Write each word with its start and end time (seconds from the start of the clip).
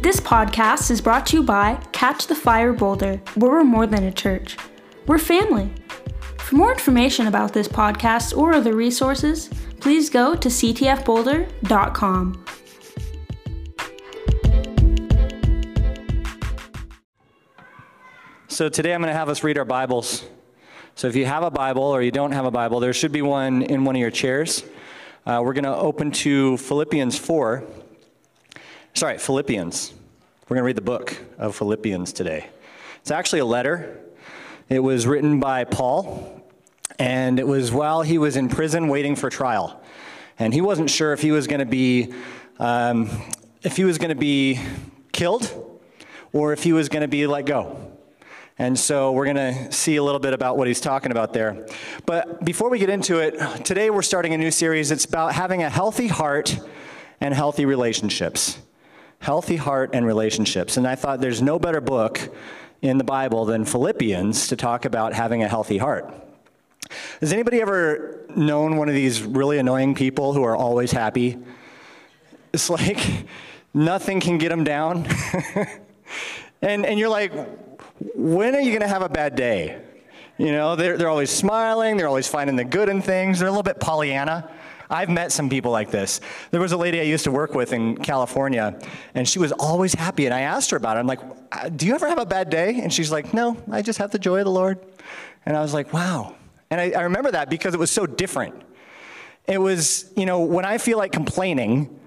This 0.00 0.20
podcast 0.20 0.92
is 0.92 1.00
brought 1.00 1.26
to 1.26 1.38
you 1.38 1.42
by 1.42 1.74
Catch 1.90 2.28
the 2.28 2.36
Fire 2.36 2.72
Boulder, 2.72 3.20
where 3.34 3.50
we're 3.50 3.64
more 3.64 3.84
than 3.84 4.04
a 4.04 4.12
church. 4.12 4.56
We're 5.08 5.18
family. 5.18 5.72
For 6.38 6.54
more 6.54 6.70
information 6.70 7.26
about 7.26 7.52
this 7.52 7.66
podcast 7.66 8.36
or 8.36 8.54
other 8.54 8.76
resources, 8.76 9.50
please 9.80 10.08
go 10.08 10.36
to 10.36 10.48
ctfboulder.com. 10.48 12.44
So 18.46 18.68
today 18.68 18.94
I'm 18.94 19.00
going 19.00 19.12
to 19.12 19.18
have 19.18 19.28
us 19.28 19.42
read 19.42 19.58
our 19.58 19.64
Bibles. 19.64 20.24
So 20.94 21.08
if 21.08 21.16
you 21.16 21.26
have 21.26 21.42
a 21.42 21.50
Bible 21.50 21.82
or 21.82 22.02
you 22.02 22.12
don't 22.12 22.32
have 22.32 22.44
a 22.44 22.52
Bible, 22.52 22.78
there 22.78 22.92
should 22.92 23.10
be 23.10 23.22
one 23.22 23.62
in 23.62 23.84
one 23.84 23.96
of 23.96 24.00
your 24.00 24.12
chairs. 24.12 24.62
Uh, 25.26 25.42
we're 25.44 25.54
going 25.54 25.64
to 25.64 25.76
open 25.76 26.12
to 26.12 26.56
Philippians 26.56 27.18
4. 27.18 27.64
Sorry, 28.98 29.16
Philippians. 29.16 29.94
We're 30.48 30.56
going 30.56 30.62
to 30.62 30.66
read 30.66 30.74
the 30.74 30.82
book 30.82 31.16
of 31.38 31.54
Philippians 31.54 32.12
today. 32.12 32.48
It's 33.00 33.12
actually 33.12 33.38
a 33.38 33.44
letter. 33.44 33.96
It 34.68 34.80
was 34.80 35.06
written 35.06 35.38
by 35.38 35.62
Paul, 35.62 36.42
and 36.98 37.38
it 37.38 37.46
was 37.46 37.70
while 37.70 38.02
he 38.02 38.18
was 38.18 38.34
in 38.34 38.48
prison 38.48 38.88
waiting 38.88 39.14
for 39.14 39.30
trial. 39.30 39.80
And 40.40 40.52
he 40.52 40.60
wasn't 40.60 40.90
sure 40.90 41.12
if 41.12 41.22
he 41.22 41.30
was 41.30 41.46
going 41.46 41.60
to 41.60 41.64
be, 41.64 42.12
um, 42.58 43.08
if 43.62 43.76
he 43.76 43.84
was 43.84 43.98
going 43.98 44.08
to 44.08 44.16
be 44.16 44.58
killed 45.12 45.48
or 46.32 46.52
if 46.52 46.64
he 46.64 46.72
was 46.72 46.88
going 46.88 47.02
to 47.02 47.08
be 47.08 47.24
let 47.28 47.46
go. 47.46 47.92
And 48.58 48.76
so 48.76 49.12
we're 49.12 49.32
going 49.32 49.36
to 49.36 49.70
see 49.70 49.94
a 49.94 50.02
little 50.02 50.18
bit 50.18 50.34
about 50.34 50.56
what 50.56 50.66
he's 50.66 50.80
talking 50.80 51.12
about 51.12 51.32
there. 51.32 51.68
But 52.04 52.44
before 52.44 52.68
we 52.68 52.80
get 52.80 52.90
into 52.90 53.20
it, 53.20 53.64
today 53.64 53.90
we're 53.90 54.02
starting 54.02 54.34
a 54.34 54.38
new 54.38 54.50
series. 54.50 54.90
It's 54.90 55.04
about 55.04 55.34
having 55.34 55.62
a 55.62 55.70
healthy 55.70 56.08
heart 56.08 56.58
and 57.20 57.32
healthy 57.32 57.64
relationships. 57.64 58.58
Healthy 59.20 59.56
heart 59.56 59.90
and 59.92 60.06
relationships. 60.06 60.76
And 60.76 60.86
I 60.86 60.94
thought 60.94 61.20
there's 61.20 61.42
no 61.42 61.58
better 61.58 61.80
book 61.80 62.20
in 62.82 62.98
the 62.98 63.04
Bible 63.04 63.44
than 63.44 63.64
Philippians 63.64 64.48
to 64.48 64.56
talk 64.56 64.84
about 64.84 65.12
having 65.12 65.42
a 65.42 65.48
healthy 65.48 65.78
heart. 65.78 66.14
Has 67.20 67.32
anybody 67.32 67.60
ever 67.60 68.24
known 68.34 68.76
one 68.76 68.88
of 68.88 68.94
these 68.94 69.22
really 69.22 69.58
annoying 69.58 69.94
people 69.94 70.32
who 70.32 70.44
are 70.44 70.56
always 70.56 70.92
happy? 70.92 71.36
It's 72.52 72.70
like 72.70 72.98
nothing 73.74 74.20
can 74.20 74.38
get 74.38 74.48
them 74.50 74.64
down. 74.64 75.06
and, 76.62 76.86
and 76.86 76.98
you're 76.98 77.08
like, 77.08 77.32
when 78.14 78.54
are 78.54 78.60
you 78.60 78.70
going 78.70 78.82
to 78.82 78.88
have 78.88 79.02
a 79.02 79.08
bad 79.08 79.34
day? 79.34 79.82
You 80.38 80.52
know, 80.52 80.76
they're, 80.76 80.96
they're 80.96 81.08
always 81.08 81.30
smiling, 81.30 81.96
they're 81.96 82.06
always 82.06 82.28
finding 82.28 82.54
the 82.54 82.64
good 82.64 82.88
in 82.88 83.02
things, 83.02 83.40
they're 83.40 83.48
a 83.48 83.50
little 83.50 83.64
bit 83.64 83.80
Pollyanna. 83.80 84.48
I've 84.90 85.08
met 85.08 85.32
some 85.32 85.48
people 85.48 85.70
like 85.70 85.90
this. 85.90 86.20
There 86.50 86.60
was 86.60 86.72
a 86.72 86.76
lady 86.76 87.00
I 87.00 87.04
used 87.04 87.24
to 87.24 87.30
work 87.30 87.54
with 87.54 87.72
in 87.72 87.96
California, 87.96 88.78
and 89.14 89.28
she 89.28 89.38
was 89.38 89.52
always 89.52 89.94
happy. 89.94 90.24
And 90.26 90.34
I 90.34 90.40
asked 90.42 90.70
her 90.70 90.76
about 90.76 90.96
it. 90.96 91.00
I'm 91.00 91.06
like, 91.06 91.20
uh, 91.52 91.68
Do 91.68 91.86
you 91.86 91.94
ever 91.94 92.08
have 92.08 92.18
a 92.18 92.26
bad 92.26 92.50
day? 92.50 92.80
And 92.80 92.92
she's 92.92 93.12
like, 93.12 93.34
No, 93.34 93.56
I 93.70 93.82
just 93.82 93.98
have 93.98 94.10
the 94.10 94.18
joy 94.18 94.38
of 94.38 94.44
the 94.44 94.50
Lord. 94.50 94.78
And 95.44 95.56
I 95.56 95.60
was 95.60 95.74
like, 95.74 95.92
Wow. 95.92 96.34
And 96.70 96.80
I, 96.80 96.90
I 96.90 97.02
remember 97.02 97.30
that 97.30 97.50
because 97.50 97.74
it 97.74 97.80
was 97.80 97.90
so 97.90 98.06
different. 98.06 98.54
It 99.46 99.58
was, 99.58 100.10
you 100.16 100.26
know, 100.26 100.40
when 100.40 100.64
I 100.64 100.78
feel 100.78 100.98
like 100.98 101.12
complaining, 101.12 101.98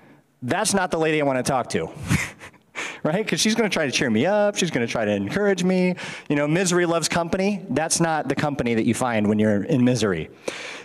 that's 0.44 0.74
not 0.74 0.92
the 0.92 1.00
lady 1.00 1.22
I 1.22 1.26
want 1.26 1.44
to 1.44 1.44
talk 1.44 1.70
to. 1.70 1.90
right? 3.04 3.24
Because 3.24 3.40
she's 3.40 3.56
going 3.56 3.70
to 3.70 3.74
try 3.74 3.86
to 3.86 3.92
cheer 3.92 4.10
me 4.10 4.26
up. 4.26 4.56
She's 4.56 4.70
going 4.70 4.86
to 4.86 4.92
try 4.92 5.06
to 5.06 5.12
encourage 5.12 5.64
me. 5.64 5.96
You 6.30 6.36
know, 6.36 6.48
misery 6.48 6.86
loves 6.86 7.10
company. 7.10 7.66
That's 7.70 8.00
not 8.00 8.28
the 8.28 8.36
company 8.36 8.76
that 8.76 8.86
you 8.86 8.94
find 8.94 9.28
when 9.28 9.40
you're 9.40 9.64
in 9.64 9.84
misery. 9.84 10.30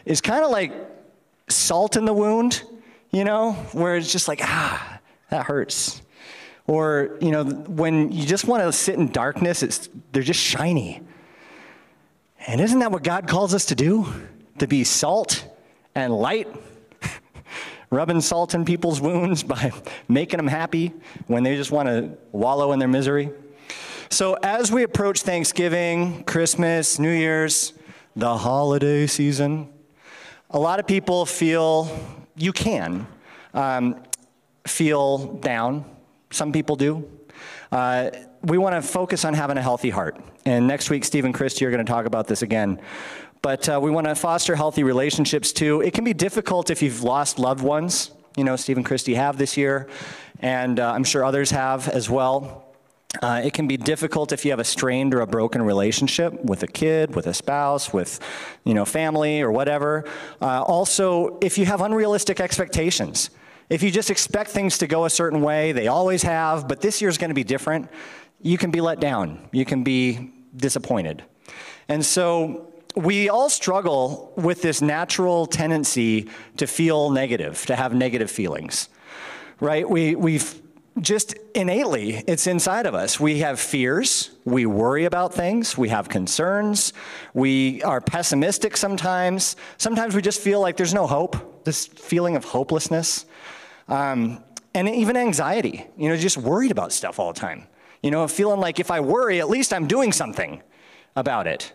It's 0.05 0.21
kind 0.21 0.45
of 0.45 0.51
like 0.51 0.73
salt 1.49 1.97
in 1.97 2.05
the 2.05 2.13
wound, 2.13 2.63
you 3.11 3.25
know, 3.25 3.53
where 3.73 3.97
it's 3.97 4.11
just 4.11 4.29
like, 4.29 4.41
ah, 4.43 5.01
that 5.31 5.47
hurts. 5.47 6.03
Or, 6.67 7.17
you 7.21 7.31
know, 7.31 7.45
when 7.45 8.11
you 8.11 8.27
just 8.27 8.47
want 8.47 8.63
to 8.63 8.73
sit 8.73 8.97
in 8.97 9.13
darkness, 9.13 9.63
it's, 9.63 9.89
they're 10.13 10.23
just 10.23 10.41
shiny. 10.41 11.01
And 12.47 12.61
isn't 12.61 12.79
that 12.81 12.91
what 12.91 13.03
God 13.03 13.29
calls 13.29 13.55
us 13.55 13.67
to 13.67 13.75
do? 13.75 14.07
To 14.59 14.67
be 14.67 14.85
salt 14.85 15.47
and 15.95 16.13
light? 16.13 16.49
rubbing 17.91 18.21
salt 18.21 18.55
in 18.55 18.65
people's 18.65 19.01
wounds 19.01 19.43
by 19.55 19.73
making 20.09 20.39
them 20.39 20.49
happy 20.49 20.93
when 21.27 21.43
they 21.43 21.57
just 21.57 21.71
want 21.71 21.89
to 21.89 22.17
wallow 22.33 22.73
in 22.73 22.79
their 22.79 22.89
misery. 22.89 23.31
So, 24.09 24.35
as 24.35 24.71
we 24.71 24.85
approach 24.85 25.23
Thanksgiving, 25.23 26.23
Christmas, 26.25 27.01
New 27.01 27.11
Year's, 27.11 27.73
the 28.15 28.39
holiday 28.39 29.07
season, 29.09 29.69
a 30.57 30.59
lot 30.59 30.81
of 30.81 30.87
people 30.87 31.27
feel 31.27 31.87
you 32.35 32.51
can 32.51 33.07
um, 33.53 34.03
feel 34.67 35.35
down. 35.35 35.85
Some 36.31 36.51
people 36.51 36.77
do. 36.77 37.07
Uh, 37.71 38.09
we 38.43 38.57
want 38.57 38.75
to 38.75 38.81
focus 38.81 39.27
on 39.27 39.35
having 39.35 39.59
a 39.59 39.63
healthy 39.63 39.91
heart. 39.91 40.19
And 40.47 40.67
next 40.67 40.89
week, 40.89 41.05
Steve 41.05 41.27
and 41.27 41.35
Christy 41.35 41.67
are 41.67 41.71
going 41.71 41.85
to 41.85 41.93
talk 41.93 42.07
about 42.07 42.27
this 42.27 42.41
again. 42.41 42.81
But 43.43 43.69
uh, 43.69 43.79
we 43.83 43.91
want 43.91 44.07
to 44.07 44.15
foster 44.15 44.57
healthy 44.57 44.83
relationships 44.83 45.53
too. 45.53 45.83
It 45.83 45.93
can 45.93 46.05
be 46.05 46.15
difficult 46.15 46.71
if 46.71 46.81
you've 46.81 47.03
lost 47.03 47.39
loved 47.39 47.63
ones. 47.63 48.13
You 48.35 48.45
know, 48.45 48.57
Steve 48.57 48.79
and 48.79 48.87
Christy 48.87 49.15
have 49.15 49.37
this 49.37 49.59
year, 49.59 49.89
and 50.41 50.81
uh, 50.81 50.91
I'm 50.91 51.05
sure 51.05 51.23
others 51.23 51.51
have 51.51 51.87
as 51.89 52.09
well. 52.09 52.66
Uh, 53.23 53.41
it 53.45 53.53
can 53.53 53.67
be 53.67 53.77
difficult 53.77 54.33
if 54.33 54.45
you 54.45 54.51
have 54.51 54.61
a 54.61 54.65
strained 54.65 55.15
or 55.15 55.21
a 55.21 55.27
broken 55.27 55.63
relationship 55.63 56.45
with 56.45 56.63
a 56.63 56.67
kid, 56.67 57.15
with 57.15 57.27
a 57.27 57.35
spouse, 57.35 57.93
with 57.93 58.21
you 58.65 58.75
know 58.75 58.85
family 58.85 59.41
or 59.41 59.51
whatever. 59.51 60.05
Uh, 60.41 60.63
also, 60.63 61.39
if 61.41 61.59
you 61.59 61.67
have 61.67 61.81
unrealistic 61.81 62.41
expectations, 62.41 63.31
if 63.71 63.83
you 63.83 63.91
just 63.91 64.11
expect 64.11 64.51
things 64.51 64.79
to 64.79 64.87
go 64.87 65.05
a 65.05 65.11
certain 65.11 65.41
way, 65.41 65.73
they 65.73 65.89
always 65.89 66.23
have, 66.23 66.69
but 66.69 66.81
this 66.81 67.01
year's 67.01 67.19
going 67.19 67.31
to 67.31 67.35
be 67.35 67.45
different. 67.45 67.89
You 68.43 68.59
can 68.59 68.71
be 68.71 68.81
let 68.81 69.01
down. 69.01 69.49
You 69.53 69.65
can 69.65 69.83
be 69.83 70.33
disappointed, 70.57 71.25
and 71.89 72.05
so 72.05 72.73
we 72.97 73.29
all 73.29 73.51
struggle 73.51 74.33
with 74.37 74.63
this 74.63 74.81
natural 74.81 75.47
tendency 75.47 76.29
to 76.57 76.67
feel 76.67 77.11
negative, 77.11 77.65
to 77.67 77.77
have 77.77 77.95
negative 77.95 78.31
feelings, 78.31 78.89
right? 79.61 79.89
We, 79.89 80.15
we've 80.15 80.63
just 81.01 81.35
innately, 81.55 82.25
it's 82.27 82.47
inside 82.47 82.87
of 82.87 82.95
us. 82.95 83.21
We 83.21 83.41
have 83.41 83.61
fears, 83.61 84.31
we 84.45 84.65
worry 84.65 85.05
about 85.05 85.35
things, 85.35 85.77
we 85.77 85.91
have 85.91 86.09
concerns, 86.09 86.93
we 87.35 87.83
are 87.83 88.01
pessimistic 88.01 88.77
sometimes. 88.77 89.57
Sometimes 89.77 90.15
we 90.15 90.23
just 90.23 90.41
feel 90.41 90.61
like 90.61 90.77
there's 90.77 90.95
no 90.95 91.07
hope, 91.07 91.65
this 91.65 91.87
feeling 91.87 92.35
of 92.37 92.45
hopelessness. 92.45 93.27
Um, 93.89 94.43
and 94.75 94.89
even 94.89 95.17
anxiety, 95.17 95.87
you 95.97 96.09
know, 96.09 96.17
just 96.17 96.39
worried 96.39 96.71
about 96.71 96.93
stuff 96.93 97.19
all 97.19 97.33
the 97.33 97.41
time. 97.41 97.67
You 98.03 98.11
know, 98.11 98.27
feeling 98.29 98.61
like 98.61 98.79
if 98.81 98.91
I 98.91 99.01
worry, 99.01 99.41
at 99.41 99.49
least 99.49 99.73
I'm 99.73 99.87
doing 99.87 100.13
something 100.13 100.63
about 101.15 101.47
it. 101.47 101.73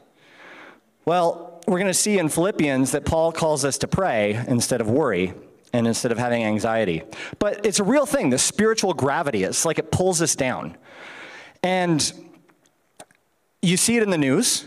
Well, 1.06 1.62
we're 1.68 1.80
going 1.80 1.88
to 1.88 1.94
see 1.94 2.20
in 2.20 2.30
Philippians 2.30 2.92
that 2.92 3.06
Paul 3.06 3.32
calls 3.32 3.66
us 3.66 3.78
to 3.80 3.88
pray 3.88 4.44
instead 4.48 4.82
of 4.82 4.90
worry 4.90 5.34
and 5.74 5.88
instead 5.88 6.12
of 6.12 6.18
having 6.18 6.44
anxiety. 6.44 7.04
But 7.40 7.66
it's 7.66 7.80
a 7.80 7.84
real 7.84 8.06
thing, 8.06 8.30
the 8.30 8.38
spiritual 8.38 8.94
gravity. 8.94 9.44
It's 9.44 9.66
like 9.66 9.80
it 9.80 9.92
pulls 9.92 10.22
us 10.22 10.36
down. 10.36 10.78
And 11.64 12.12
you 13.62 13.78
see 13.78 13.98
it 13.98 14.04
in 14.04 14.10
the 14.10 14.18
news. 14.18 14.66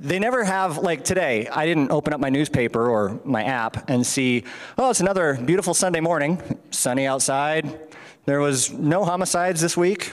They 0.00 0.18
never 0.18 0.44
have, 0.44 0.78
like 0.78 1.02
today, 1.02 1.48
I 1.48 1.66
didn't 1.66 1.90
open 1.90 2.12
up 2.12 2.20
my 2.20 2.30
newspaper 2.30 2.88
or 2.88 3.20
my 3.24 3.42
app 3.42 3.90
and 3.90 4.06
see, 4.06 4.44
oh, 4.76 4.90
it's 4.90 5.00
another 5.00 5.34
beautiful 5.34 5.74
Sunday 5.74 6.00
morning, 6.00 6.40
sunny 6.70 7.06
outside. 7.06 7.80
There 8.24 8.38
was 8.38 8.70
no 8.70 9.04
homicides 9.04 9.60
this 9.60 9.76
week, 9.76 10.12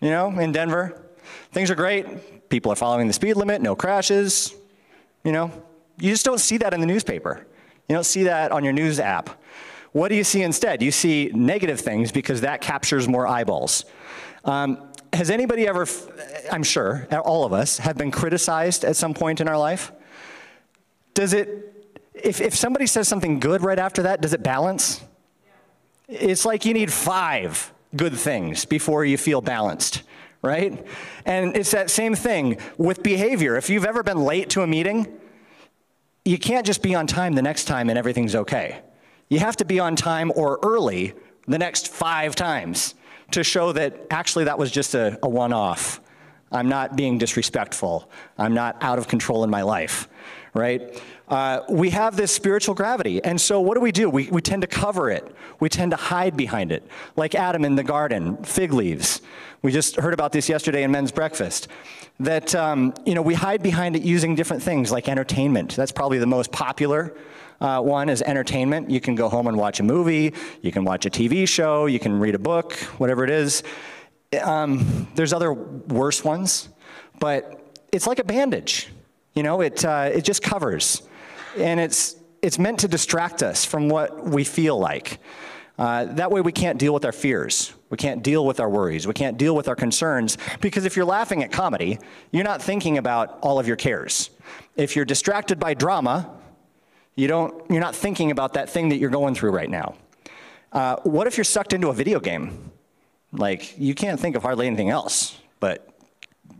you 0.00 0.08
know, 0.08 0.30
in 0.38 0.52
Denver. 0.52 1.02
Things 1.52 1.70
are 1.70 1.74
great. 1.74 2.48
People 2.48 2.72
are 2.72 2.76
following 2.76 3.06
the 3.06 3.12
speed 3.12 3.34
limit, 3.34 3.60
no 3.60 3.76
crashes, 3.76 4.54
you 5.24 5.32
know, 5.32 5.52
you 6.00 6.10
just 6.10 6.24
don't 6.24 6.38
see 6.38 6.58
that 6.58 6.72
in 6.72 6.80
the 6.80 6.86
newspaper. 6.86 7.46
You 7.88 7.94
don't 7.94 8.06
see 8.06 8.24
that 8.24 8.52
on 8.52 8.64
your 8.64 8.72
news 8.72 9.00
app. 9.00 9.37
What 9.98 10.10
do 10.10 10.14
you 10.14 10.22
see 10.22 10.42
instead? 10.42 10.80
You 10.80 10.92
see 10.92 11.32
negative 11.34 11.80
things 11.80 12.12
because 12.12 12.42
that 12.42 12.60
captures 12.60 13.08
more 13.08 13.26
eyeballs. 13.26 13.84
Um, 14.44 14.88
has 15.12 15.28
anybody 15.28 15.66
ever, 15.66 15.86
I'm 16.52 16.62
sure, 16.62 17.08
all 17.10 17.44
of 17.44 17.52
us, 17.52 17.78
have 17.78 17.98
been 17.98 18.12
criticized 18.12 18.84
at 18.84 18.94
some 18.94 19.12
point 19.12 19.40
in 19.40 19.48
our 19.48 19.58
life? 19.58 19.90
Does 21.14 21.32
it, 21.32 21.48
if, 22.14 22.40
if 22.40 22.54
somebody 22.54 22.86
says 22.86 23.08
something 23.08 23.40
good 23.40 23.62
right 23.62 23.78
after 23.78 24.04
that, 24.04 24.20
does 24.20 24.32
it 24.32 24.42
balance? 24.44 25.00
It's 26.06 26.44
like 26.44 26.64
you 26.64 26.74
need 26.74 26.92
five 26.92 27.72
good 27.96 28.14
things 28.14 28.64
before 28.64 29.04
you 29.04 29.18
feel 29.18 29.40
balanced 29.40 30.02
right? 30.40 30.86
And 31.24 31.56
it's 31.56 31.72
that 31.72 31.90
same 31.90 32.14
thing 32.14 32.58
with 32.76 33.02
behavior. 33.02 33.56
If 33.56 33.68
you've 33.68 33.84
ever 33.84 34.04
been 34.04 34.18
late 34.18 34.50
to 34.50 34.62
a 34.62 34.68
meeting, 34.68 35.18
you 36.24 36.38
can't 36.38 36.64
just 36.64 36.80
be 36.80 36.94
on 36.94 37.08
time 37.08 37.32
the 37.32 37.42
next 37.42 37.64
time 37.64 37.90
and 37.90 37.98
everything's 37.98 38.36
okay. 38.36 38.80
You 39.28 39.40
have 39.40 39.56
to 39.56 39.64
be 39.64 39.78
on 39.78 39.96
time 39.96 40.32
or 40.34 40.58
early 40.62 41.14
the 41.46 41.58
next 41.58 41.88
five 41.88 42.34
times 42.34 42.94
to 43.32 43.44
show 43.44 43.72
that 43.72 44.06
actually 44.10 44.44
that 44.44 44.58
was 44.58 44.70
just 44.70 44.94
a, 44.94 45.18
a 45.22 45.28
one 45.28 45.52
off. 45.52 46.00
I'm 46.50 46.68
not 46.68 46.96
being 46.96 47.18
disrespectful. 47.18 48.10
I'm 48.38 48.54
not 48.54 48.82
out 48.82 48.98
of 48.98 49.06
control 49.06 49.44
in 49.44 49.50
my 49.50 49.62
life, 49.62 50.08
right? 50.54 51.02
Uh, 51.28 51.60
we 51.68 51.90
have 51.90 52.16
this 52.16 52.32
spiritual 52.32 52.74
gravity. 52.74 53.22
And 53.22 53.40
so 53.40 53.60
what 53.60 53.74
do 53.74 53.80
we 53.80 53.92
do? 53.92 54.08
We, 54.08 54.28
we 54.30 54.40
tend 54.40 54.62
to 54.62 54.68
cover 54.68 55.10
it, 55.10 55.34
we 55.60 55.68
tend 55.68 55.90
to 55.90 55.96
hide 55.96 56.36
behind 56.36 56.72
it, 56.72 56.86
like 57.16 57.34
Adam 57.34 57.64
in 57.64 57.76
the 57.76 57.84
garden, 57.84 58.36
fig 58.44 58.72
leaves. 58.72 59.20
We 59.60 59.72
just 59.72 59.96
heard 59.96 60.14
about 60.14 60.32
this 60.32 60.48
yesterday 60.48 60.84
in 60.84 60.90
men's 60.90 61.12
breakfast. 61.12 61.68
That, 62.20 62.54
um, 62.54 62.94
you 63.04 63.14
know, 63.14 63.22
we 63.22 63.34
hide 63.34 63.62
behind 63.62 63.96
it 63.96 64.02
using 64.02 64.34
different 64.34 64.62
things 64.62 64.90
like 64.90 65.08
entertainment. 65.08 65.76
That's 65.76 65.92
probably 65.92 66.18
the 66.18 66.26
most 66.26 66.50
popular 66.50 67.14
uh, 67.60 67.80
one 67.80 68.08
is 68.08 68.22
entertainment. 68.22 68.90
You 68.90 69.00
can 69.00 69.14
go 69.14 69.28
home 69.28 69.46
and 69.48 69.56
watch 69.56 69.80
a 69.80 69.82
movie, 69.82 70.32
you 70.62 70.72
can 70.72 70.84
watch 70.84 71.06
a 71.06 71.10
TV 71.10 71.46
show, 71.48 71.86
you 71.86 71.98
can 71.98 72.18
read 72.20 72.34
a 72.34 72.38
book, 72.38 72.74
whatever 72.98 73.24
it 73.24 73.30
is. 73.30 73.62
Um, 74.42 75.08
there's 75.14 75.32
other 75.32 75.52
worse 75.52 76.22
ones, 76.22 76.68
but 77.18 77.76
it's 77.90 78.06
like 78.06 78.18
a 78.18 78.24
bandage. 78.24 78.88
You 79.34 79.42
know, 79.42 79.60
it, 79.60 79.84
uh, 79.84 80.10
it 80.12 80.24
just 80.24 80.42
covers. 80.42 81.02
And 81.56 81.80
it's, 81.80 82.16
it's 82.42 82.58
meant 82.58 82.80
to 82.80 82.88
distract 82.88 83.42
us 83.42 83.64
from 83.64 83.88
what 83.88 84.24
we 84.24 84.44
feel 84.44 84.78
like. 84.78 85.18
Uh, 85.78 86.06
that 86.06 86.30
way, 86.30 86.40
we 86.40 86.52
can't 86.52 86.78
deal 86.78 86.92
with 86.92 87.04
our 87.04 87.12
fears. 87.12 87.72
We 87.90 87.96
can't 87.96 88.22
deal 88.22 88.44
with 88.44 88.58
our 88.60 88.68
worries. 88.68 89.06
We 89.06 89.14
can't 89.14 89.38
deal 89.38 89.54
with 89.54 89.68
our 89.68 89.76
concerns. 89.76 90.36
Because 90.60 90.84
if 90.84 90.96
you're 90.96 91.04
laughing 91.06 91.42
at 91.42 91.52
comedy, 91.52 91.98
you're 92.32 92.44
not 92.44 92.60
thinking 92.60 92.98
about 92.98 93.38
all 93.42 93.58
of 93.58 93.66
your 93.68 93.76
cares. 93.76 94.30
If 94.76 94.96
you're 94.96 95.04
distracted 95.04 95.60
by 95.60 95.74
drama, 95.74 96.30
you 97.14 97.28
don't, 97.28 97.68
you're 97.70 97.80
not 97.80 97.94
thinking 97.94 98.30
about 98.30 98.54
that 98.54 98.68
thing 98.68 98.88
that 98.90 98.96
you're 98.96 99.10
going 99.10 99.34
through 99.34 99.50
right 99.50 99.70
now. 99.70 99.94
Uh, 100.72 100.96
what 101.04 101.26
if 101.26 101.36
you're 101.36 101.44
sucked 101.44 101.72
into 101.72 101.88
a 101.88 101.94
video 101.94 102.20
game? 102.20 102.72
Like, 103.32 103.78
you 103.78 103.94
can't 103.94 104.18
think 104.18 104.36
of 104.36 104.42
hardly 104.42 104.66
anything 104.66 104.90
else 104.90 105.38
but, 105.60 105.88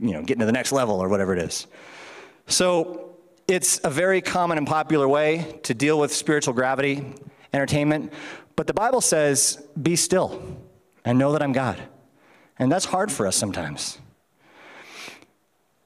you 0.01 0.13
know, 0.13 0.23
getting 0.23 0.41
to 0.41 0.47
the 0.47 0.53
next 0.53 0.73
level 0.73 1.03
or 1.03 1.09
whatever 1.09 1.35
it 1.35 1.41
is. 1.41 1.67
So, 2.47 3.08
it's 3.49 3.81
a 3.83 3.91
very 3.91 4.21
common 4.21 4.59
and 4.59 4.67
popular 4.67 5.09
way 5.09 5.59
to 5.63 5.73
deal 5.73 5.99
with 5.99 6.13
spiritual 6.13 6.53
gravity, 6.53 7.15
entertainment. 7.53 8.13
But 8.55 8.67
the 8.67 8.75
Bible 8.75 9.01
says, 9.01 9.67
be 9.81 9.97
still 9.97 10.61
and 11.05 11.19
know 11.19 11.33
that 11.33 11.43
I'm 11.43 11.53
God. 11.53 11.83
And 12.59 12.71
that's 12.71 12.85
hard 12.85 13.11
for 13.11 13.27
us 13.27 13.37
sometimes. 13.37 13.99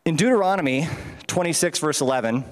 In 0.05 0.17
Deuteronomy 0.17 0.89
26, 1.29 1.79
verse 1.79 2.01
11, 2.01 2.45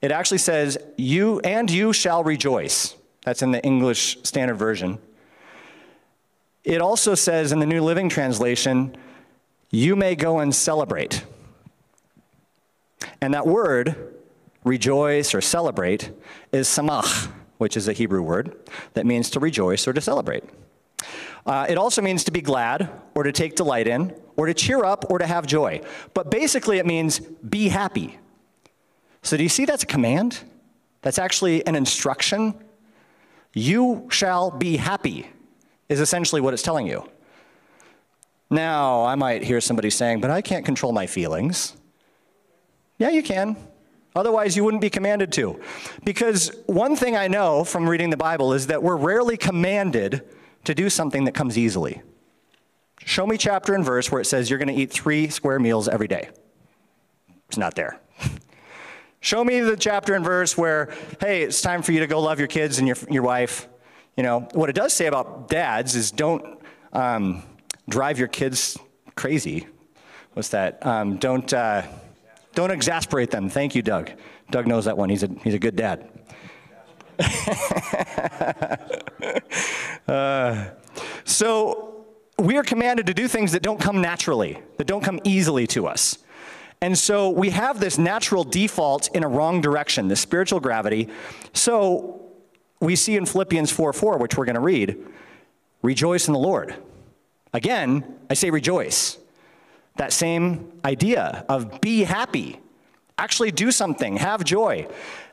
it 0.00 0.12
actually 0.12 0.38
says, 0.38 0.78
You 0.96 1.40
and 1.40 1.68
you 1.68 1.92
shall 1.92 2.22
rejoice. 2.22 2.94
That's 3.24 3.42
in 3.42 3.50
the 3.50 3.64
English 3.64 4.18
Standard 4.22 4.54
Version. 4.54 4.98
It 6.62 6.80
also 6.80 7.16
says 7.16 7.50
in 7.50 7.58
the 7.58 7.66
New 7.66 7.82
Living 7.82 8.08
Translation, 8.08 8.96
you 9.70 9.96
may 9.96 10.14
go 10.14 10.38
and 10.38 10.54
celebrate. 10.54 11.24
And 13.20 13.34
that 13.34 13.46
word, 13.46 14.14
rejoice 14.64 15.34
or 15.34 15.40
celebrate, 15.40 16.10
is 16.52 16.68
samach, 16.68 17.30
which 17.58 17.76
is 17.76 17.88
a 17.88 17.92
Hebrew 17.92 18.22
word 18.22 18.56
that 18.94 19.06
means 19.06 19.30
to 19.30 19.40
rejoice 19.40 19.86
or 19.86 19.92
to 19.92 20.00
celebrate. 20.00 20.44
Uh, 21.44 21.66
it 21.68 21.78
also 21.78 22.02
means 22.02 22.24
to 22.24 22.32
be 22.32 22.40
glad 22.40 22.90
or 23.14 23.22
to 23.22 23.30
take 23.30 23.54
delight 23.54 23.86
in 23.86 24.12
or 24.36 24.46
to 24.46 24.54
cheer 24.54 24.84
up 24.84 25.10
or 25.10 25.18
to 25.18 25.26
have 25.26 25.46
joy. 25.46 25.80
But 26.12 26.30
basically, 26.30 26.78
it 26.78 26.86
means 26.86 27.20
be 27.20 27.68
happy. 27.68 28.18
So, 29.22 29.36
do 29.36 29.42
you 29.42 29.48
see 29.48 29.64
that's 29.64 29.84
a 29.84 29.86
command? 29.86 30.42
That's 31.02 31.18
actually 31.18 31.64
an 31.66 31.76
instruction. 31.76 32.54
You 33.54 34.08
shall 34.10 34.50
be 34.50 34.76
happy 34.76 35.28
is 35.88 36.00
essentially 36.00 36.40
what 36.40 36.52
it's 36.52 36.62
telling 36.62 36.86
you. 36.86 37.08
Now, 38.50 39.04
I 39.04 39.14
might 39.14 39.42
hear 39.42 39.60
somebody 39.60 39.90
saying, 39.90 40.20
but 40.20 40.30
I 40.30 40.40
can't 40.40 40.64
control 40.64 40.92
my 40.92 41.06
feelings. 41.06 41.76
Yeah, 42.98 43.10
you 43.10 43.22
can. 43.22 43.56
Otherwise, 44.14 44.56
you 44.56 44.64
wouldn't 44.64 44.80
be 44.80 44.88
commanded 44.88 45.30
to. 45.32 45.60
Because 46.04 46.50
one 46.64 46.96
thing 46.96 47.16
I 47.16 47.28
know 47.28 47.64
from 47.64 47.88
reading 47.88 48.08
the 48.08 48.16
Bible 48.16 48.54
is 48.54 48.68
that 48.68 48.82
we're 48.82 48.96
rarely 48.96 49.36
commanded 49.36 50.22
to 50.64 50.74
do 50.74 50.88
something 50.88 51.24
that 51.24 51.32
comes 51.32 51.58
easily. 51.58 52.00
Show 53.04 53.26
me 53.26 53.36
chapter 53.36 53.74
and 53.74 53.84
verse 53.84 54.10
where 54.10 54.20
it 54.20 54.24
says 54.24 54.48
you're 54.48 54.58
going 54.58 54.74
to 54.74 54.74
eat 54.74 54.90
three 54.90 55.28
square 55.28 55.58
meals 55.58 55.86
every 55.86 56.08
day. 56.08 56.30
It's 57.48 57.58
not 57.58 57.74
there. 57.74 58.00
Show 59.20 59.44
me 59.44 59.60
the 59.60 59.76
chapter 59.76 60.14
and 60.14 60.24
verse 60.24 60.56
where, 60.56 60.92
hey, 61.20 61.42
it's 61.42 61.60
time 61.60 61.82
for 61.82 61.92
you 61.92 62.00
to 62.00 62.06
go 62.06 62.20
love 62.20 62.38
your 62.38 62.48
kids 62.48 62.78
and 62.78 62.88
your, 62.88 62.96
your 63.10 63.22
wife. 63.22 63.68
You 64.16 64.22
know, 64.22 64.48
what 64.54 64.70
it 64.70 64.74
does 64.74 64.94
say 64.94 65.06
about 65.06 65.48
dads 65.48 65.94
is 65.94 66.10
don't 66.10 66.58
um, 66.94 67.42
drive 67.88 68.18
your 68.18 68.28
kids 68.28 68.78
crazy. 69.14 69.66
What's 70.32 70.48
that? 70.48 70.84
Um, 70.84 71.18
don't, 71.18 71.52
uh, 71.52 71.82
don't 72.56 72.70
exasperate 72.70 73.30
them. 73.30 73.50
Thank 73.50 73.74
you, 73.74 73.82
Doug. 73.82 74.10
Doug 74.50 74.66
knows 74.66 74.86
that 74.86 74.96
one. 74.96 75.10
He's 75.10 75.22
a, 75.22 75.28
he's 75.44 75.52
a 75.52 75.58
good 75.58 75.76
dad. 75.76 76.08
uh, 80.08 80.64
so 81.24 82.06
we 82.38 82.56
are 82.56 82.62
commanded 82.62 83.06
to 83.06 83.14
do 83.14 83.28
things 83.28 83.52
that 83.52 83.62
don't 83.62 83.78
come 83.78 84.00
naturally, 84.00 84.58
that 84.78 84.86
don't 84.86 85.04
come 85.04 85.20
easily 85.22 85.66
to 85.68 85.86
us. 85.86 86.18
And 86.80 86.96
so 86.96 87.28
we 87.28 87.50
have 87.50 87.78
this 87.78 87.98
natural 87.98 88.42
default 88.42 89.14
in 89.14 89.22
a 89.22 89.28
wrong 89.28 89.60
direction, 89.60 90.08
this 90.08 90.20
spiritual 90.20 90.60
gravity. 90.60 91.10
So 91.52 92.22
we 92.80 92.96
see 92.96 93.16
in 93.16 93.26
Philippians 93.26 93.70
4 93.70 93.92
4, 93.92 94.16
which 94.16 94.38
we're 94.38 94.46
going 94.46 94.54
to 94.54 94.60
read, 94.60 94.96
rejoice 95.82 96.26
in 96.26 96.32
the 96.32 96.40
Lord. 96.40 96.74
Again, 97.52 98.16
I 98.30 98.34
say 98.34 98.50
rejoice. 98.50 99.18
That 99.96 100.12
same 100.12 100.72
idea 100.84 101.44
of 101.48 101.80
be 101.80 102.04
happy, 102.04 102.60
actually 103.18 103.50
do 103.50 103.70
something, 103.70 104.16
have 104.18 104.44
joy. 104.44 104.88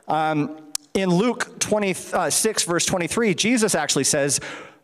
Um, 0.08 0.58
in 0.94 1.10
Luke 1.10 1.58
26, 1.58 2.14
uh, 2.14 2.70
verse 2.70 2.86
23, 2.86 3.34
Jesus 3.34 3.74
actually 3.74 4.04
says, 4.04 4.40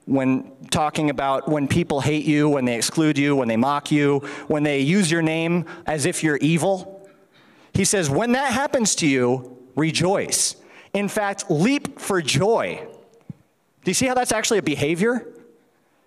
when 0.07 0.51
talking 0.71 1.09
about 1.09 1.49
when 1.49 1.69
people 1.69 2.01
hate 2.01 2.25
you, 2.25 2.49
when 2.49 2.65
they 2.65 2.75
exclude 2.75 3.17
you, 3.17 3.37
when 3.37 3.49
they 3.49 3.57
mock 3.57 3.93
you, 3.93 4.19
when 4.49 4.65
they 4.65 4.81
use 4.81 5.11
your 5.11 5.23
name 5.23 5.67
as 5.87 6.05
if 6.07 6.25
you're 6.25 6.39
evil, 6.39 7.09
he 7.75 7.85
says, 7.85 8.11
when 8.11 8.33
that 8.33 8.53
happens 8.53 8.95
to 8.97 9.07
you, 9.07 9.57
rejoice. 9.77 10.57
In 10.93 11.09
fact, 11.09 11.51
leap 11.51 12.01
for 12.01 12.21
joy. 12.21 12.85
Do 13.85 13.91
you 13.91 13.95
see 13.95 14.07
how 14.07 14.15
that's 14.15 14.33
actually 14.33 14.59
a 14.59 14.63
behavior? 14.63 15.27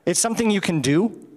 It's 0.06 0.20
something 0.20 0.52
you 0.52 0.62
can 0.62 0.82
do. 0.82 1.28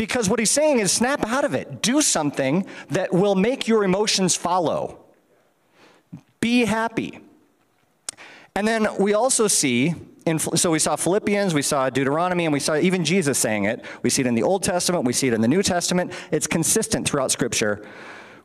Because 0.00 0.30
what 0.30 0.38
he's 0.38 0.50
saying 0.50 0.78
is 0.78 0.90
snap 0.90 1.26
out 1.26 1.44
of 1.44 1.52
it. 1.52 1.82
Do 1.82 2.00
something 2.00 2.64
that 2.88 3.12
will 3.12 3.34
make 3.34 3.68
your 3.68 3.84
emotions 3.84 4.34
follow. 4.34 5.04
Be 6.40 6.64
happy. 6.64 7.20
And 8.56 8.66
then 8.66 8.88
we 8.98 9.12
also 9.12 9.46
see, 9.46 9.94
in, 10.24 10.38
so 10.38 10.70
we 10.70 10.78
saw 10.78 10.96
Philippians, 10.96 11.52
we 11.52 11.60
saw 11.60 11.90
Deuteronomy, 11.90 12.46
and 12.46 12.52
we 12.54 12.60
saw 12.60 12.76
even 12.76 13.04
Jesus 13.04 13.36
saying 13.38 13.64
it. 13.64 13.84
We 14.02 14.08
see 14.08 14.22
it 14.22 14.26
in 14.26 14.34
the 14.34 14.42
Old 14.42 14.62
Testament, 14.62 15.04
we 15.04 15.12
see 15.12 15.28
it 15.28 15.34
in 15.34 15.42
the 15.42 15.48
New 15.48 15.62
Testament. 15.62 16.14
It's 16.30 16.46
consistent 16.46 17.06
throughout 17.06 17.30
Scripture. 17.30 17.86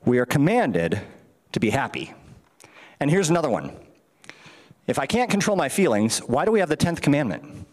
We 0.04 0.20
are 0.20 0.26
commanded 0.26 1.00
to 1.54 1.62
be 1.62 1.70
happy. 1.70 2.14
And 3.00 3.10
here's 3.10 3.30
another 3.30 3.50
one 3.50 3.72
if 4.88 5.00
I 5.00 5.06
can't 5.06 5.32
control 5.32 5.56
my 5.56 5.70
feelings, 5.70 6.20
why 6.20 6.44
do 6.44 6.52
we 6.52 6.60
have 6.60 6.68
the 6.68 6.76
10th 6.76 7.02
commandment? 7.02 7.66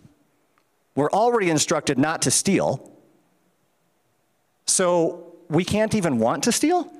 We're 0.95 1.11
already 1.11 1.51
instructed 1.51 1.99
not 1.99 2.23
to 2.23 2.31
steal. 2.31 2.92
So 4.73 5.35
we 5.50 5.64
can't 5.64 5.95
even 5.95 6.19
want 6.19 6.45
to 6.45 6.52
steal? 6.52 6.91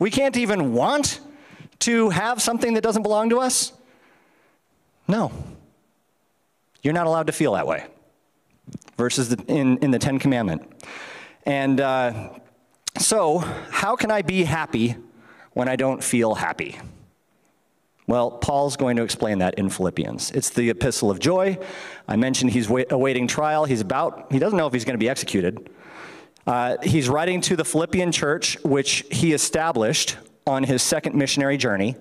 We 0.00 0.10
can't 0.10 0.36
even 0.36 0.74
want 0.74 1.20
to 1.80 2.10
have 2.10 2.42
something 2.42 2.74
that 2.74 2.80
doesn't 2.82 3.04
belong 3.04 3.30
to 3.30 3.38
us? 3.38 3.72
No. 5.06 5.30
You're 6.82 6.94
not 6.94 7.06
allowed 7.06 7.28
to 7.28 7.32
feel 7.32 7.52
that 7.52 7.68
way. 7.68 7.86
Verses 8.96 9.32
in, 9.46 9.78
in 9.78 9.92
the 9.92 10.00
Ten 10.00 10.18
Commandment. 10.18 10.62
And 11.46 11.80
uh, 11.80 12.30
so, 12.98 13.38
how 13.70 13.94
can 13.94 14.10
I 14.10 14.22
be 14.22 14.42
happy 14.42 14.96
when 15.52 15.68
I 15.68 15.76
don't 15.76 16.02
feel 16.02 16.34
happy? 16.34 16.76
Well, 18.08 18.32
Paul's 18.32 18.76
going 18.76 18.96
to 18.96 19.04
explain 19.04 19.38
that 19.38 19.54
in 19.54 19.68
Philippians. 19.68 20.32
It's 20.32 20.50
the 20.50 20.70
epistle 20.70 21.08
of 21.08 21.20
joy. 21.20 21.56
I 22.08 22.16
mentioned 22.16 22.50
he's 22.50 22.68
awaiting 22.68 23.28
trial. 23.28 23.64
He's 23.64 23.80
about, 23.80 24.32
he 24.32 24.40
doesn't 24.40 24.58
know 24.58 24.66
if 24.66 24.72
he's 24.72 24.84
going 24.84 24.94
to 24.94 24.98
be 24.98 25.08
executed. 25.08 25.70
Uh, 26.48 26.78
he's 26.82 27.10
writing 27.10 27.42
to 27.42 27.56
the 27.56 27.64
Philippian 27.64 28.10
church, 28.10 28.56
which 28.64 29.04
he 29.10 29.34
established 29.34 30.16
on 30.46 30.64
his 30.64 30.82
second 30.82 31.14
missionary 31.14 31.58
journey. 31.58 31.94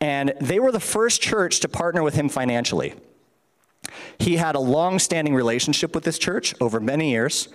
And 0.00 0.32
they 0.40 0.60
were 0.60 0.70
the 0.70 0.78
first 0.78 1.20
church 1.20 1.58
to 1.60 1.68
partner 1.68 2.00
with 2.00 2.14
him 2.14 2.28
financially. 2.28 2.94
He 4.18 4.36
had 4.36 4.54
a 4.54 4.60
long 4.60 5.00
standing 5.00 5.34
relationship 5.34 5.92
with 5.92 6.04
this 6.04 6.18
church 6.18 6.54
over 6.60 6.78
many 6.78 7.10
years, 7.10 7.48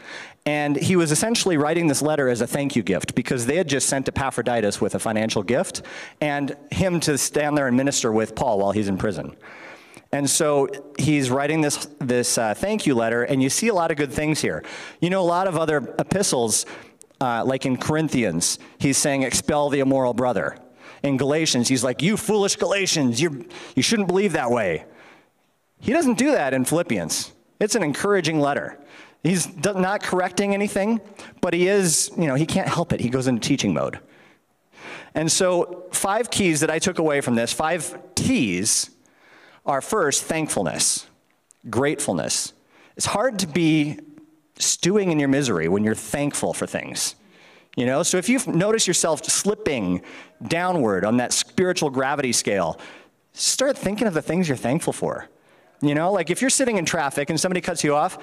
and 0.45 0.75
he 0.75 0.97
was 0.97 1.09
essentially 1.09 1.55
writing 1.55 1.87
this 1.87 2.01
letter 2.01 2.27
as 2.27 2.41
a 2.41 2.47
thank 2.47 2.75
you 2.75 2.83
gift 2.83 3.15
because 3.15 3.45
they 3.45 3.55
had 3.55 3.69
just 3.69 3.87
sent 3.87 4.09
Epaphroditus 4.09 4.81
with 4.81 4.95
a 4.95 4.99
financial 4.99 5.41
gift 5.41 5.83
and 6.19 6.57
him 6.69 6.99
to 6.99 7.17
stand 7.17 7.57
there 7.57 7.67
and 7.67 7.77
minister 7.77 8.11
with 8.11 8.35
Paul 8.35 8.59
while 8.59 8.71
he's 8.71 8.89
in 8.89 8.97
prison. 8.97 9.37
And 10.11 10.29
so 10.29 10.67
he's 10.97 11.29
writing 11.29 11.61
this, 11.61 11.87
this 11.99 12.37
uh, 12.37 12.53
thank 12.53 12.87
you 12.87 12.95
letter, 12.95 13.23
and 13.23 13.43
you 13.43 13.49
see 13.49 13.67
a 13.67 13.73
lot 13.73 13.91
of 13.91 13.97
good 13.97 14.11
things 14.11 14.41
here. 14.41 14.63
You 15.01 15.09
know, 15.09 15.21
a 15.21 15.29
lot 15.37 15.47
of 15.47 15.55
other 15.57 15.77
epistles, 15.99 16.65
Uh, 17.21 17.43
like 17.43 17.67
in 17.67 17.75
Corinthians, 17.77 18.59
he's 18.79 18.97
saying, 18.97 19.23
expel 19.23 19.69
the 19.69 19.81
immoral 19.81 20.13
brother. 20.13 20.55
In 21.03 21.17
Galatians, 21.17 21.67
he's 21.67 21.83
like, 21.83 22.01
you 22.01 22.15
foolish 22.17 22.55
Galatians, 22.55 23.19
you 23.19 23.45
you 23.75 23.83
shouldn't 23.83 24.07
believe 24.07 24.31
that 24.33 24.49
way. 24.51 24.85
He 25.81 25.91
doesn't 25.91 26.17
do 26.17 26.31
that 26.31 26.53
in 26.53 26.65
Philippians. 26.65 27.33
It's 27.59 27.75
an 27.75 27.83
encouraging 27.83 28.39
letter. 28.39 28.79
He's 29.21 29.47
not 29.65 30.01
correcting 30.01 30.53
anything, 30.53 31.01
but 31.41 31.53
he 31.53 31.67
is, 31.67 32.09
you 32.17 32.27
know, 32.27 32.35
he 32.35 32.45
can't 32.45 32.69
help 32.69 32.93
it. 32.93 33.01
He 33.01 33.09
goes 33.09 33.27
into 33.27 33.41
teaching 33.41 33.73
mode. 33.73 33.99
And 35.13 35.29
so, 35.29 35.83
five 35.91 36.29
keys 36.29 36.59
that 36.61 36.71
I 36.71 36.79
took 36.79 36.99
away 36.99 37.21
from 37.21 37.35
this, 37.35 37.51
five 37.53 37.99
T's, 38.15 38.91
are 39.65 39.81
first, 39.81 40.23
thankfulness, 40.23 41.05
gratefulness. 41.69 42.53
It's 42.95 43.05
hard 43.05 43.39
to 43.39 43.47
be 43.47 43.99
stewing 44.57 45.11
in 45.11 45.19
your 45.19 45.29
misery 45.29 45.67
when 45.67 45.83
you're 45.83 45.95
thankful 45.95 46.53
for 46.53 46.67
things. 46.67 47.15
You 47.75 47.85
know, 47.85 48.03
so 48.03 48.17
if 48.17 48.27
you 48.27 48.39
notice 48.47 48.87
yourself 48.87 49.23
slipping 49.23 50.01
downward 50.47 51.05
on 51.05 51.17
that 51.17 51.31
spiritual 51.31 51.89
gravity 51.89 52.33
scale, 52.33 52.79
start 53.33 53.77
thinking 53.77 54.07
of 54.07 54.13
the 54.13 54.21
things 54.21 54.47
you're 54.47 54.57
thankful 54.57 54.91
for. 54.91 55.29
You 55.81 55.95
know, 55.95 56.11
like 56.11 56.29
if 56.29 56.41
you're 56.41 56.49
sitting 56.49 56.77
in 56.77 56.85
traffic 56.85 57.29
and 57.29 57.39
somebody 57.39 57.61
cuts 57.61 57.83
you 57.83 57.95
off, 57.95 58.17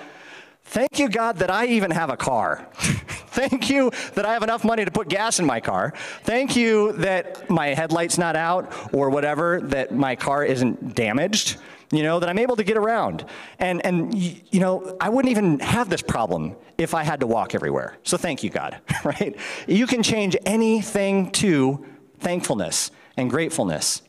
thank 0.66 0.99
you, 0.99 1.08
God, 1.08 1.38
that 1.38 1.50
I 1.50 1.66
even 1.66 1.90
have 1.90 2.11
a 2.11 2.16
car. 2.16 2.68
thank 2.75 3.68
you 3.68 3.90
that 4.14 4.25
I 4.25 4.32
have 4.32 4.42
enough 4.42 4.64
money 4.64 4.85
to 4.85 4.90
put 4.90 5.08
gas 5.08 5.38
in 5.38 5.46
my 5.46 5.61
car. 5.61 5.92
Thank 6.23 6.56
you 6.56 6.92
that 6.94 7.49
my 7.50 7.68
headlight's 7.68 8.18
not 8.18 8.37
out 8.37 8.73
or 8.92 9.11
whatever, 9.11 9.61
that 9.64 9.94
my 9.94 10.16
car 10.16 10.44
isn't 10.44 10.94
damaged. 10.94 11.58
You 11.92 12.02
know, 12.02 12.18
that 12.18 12.28
I'm 12.28 12.38
able 12.38 12.56
to 12.56 12.64
get 12.64 12.76
around. 12.76 13.25
And, 13.61 13.85
and 13.87 14.12
you 14.12 14.58
know, 14.58 14.96
I 15.00 15.08
wouldn't 15.08 15.30
even 15.30 15.61
have 15.61 15.88
this 15.88 16.02
problem 16.02 16.56
if 16.78 16.94
I 16.94 17.04
had 17.04 17.20
to 17.20 17.28
walk 17.28 17.54
everywhere. 17.54 17.96
So 18.02 18.16
thank 18.16 18.42
you, 18.42 18.50
God, 18.50 18.78
right? 19.04 19.37
You 19.68 19.87
can 19.87 20.02
change 20.02 20.37
anything 20.44 21.30
to 21.32 21.87
thankfulness 22.18 22.90
and 23.16 23.30
gratefulness. 23.30 24.02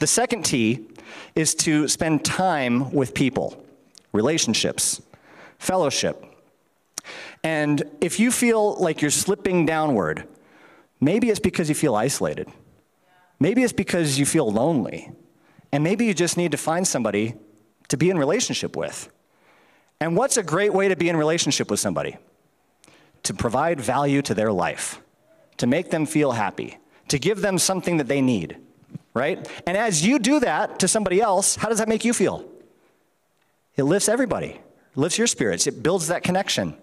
The 0.00 0.06
second 0.06 0.44
T 0.44 0.86
is 1.34 1.54
to 1.56 1.86
spend 1.86 2.24
time 2.24 2.90
with 2.90 3.14
people, 3.14 3.64
relationships, 4.12 5.00
fellowship. 5.60 6.24
And 7.44 7.84
if 8.00 8.18
you 8.18 8.32
feel 8.32 8.74
like 8.74 9.00
you're 9.00 9.12
slipping 9.12 9.64
downward, 9.64 10.26
maybe 11.00 11.30
it's 11.30 11.38
because 11.38 11.68
you 11.68 11.76
feel 11.76 11.94
isolated. 11.94 12.48
Maybe 13.38 13.62
it's 13.62 13.72
because 13.72 14.18
you 14.18 14.26
feel 14.26 14.50
lonely. 14.50 15.12
And 15.70 15.84
maybe 15.84 16.04
you 16.04 16.14
just 16.14 16.36
need 16.36 16.50
to 16.50 16.58
find 16.58 16.86
somebody 16.86 17.34
to 17.88 17.96
be 17.96 18.10
in 18.10 18.18
relationship 18.18 18.76
with. 18.76 19.08
And 20.00 20.16
what's 20.16 20.36
a 20.36 20.42
great 20.42 20.74
way 20.74 20.88
to 20.88 20.96
be 20.96 21.08
in 21.08 21.16
relationship 21.16 21.70
with 21.70 21.78
somebody? 21.78 22.16
To 23.22 23.34
provide 23.34 23.80
value 23.80 24.20
to 24.22 24.34
their 24.34 24.50
life, 24.50 25.00
to 25.58 25.68
make 25.68 25.90
them 25.90 26.04
feel 26.04 26.32
happy, 26.32 26.78
to 27.06 27.18
give 27.18 27.40
them 27.40 27.56
something 27.56 27.98
that 27.98 28.08
they 28.08 28.20
need 28.20 28.56
right? 29.14 29.48
And 29.66 29.76
as 29.76 30.04
you 30.04 30.18
do 30.18 30.40
that 30.40 30.78
to 30.80 30.88
somebody 30.88 31.20
else, 31.20 31.56
how 31.56 31.68
does 31.68 31.78
that 31.78 31.88
make 31.88 32.04
you 32.04 32.12
feel? 32.12 32.44
It 33.76 33.84
lifts 33.84 34.08
everybody, 34.08 34.60
lifts 34.94 35.18
your 35.18 35.26
spirits, 35.26 35.66
it 35.66 35.82
builds 35.82 36.08
that 36.08 36.22
connection. 36.22 36.76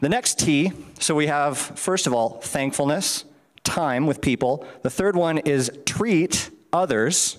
The 0.00 0.08
next 0.08 0.38
T, 0.38 0.72
so 0.98 1.14
we 1.14 1.28
have, 1.28 1.56
first 1.56 2.06
of 2.06 2.12
all, 2.12 2.40
thankfulness, 2.40 3.24
time 3.62 4.06
with 4.06 4.20
people. 4.20 4.66
The 4.82 4.90
third 4.90 5.14
one 5.14 5.38
is 5.38 5.70
treat 5.86 6.50
others 6.72 7.38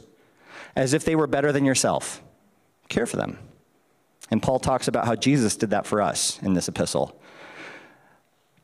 as 0.75 0.93
if 0.93 1.03
they 1.03 1.15
were 1.15 1.27
better 1.27 1.51
than 1.51 1.65
yourself. 1.65 2.21
Care 2.87 3.05
for 3.05 3.17
them. 3.17 3.37
And 4.31 4.41
Paul 4.41 4.59
talks 4.59 4.87
about 4.87 5.05
how 5.05 5.15
Jesus 5.15 5.57
did 5.57 5.71
that 5.71 5.85
for 5.85 6.01
us 6.01 6.41
in 6.41 6.53
this 6.53 6.67
epistle. 6.67 7.19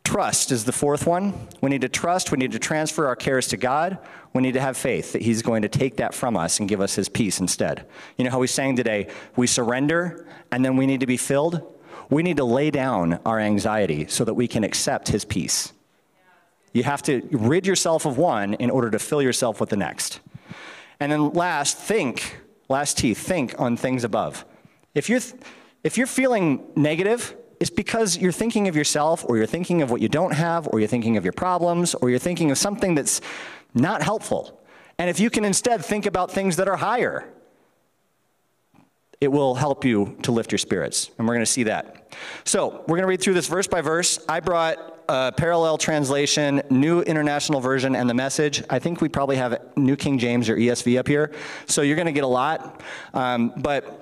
Trust 0.09 0.51
is 0.51 0.65
the 0.65 0.71
fourth 0.71 1.05
one. 1.05 1.35
We 1.61 1.69
need 1.69 1.81
to 1.81 1.87
trust. 1.87 2.31
We 2.31 2.39
need 2.39 2.53
to 2.53 2.57
transfer 2.57 3.05
our 3.05 3.15
cares 3.15 3.47
to 3.49 3.57
God. 3.57 3.99
We 4.33 4.41
need 4.41 4.55
to 4.55 4.59
have 4.59 4.75
faith 4.75 5.13
that 5.13 5.21
He's 5.21 5.43
going 5.43 5.61
to 5.61 5.67
take 5.67 5.97
that 5.97 6.15
from 6.15 6.35
us 6.35 6.59
and 6.59 6.67
give 6.67 6.81
us 6.81 6.95
His 6.95 7.07
peace 7.07 7.39
instead. 7.39 7.85
You 8.17 8.25
know 8.25 8.31
how 8.31 8.39
we 8.39 8.47
sang 8.47 8.75
today? 8.75 9.09
We 9.35 9.45
surrender 9.45 10.25
and 10.51 10.65
then 10.65 10.77
we 10.77 10.87
need 10.87 11.01
to 11.01 11.05
be 11.05 11.15
filled. 11.15 11.61
We 12.09 12.23
need 12.23 12.37
to 12.37 12.43
lay 12.43 12.71
down 12.71 13.19
our 13.23 13.39
anxiety 13.39 14.07
so 14.07 14.25
that 14.25 14.33
we 14.33 14.47
can 14.47 14.63
accept 14.63 15.09
His 15.09 15.25
peace. 15.25 15.73
You 16.73 16.81
have 16.81 17.03
to 17.03 17.21
rid 17.29 17.67
yourself 17.67 18.07
of 18.07 18.17
one 18.17 18.55
in 18.55 18.71
order 18.71 18.89
to 18.89 18.97
fill 18.97 19.21
yourself 19.21 19.59
with 19.59 19.69
the 19.69 19.77
next. 19.77 20.21
And 20.99 21.11
then 21.11 21.33
last, 21.33 21.77
think. 21.77 22.39
Last 22.67 22.97
T, 22.97 23.13
think 23.13 23.53
on 23.59 23.77
things 23.77 24.03
above. 24.03 24.43
If 24.95 25.07
you're, 25.07 25.21
if 25.83 25.99
you're 25.99 26.07
feeling 26.07 26.63
negative, 26.75 27.35
it's 27.59 27.69
because 27.69 28.17
you're 28.17 28.31
thinking 28.31 28.67
of 28.67 28.75
yourself, 28.75 29.25
or 29.27 29.37
you're 29.37 29.45
thinking 29.45 29.81
of 29.81 29.91
what 29.91 30.01
you 30.01 30.09
don't 30.09 30.33
have, 30.33 30.67
or 30.67 30.79
you're 30.79 30.87
thinking 30.87 31.17
of 31.17 31.25
your 31.25 31.33
problems, 31.33 31.93
or 31.95 32.09
you're 32.09 32.19
thinking 32.19 32.51
of 32.51 32.57
something 32.57 32.95
that's 32.95 33.21
not 33.73 34.01
helpful. 34.01 34.61
And 34.97 35.09
if 35.09 35.19
you 35.19 35.29
can 35.29 35.45
instead 35.45 35.83
think 35.83 36.05
about 36.05 36.31
things 36.31 36.57
that 36.57 36.67
are 36.67 36.77
higher, 36.77 37.27
it 39.21 39.29
will 39.29 39.55
help 39.55 39.83
you 39.83 40.17
to 40.23 40.31
lift 40.31 40.51
your 40.51 40.59
spirits. 40.59 41.11
And 41.17 41.27
we're 41.27 41.33
going 41.33 41.45
to 41.45 41.51
see 41.51 41.63
that. 41.63 42.13
So, 42.45 42.69
we're 42.87 42.97
going 42.97 43.01
to 43.01 43.07
read 43.07 43.21
through 43.21 43.33
this 43.33 43.47
verse 43.47 43.67
by 43.67 43.81
verse. 43.81 44.19
I 44.29 44.39
brought 44.39 44.77
a 45.09 45.31
parallel 45.31 45.77
translation, 45.77 46.61
New 46.69 47.01
International 47.01 47.59
Version, 47.59 47.95
and 47.95 48.09
the 48.09 48.13
message. 48.13 48.63
I 48.69 48.79
think 48.79 49.01
we 49.01 49.09
probably 49.09 49.35
have 49.35 49.61
New 49.75 49.95
King 49.95 50.19
James 50.19 50.47
or 50.47 50.55
ESV 50.55 50.99
up 50.99 51.07
here. 51.07 51.31
So, 51.65 51.81
you're 51.81 51.97
going 51.97 52.05
to 52.05 52.13
get 52.13 52.23
a 52.23 52.27
lot. 52.27 52.81
Um, 53.13 53.53
but 53.57 53.98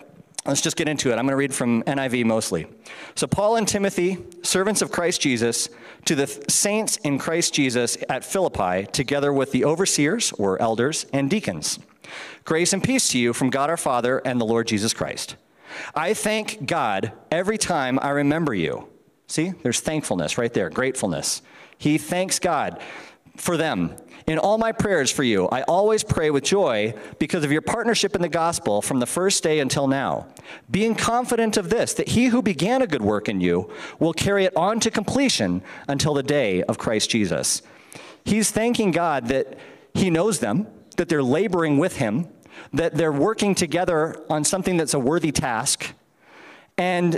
Let's 0.47 0.61
just 0.61 0.77
get 0.77 0.87
into 0.87 1.09
it. 1.09 1.15
I'm 1.15 1.25
going 1.25 1.31
to 1.31 1.35
read 1.35 1.53
from 1.53 1.83
NIV 1.83 2.23
mostly. 2.23 2.67
So, 3.15 3.27
Paul 3.27 3.57
and 3.57 3.67
Timothy, 3.67 4.17
servants 4.43 4.81
of 4.81 4.91
Christ 4.91 5.19
Jesus, 5.19 5.67
to 6.05 6.15
the 6.15 6.27
saints 6.47 6.95
in 6.97 7.19
Christ 7.19 7.53
Jesus 7.53 7.97
at 8.07 8.23
Philippi, 8.23 8.85
together 8.91 9.33
with 9.33 9.51
the 9.51 9.65
overseers 9.65 10.31
or 10.33 10.61
elders 10.61 11.05
and 11.11 11.29
deacons. 11.29 11.79
Grace 12.45 12.71
and 12.71 12.81
peace 12.81 13.09
to 13.09 13.19
you 13.19 13.33
from 13.33 13.49
God 13.49 13.69
our 13.69 13.75
Father 13.75 14.19
and 14.19 14.39
the 14.39 14.45
Lord 14.45 14.67
Jesus 14.67 14.93
Christ. 14.93 15.35
I 15.93 16.13
thank 16.13 16.65
God 16.65 17.11
every 17.29 17.57
time 17.57 17.99
I 18.01 18.11
remember 18.11 18.53
you. 18.53 18.87
See, 19.27 19.51
there's 19.63 19.81
thankfulness 19.81 20.37
right 20.37 20.53
there, 20.53 20.69
gratefulness. 20.69 21.41
He 21.77 21.97
thanks 21.97 22.39
God 22.39 22.81
for 23.35 23.57
them 23.57 23.97
in 24.27 24.37
all 24.37 24.57
my 24.57 24.73
prayers 24.73 25.09
for 25.09 25.23
you, 25.23 25.47
I 25.47 25.61
always 25.63 26.03
pray 26.03 26.29
with 26.29 26.43
joy 26.43 26.93
because 27.17 27.45
of 27.45 27.51
your 27.51 27.61
partnership 27.61 28.13
in 28.13 28.21
the 28.21 28.27
gospel 28.27 28.81
from 28.81 28.99
the 28.99 29.05
first 29.05 29.41
day 29.41 29.59
until 29.59 29.87
now, 29.87 30.27
being 30.69 30.95
confident 30.95 31.55
of 31.55 31.69
this, 31.69 31.93
that 31.93 32.09
he 32.09 32.25
who 32.25 32.41
began 32.41 32.81
a 32.81 32.87
good 32.87 33.01
work 33.01 33.29
in 33.29 33.39
you 33.39 33.71
will 33.99 34.11
carry 34.11 34.43
it 34.43 34.55
on 34.55 34.81
to 34.81 34.91
completion 34.91 35.61
until 35.87 36.13
the 36.13 36.23
day 36.23 36.61
of 36.63 36.77
Christ 36.77 37.09
Jesus. 37.09 37.61
He's 38.25 38.51
thanking 38.51 38.91
God 38.91 39.27
that 39.29 39.57
he 39.93 40.09
knows 40.09 40.39
them, 40.39 40.67
that 40.97 41.07
they're 41.07 41.23
laboring 41.23 41.77
with 41.77 41.95
him, 41.95 42.27
that 42.73 42.95
they're 42.95 43.13
working 43.13 43.55
together 43.55 44.21
on 44.29 44.43
something 44.43 44.75
that's 44.75 44.93
a 44.93 44.99
worthy 44.99 45.31
task. 45.31 45.93
And 46.77 47.17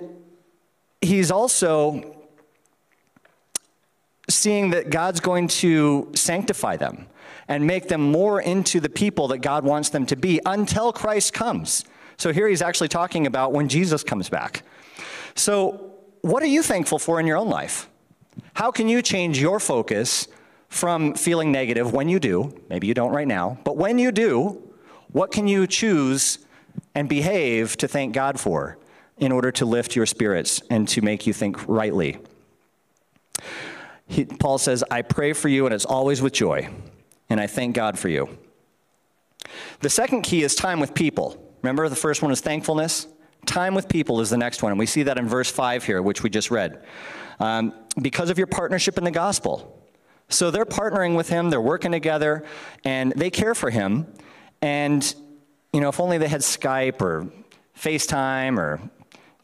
he's 1.01 1.31
also 1.31 2.18
seeing 4.29 4.69
that 4.71 4.89
God's 4.89 5.19
going 5.19 5.47
to 5.47 6.09
sanctify 6.15 6.77
them 6.77 7.07
and 7.47 7.65
make 7.65 7.87
them 7.87 8.11
more 8.11 8.41
into 8.41 8.79
the 8.79 8.89
people 8.89 9.27
that 9.29 9.39
God 9.39 9.63
wants 9.63 9.89
them 9.89 10.05
to 10.05 10.15
be 10.15 10.39
until 10.45 10.93
Christ 10.93 11.33
comes. 11.33 11.83
So 12.17 12.31
here 12.31 12.47
he's 12.47 12.61
actually 12.61 12.89
talking 12.89 13.25
about 13.25 13.53
when 13.53 13.67
Jesus 13.67 14.03
comes 14.03 14.29
back. 14.29 14.63
So, 15.35 15.85
what 16.21 16.43
are 16.43 16.47
you 16.47 16.61
thankful 16.61 16.99
for 16.99 17.19
in 17.19 17.25
your 17.25 17.37
own 17.37 17.49
life? 17.49 17.89
How 18.53 18.71
can 18.71 18.89
you 18.89 19.01
change 19.01 19.39
your 19.39 19.59
focus 19.59 20.27
from 20.67 21.13
feeling 21.13 21.51
negative 21.51 21.93
when 21.93 22.09
you 22.09 22.19
do? 22.19 22.53
Maybe 22.69 22.87
you 22.87 22.93
don't 22.93 23.13
right 23.13 23.27
now, 23.27 23.57
but 23.63 23.77
when 23.77 23.97
you 23.97 24.11
do, 24.11 24.61
what 25.11 25.31
can 25.31 25.47
you 25.47 25.65
choose 25.65 26.39
and 26.93 27.07
behave 27.07 27.77
to 27.77 27.87
thank 27.87 28.13
God 28.13 28.39
for 28.39 28.77
in 29.17 29.31
order 29.31 29.51
to 29.53 29.65
lift 29.65 29.95
your 29.95 30.05
spirits 30.05 30.61
and 30.69 30.87
to 30.89 31.01
make 31.01 31.25
you 31.25 31.33
think 31.33 31.67
rightly? 31.67 32.19
He, 34.09 34.25
Paul 34.25 34.57
says, 34.57 34.83
I 34.89 35.03
pray 35.03 35.33
for 35.33 35.47
you, 35.49 35.65
and 35.67 35.73
it's 35.73 35.85
always 35.85 36.19
with 36.19 36.33
joy, 36.33 36.67
and 37.29 37.39
I 37.39 37.45
thank 37.45 37.75
God 37.75 37.97
for 37.97 38.09
you. 38.09 38.37
The 39.81 39.89
second 39.89 40.23
key 40.23 40.41
is 40.41 40.55
time 40.55 40.79
with 40.79 40.95
people. 40.95 41.53
Remember, 41.61 41.87
the 41.87 41.95
first 41.95 42.23
one 42.23 42.31
is 42.31 42.41
thankfulness. 42.41 43.07
Time 43.45 43.75
with 43.75 43.87
people 43.87 44.19
is 44.19 44.31
the 44.31 44.37
next 44.37 44.63
one, 44.63 44.71
and 44.71 44.79
we 44.79 44.87
see 44.87 45.03
that 45.03 45.19
in 45.19 45.27
verse 45.27 45.51
5 45.51 45.83
here, 45.83 46.01
which 46.01 46.23
we 46.23 46.29
just 46.31 46.49
read. 46.49 46.83
Um, 47.39 47.71
because 48.01 48.31
of 48.31 48.39
your 48.39 48.47
partnership 48.47 48.97
in 48.97 49.03
the 49.03 49.11
gospel. 49.11 49.79
So 50.27 50.49
they're 50.49 50.65
partnering 50.65 51.15
with 51.15 51.29
him, 51.29 51.51
they're 51.51 51.61
working 51.61 51.91
together, 51.91 52.43
and 52.83 53.13
they 53.15 53.29
care 53.29 53.53
for 53.53 53.69
him. 53.69 54.07
And, 54.61 55.15
you 55.71 55.81
know, 55.81 55.89
if 55.89 55.99
only 55.99 56.17
they 56.17 56.27
had 56.27 56.41
Skype 56.41 56.99
or 57.01 57.31
FaceTime 57.77 58.57
or, 58.57 58.81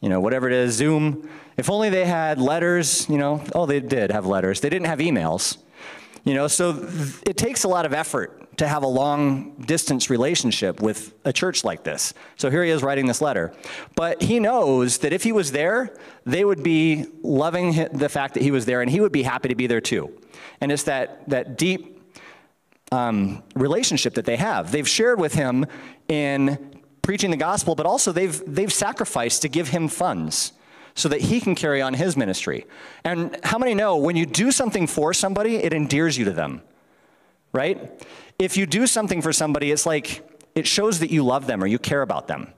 you 0.06 0.10
know, 0.10 0.20
whatever 0.20 0.46
it 0.46 0.52
is, 0.52 0.74
Zoom, 0.74 1.28
if 1.56 1.68
only 1.68 1.90
they 1.90 2.04
had 2.04 2.40
letters, 2.40 3.08
you 3.08 3.18
know, 3.18 3.42
oh, 3.56 3.66
they 3.66 3.80
did 3.80 4.12
have 4.12 4.24
letters. 4.24 4.60
They 4.60 4.68
didn't 4.68 4.86
have 4.86 5.00
emails. 5.00 5.56
You 6.22 6.34
know, 6.34 6.46
so 6.46 6.88
it 7.26 7.36
takes 7.36 7.64
a 7.64 7.68
lot 7.68 7.84
of 7.84 7.92
effort 7.92 8.56
to 8.58 8.68
have 8.68 8.84
a 8.84 8.86
long 8.86 9.56
distance 9.66 10.08
relationship 10.08 10.80
with 10.80 11.12
a 11.24 11.32
church 11.32 11.64
like 11.64 11.82
this. 11.82 12.14
So 12.36 12.50
here 12.50 12.62
he 12.62 12.70
is 12.70 12.84
writing 12.84 13.06
this 13.06 13.20
letter. 13.20 13.52
But 13.96 14.22
he 14.22 14.38
knows 14.38 14.98
that 14.98 15.12
if 15.12 15.24
he 15.24 15.32
was 15.32 15.50
there, 15.50 15.96
they 16.24 16.44
would 16.44 16.62
be 16.62 17.06
loving 17.24 17.88
the 17.92 18.08
fact 18.08 18.34
that 18.34 18.44
he 18.44 18.52
was 18.52 18.64
there 18.64 18.82
and 18.82 18.88
he 18.88 19.00
would 19.00 19.10
be 19.10 19.24
happy 19.24 19.48
to 19.48 19.56
be 19.56 19.66
there 19.66 19.80
too. 19.80 20.16
And 20.60 20.70
it's 20.70 20.84
that, 20.84 21.28
that 21.30 21.58
deep 21.58 22.00
um, 22.92 23.42
relationship 23.56 24.14
that 24.14 24.24
they 24.24 24.36
have. 24.36 24.70
They've 24.70 24.88
shared 24.88 25.18
with 25.18 25.34
him 25.34 25.66
in 26.06 26.75
preaching 27.06 27.30
the 27.30 27.36
gospel, 27.36 27.76
but 27.76 27.86
also 27.86 28.10
they've, 28.10 28.42
they've 28.52 28.72
sacrificed 28.72 29.40
to 29.40 29.48
give 29.48 29.68
him 29.68 29.86
funds 29.86 30.52
so 30.96 31.08
that 31.08 31.20
he 31.20 31.40
can 31.40 31.54
carry 31.54 31.80
on 31.80 31.94
his 31.94 32.16
ministry. 32.16 32.66
And 33.04 33.38
how 33.44 33.58
many 33.58 33.74
know 33.74 33.96
when 33.96 34.16
you 34.16 34.26
do 34.26 34.50
something 34.50 34.88
for 34.88 35.14
somebody, 35.14 35.54
it 35.54 35.72
endears 35.72 36.18
you 36.18 36.24
to 36.24 36.32
them, 36.32 36.62
right? 37.52 38.04
If 38.40 38.56
you 38.56 38.66
do 38.66 38.88
something 38.88 39.22
for 39.22 39.32
somebody, 39.32 39.70
it's 39.70 39.86
like 39.86 40.28
it 40.56 40.66
shows 40.66 40.98
that 40.98 41.12
you 41.12 41.24
love 41.24 41.46
them 41.46 41.62
or 41.62 41.68
you 41.68 41.78
care 41.78 42.02
about 42.02 42.26
them. 42.26 42.52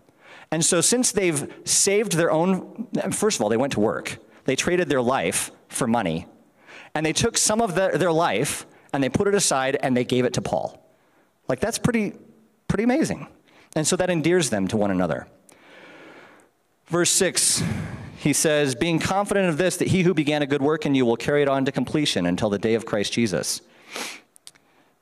And 0.50 0.64
so, 0.64 0.80
since 0.80 1.12
they've 1.12 1.52
saved 1.66 2.12
their 2.12 2.30
own, 2.30 2.86
first 3.12 3.36
of 3.36 3.42
all, 3.42 3.50
they 3.50 3.58
went 3.58 3.74
to 3.74 3.80
work, 3.80 4.16
they 4.46 4.56
traded 4.56 4.88
their 4.88 5.02
life 5.02 5.50
for 5.68 5.86
money, 5.86 6.26
and 6.94 7.04
they 7.04 7.12
took 7.12 7.36
some 7.36 7.60
of 7.60 7.74
the, 7.74 7.90
their 7.98 8.12
life 8.12 8.66
and 8.94 9.04
they 9.04 9.10
put 9.10 9.28
it 9.28 9.34
aside 9.34 9.76
and 9.82 9.94
they 9.94 10.04
gave 10.04 10.24
it 10.24 10.32
to 10.32 10.40
Paul. 10.40 10.82
Like, 11.48 11.60
that's 11.60 11.76
pretty, 11.76 12.14
pretty 12.66 12.84
amazing. 12.84 13.28
And 13.74 13.86
so 13.86 13.96
that 13.96 14.10
endears 14.10 14.50
them 14.50 14.68
to 14.68 14.76
one 14.76 14.90
another. 14.90 15.26
Verse 16.86 17.10
6, 17.10 17.62
he 18.16 18.32
says, 18.32 18.74
Being 18.74 18.98
confident 18.98 19.48
of 19.48 19.58
this, 19.58 19.76
that 19.76 19.88
he 19.88 20.02
who 20.02 20.14
began 20.14 20.42
a 20.42 20.46
good 20.46 20.62
work 20.62 20.86
in 20.86 20.94
you 20.94 21.04
will 21.04 21.16
carry 21.16 21.42
it 21.42 21.48
on 21.48 21.64
to 21.66 21.72
completion 21.72 22.26
until 22.26 22.50
the 22.50 22.58
day 22.58 22.74
of 22.74 22.86
Christ 22.86 23.12
Jesus. 23.12 23.60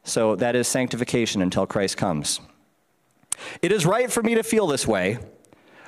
So 0.02 0.36
that 0.36 0.54
is 0.54 0.68
sanctification 0.68 1.42
until 1.42 1.66
Christ 1.66 1.96
comes. 1.96 2.40
It 3.62 3.72
is 3.72 3.86
right 3.86 4.10
for 4.10 4.22
me 4.22 4.34
to 4.34 4.42
feel 4.42 4.66
this 4.66 4.86
way 4.86 5.18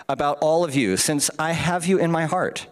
about 0.08 0.38
all 0.40 0.64
of 0.64 0.74
you, 0.74 0.96
since 0.96 1.30
I 1.38 1.52
have 1.52 1.86
you 1.86 1.98
in 1.98 2.10
my 2.10 2.26
heart. 2.26 2.66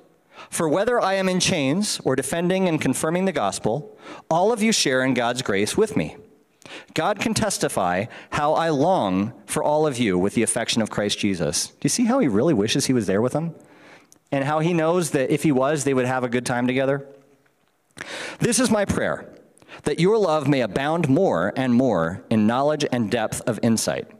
For 0.50 0.68
whether 0.68 1.00
I 1.00 1.14
am 1.14 1.28
in 1.28 1.40
chains 1.40 2.00
or 2.04 2.16
defending 2.16 2.68
and 2.68 2.80
confirming 2.80 3.24
the 3.24 3.32
gospel, 3.32 3.96
all 4.30 4.52
of 4.52 4.62
you 4.62 4.72
share 4.72 5.02
in 5.02 5.14
God's 5.14 5.42
grace 5.42 5.76
with 5.76 5.96
me. 5.96 6.16
God 6.94 7.20
can 7.20 7.34
testify 7.34 8.06
how 8.30 8.54
I 8.54 8.70
long 8.70 9.32
for 9.46 9.62
all 9.62 9.86
of 9.86 9.98
you 9.98 10.18
with 10.18 10.34
the 10.34 10.42
affection 10.42 10.82
of 10.82 10.90
Christ 10.90 11.18
Jesus. 11.18 11.68
Do 11.68 11.76
you 11.82 11.90
see 11.90 12.04
how 12.04 12.18
he 12.18 12.28
really 12.28 12.54
wishes 12.54 12.86
he 12.86 12.92
was 12.92 13.06
there 13.06 13.22
with 13.22 13.32
them? 13.32 13.54
And 14.32 14.44
how 14.44 14.58
he 14.58 14.72
knows 14.72 15.10
that 15.10 15.30
if 15.30 15.42
he 15.42 15.52
was, 15.52 15.84
they 15.84 15.94
would 15.94 16.06
have 16.06 16.24
a 16.24 16.28
good 16.28 16.44
time 16.44 16.66
together? 16.66 17.06
This 18.38 18.58
is 18.58 18.70
my 18.70 18.84
prayer 18.84 19.32
that 19.84 20.00
your 20.00 20.18
love 20.18 20.48
may 20.48 20.60
abound 20.60 21.08
more 21.08 21.52
and 21.56 21.74
more 21.74 22.24
in 22.30 22.46
knowledge 22.46 22.84
and 22.90 23.10
depth 23.10 23.40
of 23.42 23.60
insight, 23.62 24.10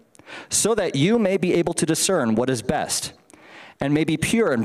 so 0.48 0.74
that 0.74 0.94
you 0.94 1.18
may 1.18 1.36
be 1.36 1.54
able 1.54 1.74
to 1.74 1.86
discern 1.86 2.34
what 2.34 2.50
is 2.50 2.62
best, 2.62 3.12
and 3.80 3.92
may 3.92 4.04
be 4.04 4.16
pure 4.16 4.52
and, 4.52 4.64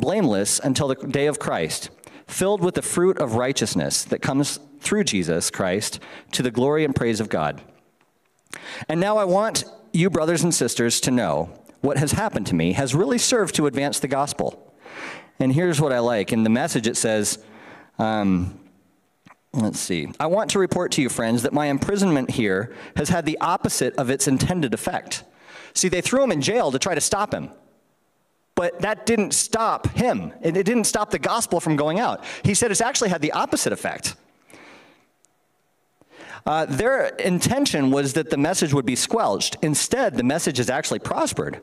blameless 0.00 0.60
until 0.60 0.88
the 0.88 0.94
day 0.94 1.26
of 1.26 1.38
Christ, 1.38 1.90
filled 2.26 2.62
with 2.62 2.74
the 2.74 2.82
fruit 2.82 3.18
of 3.18 3.34
righteousness 3.34 4.04
that 4.04 4.22
comes 4.22 4.58
through 4.80 5.04
Jesus 5.04 5.50
Christ 5.50 6.00
to 6.32 6.42
the 6.42 6.50
glory 6.50 6.84
and 6.84 6.94
praise 6.94 7.20
of 7.20 7.28
God. 7.28 7.62
And 8.88 9.00
now 9.00 9.16
I 9.16 9.24
want 9.24 9.64
you, 9.92 10.10
brothers 10.10 10.42
and 10.42 10.54
sisters, 10.54 11.00
to 11.02 11.10
know 11.10 11.50
what 11.80 11.98
has 11.98 12.12
happened 12.12 12.46
to 12.48 12.54
me 12.54 12.72
has 12.72 12.94
really 12.94 13.18
served 13.18 13.54
to 13.56 13.66
advance 13.66 14.00
the 14.00 14.08
gospel. 14.08 14.74
And 15.38 15.52
here's 15.52 15.80
what 15.80 15.92
I 15.92 15.98
like. 15.98 16.32
In 16.32 16.44
the 16.44 16.50
message, 16.50 16.86
it 16.86 16.96
says, 16.96 17.38
um, 17.98 18.58
Let's 19.56 19.78
see. 19.78 20.08
I 20.18 20.26
want 20.26 20.50
to 20.50 20.58
report 20.58 20.90
to 20.92 21.02
you, 21.02 21.08
friends, 21.08 21.42
that 21.42 21.52
my 21.52 21.66
imprisonment 21.66 22.32
here 22.32 22.74
has 22.96 23.08
had 23.08 23.24
the 23.24 23.38
opposite 23.40 23.94
of 23.94 24.10
its 24.10 24.26
intended 24.26 24.74
effect. 24.74 25.22
See, 25.74 25.88
they 25.88 26.00
threw 26.00 26.24
him 26.24 26.32
in 26.32 26.40
jail 26.40 26.72
to 26.72 26.78
try 26.78 26.96
to 26.96 27.00
stop 27.00 27.32
him. 27.32 27.50
But 28.54 28.80
that 28.80 29.06
didn't 29.06 29.32
stop 29.32 29.88
him. 29.88 30.32
and 30.42 30.56
It 30.56 30.64
didn't 30.64 30.84
stop 30.84 31.10
the 31.10 31.18
gospel 31.18 31.60
from 31.60 31.76
going 31.76 31.98
out. 31.98 32.24
He 32.44 32.54
said 32.54 32.70
it's 32.70 32.80
actually 32.80 33.10
had 33.10 33.20
the 33.20 33.32
opposite 33.32 33.72
effect. 33.72 34.14
Uh, 36.46 36.66
their 36.66 37.06
intention 37.06 37.90
was 37.90 38.12
that 38.12 38.30
the 38.30 38.36
message 38.36 38.72
would 38.72 38.86
be 38.86 38.94
squelched. 38.96 39.56
Instead, 39.62 40.14
the 40.14 40.22
message 40.22 40.58
has 40.58 40.70
actually 40.70 40.98
prospered. 40.98 41.60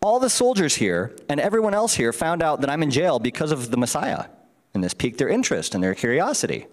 All 0.00 0.20
the 0.20 0.30
soldiers 0.30 0.76
here 0.76 1.14
and 1.28 1.40
everyone 1.40 1.74
else 1.74 1.94
here 1.94 2.12
found 2.12 2.42
out 2.42 2.60
that 2.60 2.70
I'm 2.70 2.82
in 2.82 2.90
jail 2.90 3.18
because 3.18 3.50
of 3.50 3.70
the 3.70 3.76
Messiah, 3.76 4.26
and 4.74 4.82
this 4.82 4.94
piqued 4.94 5.18
their 5.18 5.28
interest 5.28 5.74
and 5.74 5.82
their 5.82 5.94
curiosity 5.94 6.66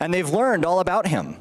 and 0.00 0.12
they've 0.12 0.30
learned 0.30 0.64
all 0.64 0.80
about 0.80 1.06
him. 1.06 1.36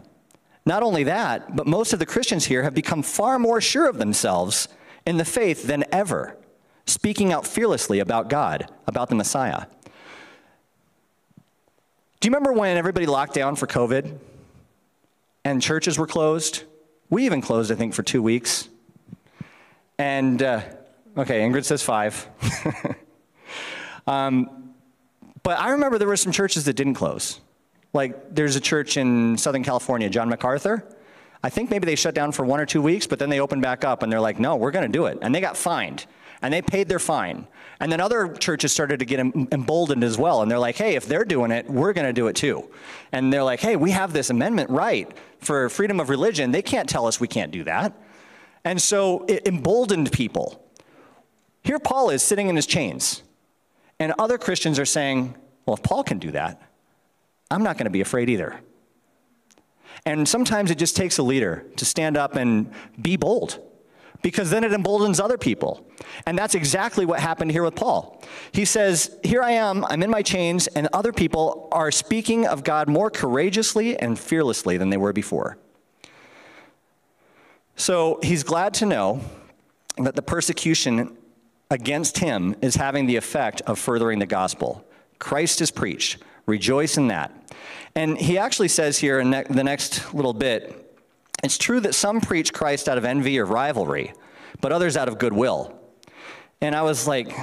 Not 0.65 0.83
only 0.83 1.05
that, 1.05 1.55
but 1.55 1.65
most 1.65 1.93
of 1.93 1.99
the 1.99 2.05
Christians 2.05 2.45
here 2.45 2.63
have 2.63 2.73
become 2.73 3.01
far 3.01 3.39
more 3.39 3.61
sure 3.61 3.89
of 3.89 3.97
themselves 3.97 4.67
in 5.09 5.17
the 5.17 5.25
faith 5.25 5.63
than 5.63 5.83
ever, 5.91 6.37
speaking 6.85 7.33
out 7.33 7.47
fearlessly 7.47 7.97
about 7.97 8.29
God, 8.29 8.71
about 8.85 9.09
the 9.09 9.15
Messiah. 9.15 9.65
Do 12.19 12.27
you 12.27 12.31
remember 12.31 12.53
when 12.53 12.77
everybody 12.77 13.07
locked 13.07 13.33
down 13.33 13.55
for 13.55 13.65
COVID 13.65 14.19
and 15.43 15.63
churches 15.63 15.97
were 15.97 16.05
closed? 16.05 16.61
We 17.09 17.25
even 17.25 17.41
closed, 17.41 17.71
I 17.71 17.75
think, 17.75 17.95
for 17.95 18.03
two 18.03 18.21
weeks. 18.21 18.69
And, 19.97 20.43
uh, 20.43 20.61
okay, 21.17 21.39
Ingrid 21.39 21.65
says 21.65 21.81
five. 21.81 22.27
um, 24.05 24.75
but 25.41 25.59
I 25.59 25.71
remember 25.71 25.97
there 25.97 26.07
were 26.07 26.17
some 26.17 26.31
churches 26.31 26.65
that 26.65 26.73
didn't 26.73 26.93
close. 26.93 27.39
Like, 27.93 28.35
there's 28.35 28.55
a 28.55 28.61
church 28.61 28.95
in 28.95 29.39
Southern 29.39 29.63
California, 29.63 30.07
John 30.07 30.29
MacArthur. 30.29 30.85
I 31.43 31.49
think 31.49 31.69
maybe 31.69 31.85
they 31.85 31.95
shut 31.95 32.13
down 32.13 32.31
for 32.31 32.43
one 32.43 32.59
or 32.59 32.65
two 32.65 32.81
weeks, 32.81 33.07
but 33.07 33.19
then 33.19 33.29
they 33.29 33.39
opened 33.39 33.61
back 33.61 33.85
up 33.85 34.03
and 34.03 34.11
they're 34.11 34.19
like, 34.19 34.39
no, 34.39 34.55
we're 34.55 34.71
going 34.71 34.89
to 34.89 34.91
do 34.91 35.05
it. 35.05 35.19
And 35.21 35.33
they 35.33 35.39
got 35.39 35.55
fined 35.55 36.05
and 36.41 36.53
they 36.53 36.61
paid 36.61 36.89
their 36.89 36.99
fine. 36.99 37.47
And 37.79 37.91
then 37.91 38.01
other 38.01 38.33
churches 38.33 38.73
started 38.73 38.99
to 38.99 39.05
get 39.05 39.19
emboldened 39.19 40.03
as 40.03 40.17
well. 40.17 40.41
And 40.41 40.51
they're 40.51 40.59
like, 40.59 40.75
hey, 40.75 40.95
if 40.95 41.05
they're 41.05 41.23
doing 41.23 41.51
it, 41.51 41.69
we're 41.69 41.93
going 41.93 42.07
to 42.07 42.13
do 42.13 42.27
it 42.27 42.35
too. 42.35 42.69
And 43.13 43.31
they're 43.31 43.43
like, 43.43 43.61
hey, 43.61 43.77
we 43.77 43.91
have 43.91 44.11
this 44.11 44.29
amendment 44.29 44.69
right 44.69 45.09
for 45.39 45.69
freedom 45.69 46.01
of 46.01 46.09
religion. 46.09 46.51
They 46.51 46.61
can't 46.61 46.89
tell 46.89 47.07
us 47.07 47.21
we 47.21 47.27
can't 47.29 47.51
do 47.51 47.63
that. 47.63 47.93
And 48.65 48.81
so 48.81 49.25
it 49.29 49.47
emboldened 49.47 50.11
people. 50.11 50.65
Here 51.63 51.79
Paul 51.79 52.09
is 52.09 52.21
sitting 52.21 52.49
in 52.49 52.57
his 52.57 52.65
chains. 52.65 53.23
And 53.97 54.13
other 54.19 54.37
Christians 54.37 54.77
are 54.77 54.85
saying, 54.85 55.35
well, 55.65 55.75
if 55.75 55.83
Paul 55.83 56.03
can 56.03 56.19
do 56.19 56.31
that, 56.31 56.61
I'm 57.49 57.63
not 57.63 57.77
going 57.77 57.85
to 57.85 57.91
be 57.91 58.01
afraid 58.01 58.29
either. 58.29 58.59
And 60.05 60.27
sometimes 60.27 60.71
it 60.71 60.77
just 60.77 60.95
takes 60.95 61.17
a 61.17 61.23
leader 61.23 61.65
to 61.75 61.85
stand 61.85 62.17
up 62.17 62.35
and 62.35 62.71
be 63.01 63.17
bold 63.17 63.59
because 64.21 64.49
then 64.49 64.63
it 64.63 64.73
emboldens 64.73 65.19
other 65.19 65.37
people. 65.37 65.85
And 66.25 66.37
that's 66.37 66.55
exactly 66.55 67.05
what 67.05 67.19
happened 67.19 67.51
here 67.51 67.63
with 67.63 67.75
Paul. 67.75 68.21
He 68.51 68.65
says, 68.65 69.17
Here 69.23 69.41
I 69.41 69.51
am, 69.51 69.85
I'm 69.85 70.03
in 70.03 70.09
my 70.09 70.21
chains, 70.21 70.67
and 70.67 70.87
other 70.91 71.13
people 71.13 71.69
are 71.71 71.91
speaking 71.91 72.45
of 72.45 72.63
God 72.63 72.89
more 72.89 73.09
courageously 73.09 73.97
and 73.97 74.19
fearlessly 74.19 74.77
than 74.77 74.89
they 74.89 74.97
were 74.97 75.13
before. 75.13 75.57
So 77.75 78.19
he's 78.21 78.43
glad 78.43 78.73
to 78.75 78.85
know 78.85 79.21
that 79.97 80.15
the 80.15 80.21
persecution 80.21 81.17
against 81.71 82.17
him 82.17 82.55
is 82.61 82.75
having 82.75 83.05
the 83.05 83.15
effect 83.15 83.61
of 83.61 83.79
furthering 83.79 84.19
the 84.19 84.25
gospel. 84.25 84.85
Christ 85.17 85.61
is 85.61 85.71
preached. 85.71 86.21
Rejoice 86.45 86.97
in 86.97 87.07
that. 87.07 87.31
And 87.95 88.17
he 88.17 88.37
actually 88.37 88.67
says 88.67 88.97
here 88.97 89.19
in 89.19 89.31
the 89.31 89.63
next 89.63 90.13
little 90.13 90.33
bit 90.33 90.85
it's 91.43 91.57
true 91.57 91.79
that 91.81 91.95
some 91.95 92.19
preach 92.19 92.53
Christ 92.53 92.89
out 92.89 92.97
of 92.97 93.05
envy 93.05 93.39
or 93.39 93.45
rivalry, 93.45 94.13
but 94.59 94.71
others 94.71 94.97
out 94.97 95.07
of 95.07 95.17
goodwill. 95.17 95.73
And 96.61 96.75
I 96.75 96.81
was 96.81 97.07
like, 97.07 97.33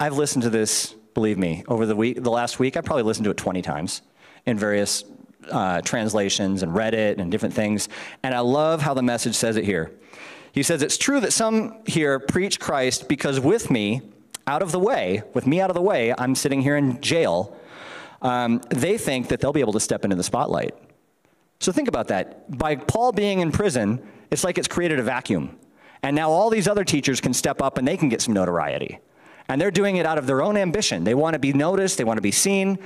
I've 0.00 0.16
listened 0.16 0.42
to 0.42 0.50
this, 0.50 0.94
believe 1.14 1.38
me, 1.38 1.62
over 1.68 1.86
the 1.86 1.94
week, 1.94 2.22
the 2.22 2.30
last 2.30 2.58
week. 2.58 2.76
I 2.76 2.80
probably 2.80 3.04
listened 3.04 3.24
to 3.24 3.30
it 3.30 3.36
20 3.36 3.62
times 3.62 4.02
in 4.46 4.58
various 4.58 5.04
uh, 5.50 5.80
translations 5.82 6.64
and 6.64 6.74
read 6.74 6.94
it 6.94 7.18
and 7.20 7.30
different 7.30 7.54
things. 7.54 7.88
And 8.24 8.34
I 8.34 8.40
love 8.40 8.82
how 8.82 8.94
the 8.94 9.02
message 9.02 9.36
says 9.36 9.56
it 9.56 9.64
here. 9.64 9.92
He 10.50 10.64
says, 10.64 10.82
It's 10.82 10.98
true 10.98 11.20
that 11.20 11.32
some 11.32 11.82
here 11.86 12.18
preach 12.18 12.58
Christ 12.58 13.08
because 13.08 13.38
with 13.38 13.70
me, 13.70 14.02
out 14.48 14.62
of 14.62 14.72
the 14.72 14.78
way, 14.78 15.22
with 15.34 15.46
me 15.46 15.60
out 15.60 15.70
of 15.70 15.74
the 15.74 15.82
way, 15.82 16.14
I'm 16.16 16.34
sitting 16.34 16.62
here 16.62 16.76
in 16.76 17.00
jail 17.00 17.56
um, 18.22 18.60
they 18.70 18.98
think 18.98 19.28
that 19.28 19.40
they'll 19.40 19.52
be 19.52 19.60
able 19.60 19.72
to 19.74 19.80
step 19.80 20.04
into 20.04 20.16
the 20.16 20.22
spotlight. 20.22 20.74
So 21.60 21.72
think 21.72 21.88
about 21.88 22.08
that. 22.08 22.58
By 22.58 22.76
Paul 22.76 23.12
being 23.12 23.40
in 23.40 23.52
prison, 23.52 24.06
it's 24.30 24.44
like 24.44 24.58
it's 24.58 24.68
created 24.68 24.98
a 24.98 25.02
vacuum. 25.02 25.58
And 26.02 26.14
now 26.14 26.30
all 26.30 26.50
these 26.50 26.68
other 26.68 26.84
teachers 26.84 27.20
can 27.20 27.32
step 27.32 27.62
up 27.62 27.78
and 27.78 27.88
they 27.88 27.96
can 27.96 28.08
get 28.08 28.20
some 28.20 28.34
notoriety. 28.34 28.98
And 29.48 29.60
they're 29.60 29.70
doing 29.70 29.96
it 29.96 30.06
out 30.06 30.18
of 30.18 30.26
their 30.26 30.42
own 30.42 30.56
ambition. 30.56 31.04
They 31.04 31.14
want 31.14 31.34
to 31.34 31.38
be 31.38 31.52
noticed, 31.52 31.98
they 31.98 32.04
want 32.04 32.18
to 32.18 32.22
be 32.22 32.32
seen. 32.32 32.78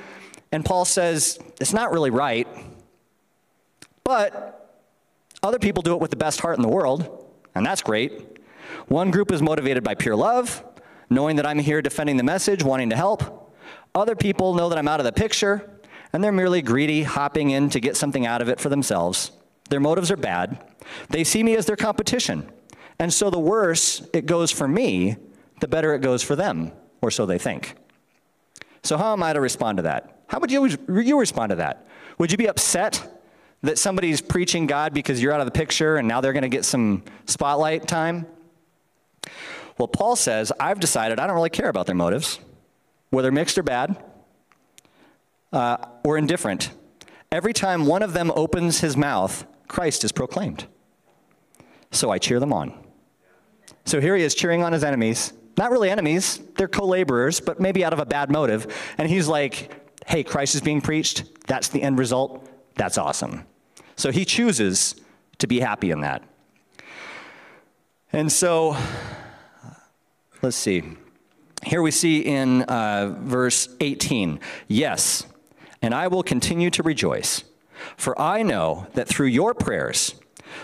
And 0.52 0.64
Paul 0.64 0.84
says, 0.84 1.38
it's 1.60 1.72
not 1.72 1.92
really 1.92 2.10
right. 2.10 2.46
But 4.04 4.60
other 5.42 5.58
people 5.58 5.82
do 5.82 5.94
it 5.94 6.00
with 6.00 6.10
the 6.10 6.16
best 6.16 6.40
heart 6.40 6.56
in 6.56 6.62
the 6.62 6.68
world, 6.68 7.26
and 7.54 7.64
that's 7.64 7.82
great. 7.82 8.38
One 8.88 9.10
group 9.10 9.32
is 9.32 9.40
motivated 9.40 9.82
by 9.82 9.94
pure 9.94 10.16
love, 10.16 10.64
knowing 11.08 11.36
that 11.36 11.46
I'm 11.46 11.58
here 11.58 11.80
defending 11.80 12.16
the 12.16 12.22
message, 12.22 12.62
wanting 12.62 12.90
to 12.90 12.96
help. 12.96 13.49
Other 13.94 14.14
people 14.14 14.55
know 14.55 14.68
that 14.68 14.79
I'm 14.79 14.88
out 14.88 15.00
of 15.00 15.05
the 15.05 15.12
picture, 15.12 15.68
and 16.12 16.22
they're 16.22 16.33
merely 16.33 16.62
greedy, 16.62 17.03
hopping 17.03 17.50
in 17.50 17.70
to 17.70 17.81
get 17.81 17.96
something 17.96 18.26
out 18.26 18.42
of 18.42 18.48
it 18.48 18.61
for 18.61 18.68
themselves. 18.68 19.33
Their 19.68 19.81
motives 19.81 20.11
are 20.11 20.16
bad. 20.16 20.64
They 21.09 21.24
see 21.24 21.42
me 21.42 21.57
as 21.57 21.66
their 21.66 21.76
competition. 21.76 22.50
And 22.98 23.12
so 23.12 23.31
the 23.31 23.38
worse 23.38 24.07
it 24.12 24.26
goes 24.26 24.50
for 24.50 24.68
me, 24.68 25.16
the 25.61 25.68
better 25.68 25.94
it 25.94 26.00
goes 26.00 26.22
for 26.22 26.37
them, 26.37 26.72
or 27.00 27.11
so 27.11 27.26
they 27.26 27.38
think. 27.38 27.76
So, 28.83 28.96
how 28.96 29.12
am 29.12 29.22
I 29.22 29.33
to 29.33 29.40
respond 29.40 29.79
to 29.79 29.83
that? 29.83 30.22
How 30.26 30.38
would 30.38 30.50
you, 30.50 30.68
you 30.88 31.18
respond 31.18 31.50
to 31.50 31.57
that? 31.57 31.87
Would 32.18 32.31
you 32.31 32.38
be 32.38 32.48
upset 32.48 33.22
that 33.62 33.79
somebody's 33.79 34.20
preaching 34.20 34.66
God 34.66 34.94
because 34.94 35.22
you're 35.22 35.33
out 35.33 35.40
of 35.40 35.46
the 35.46 35.53
picture 35.53 35.96
and 35.96 36.09
now 36.09 36.20
they're 36.20 36.33
going 36.33 36.42
to 36.42 36.48
get 36.48 36.64
some 36.64 37.03
spotlight 37.26 37.87
time? 37.87 38.26
Well, 39.79 39.88
Paul 39.88 40.16
says, 40.16 40.53
I've 40.61 40.81
decided 40.81 41.18
I 41.18 41.26
don't 41.26 41.37
really 41.37 41.50
care 41.50 41.68
about 41.68 41.87
their 41.87 41.94
motives, 41.94 42.38
whether 43.10 43.30
mixed 43.30 43.58
or 43.58 43.62
bad 43.62 44.02
uh, 45.52 45.76
or 46.04 46.16
indifferent. 46.16 46.70
Every 47.30 47.52
time 47.52 47.86
one 47.86 48.02
of 48.02 48.12
them 48.12 48.32
opens 48.34 48.80
his 48.80 48.96
mouth, 48.96 49.46
Christ 49.68 50.02
is 50.04 50.12
proclaimed. 50.12 50.66
So 51.92 52.10
I 52.10 52.18
cheer 52.18 52.40
them 52.40 52.52
on. 52.52 52.72
So 53.84 54.00
here 54.00 54.16
he 54.16 54.22
is 54.22 54.34
cheering 54.34 54.62
on 54.62 54.72
his 54.72 54.84
enemies. 54.84 55.32
Not 55.56 55.70
really 55.70 55.90
enemies, 55.90 56.40
they're 56.56 56.68
co 56.68 56.86
laborers, 56.86 57.40
but 57.40 57.60
maybe 57.60 57.84
out 57.84 57.92
of 57.92 57.98
a 57.98 58.06
bad 58.06 58.30
motive. 58.30 58.74
And 58.98 59.08
he's 59.08 59.28
like, 59.28 59.70
hey, 60.06 60.24
Christ 60.24 60.54
is 60.54 60.60
being 60.60 60.80
preached. 60.80 61.24
That's 61.46 61.68
the 61.68 61.82
end 61.82 61.98
result. 61.98 62.48
That's 62.76 62.96
awesome. 62.96 63.44
So 63.96 64.10
he 64.10 64.24
chooses 64.24 64.94
to 65.38 65.46
be 65.46 65.60
happy 65.60 65.90
in 65.90 66.00
that. 66.00 66.22
And 68.12 68.30
so, 68.30 68.76
let's 70.42 70.56
see. 70.56 70.82
Here 71.64 71.82
we 71.82 71.90
see 71.90 72.20
in 72.20 72.62
uh, 72.62 73.14
verse 73.20 73.68
18 73.80 74.40
Yes, 74.68 75.26
and 75.82 75.94
I 75.94 76.08
will 76.08 76.22
continue 76.22 76.70
to 76.70 76.82
rejoice, 76.82 77.44
for 77.96 78.18
I 78.20 78.42
know 78.42 78.86
that 78.94 79.08
through 79.08 79.28
your 79.28 79.54
prayers, 79.54 80.14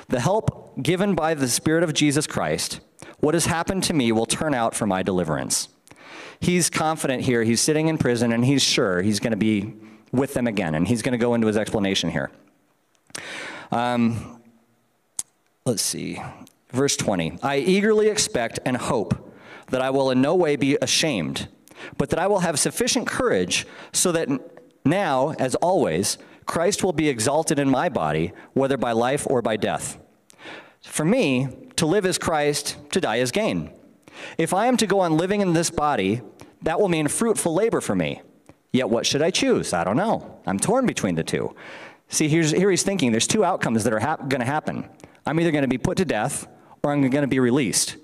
the 0.09 0.21
help 0.21 0.83
given 0.83 1.15
by 1.15 1.35
the 1.35 1.49
Spirit 1.49 1.83
of 1.83 1.95
Jesus 1.95 2.27
Christ, 2.27 2.81
what 3.21 3.35
has 3.35 3.47
happened 3.47 3.83
to 3.85 3.95
me 3.95 4.13
will 4.13 4.27
turn 4.27 4.55
out 4.55 4.75
for 4.75 4.87
my 4.87 5.03
deliverance. 5.03 5.69
He's 6.41 6.69
confident 6.69 7.23
here. 7.23 7.43
He's 7.45 7.61
sitting 7.61 7.89
in 7.89 7.99
prison 7.99 8.33
and 8.33 8.45
he's 8.45 8.63
sure 8.63 9.03
he's 9.03 9.21
going 9.21 9.31
to 9.31 9.37
be 9.37 9.75
with 10.13 10.35
them 10.35 10.47
again. 10.47 10.75
And 10.75 10.87
he's 10.87 11.03
going 11.03 11.13
to 11.13 11.19
go 11.19 11.35
into 11.35 11.47
his 11.47 11.57
explanation 11.57 12.11
here. 12.11 12.31
Um, 13.71 14.43
let's 15.65 15.83
see. 15.83 16.21
Verse 16.71 16.97
20 16.97 17.39
I 17.43 17.57
eagerly 17.57 18.09
expect 18.09 18.59
and 18.65 18.77
hope 18.77 19.26
that 19.71 19.83
I 19.83 19.91
will 19.91 20.11
in 20.11 20.21
no 20.21 20.35
way 20.35 20.57
be 20.57 20.77
ashamed, 20.81 21.49
but 21.99 22.11
that 22.11 22.19
I 22.19 22.27
will 22.27 22.41
have 22.41 22.59
sufficient 22.59 23.07
courage 23.07 23.67
so 23.93 24.13
that 24.13 24.29
now, 24.85 25.33
as 25.39 25.55
always, 25.57 26.19
Christ 26.47 26.85
will 26.85 26.93
be 26.93 27.09
exalted 27.09 27.59
in 27.59 27.69
my 27.69 27.89
body, 27.89 28.33
whether 28.53 28.77
by 28.77 28.93
life 28.93 29.27
or 29.29 29.43
by 29.43 29.57
death. 29.57 29.99
For 30.83 31.05
me, 31.05 31.49
to 31.77 31.87
live 31.87 32.07
is 32.07 32.19
Christ, 32.19 32.77
to 32.93 33.01
die 33.01 33.17
is 33.17 33.33
gain. 33.33 33.73
If 34.39 34.55
I 34.55 34.67
am 34.67 34.77
to 34.79 34.87
go 34.87 35.01
on 35.01 35.17
living 35.17 35.41
in 35.41 35.53
this 35.53 35.71
body, 35.71 36.23
that 36.63 36.81
will 36.81 36.89
mean 36.89 37.09
fruitful 37.09 37.53
labor 37.53 37.81
for 37.81 37.95
me. 37.95 38.23
Yet 38.73 38.89
what 38.89 39.07
should 39.07 39.23
I 39.23 39.31
choose? 39.31 39.73
I 39.73 39.85
don't 39.85 39.97
know. 39.97 40.41
I'm 40.47 40.59
torn 40.59 40.87
between 40.87 41.17
the 41.17 41.25
two. 41.25 41.55
See, 42.09 42.29
here 42.29 42.71
he's 42.71 42.83
thinking 42.83 43.11
there's 43.11 43.27
two 43.27 43.45
outcomes 43.45 43.85
that 43.85 43.93
are 43.93 43.99
hap- 43.99 44.29
going 44.29 44.41
to 44.41 44.47
happen. 44.47 44.89
I'm 45.27 45.41
either 45.41 45.51
going 45.51 45.63
to 45.63 45.69
be 45.69 45.79
put 45.79 45.97
to 45.99 46.05
death 46.05 46.47
or 46.83 46.93
I'm 46.93 47.01
going 47.01 47.23
to 47.23 47.29
be 47.29 47.41
released. 47.41 47.97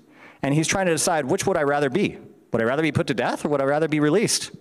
And 0.43 0.53
he's 0.53 0.67
trying 0.67 0.85
to 0.85 0.91
decide 0.91 1.25
which 1.25 1.47
would 1.47 1.57
I 1.57 1.63
rather 1.63 1.89
be? 1.89 2.17
Would 2.51 2.61
I 2.61 2.65
rather 2.65 2.83
be 2.83 2.91
put 2.91 3.07
to 3.07 3.13
death 3.13 3.45
or 3.45 3.49
would 3.49 3.61
I 3.61 3.65
rather 3.65 3.87
be 3.87 3.99
released? 3.99 4.51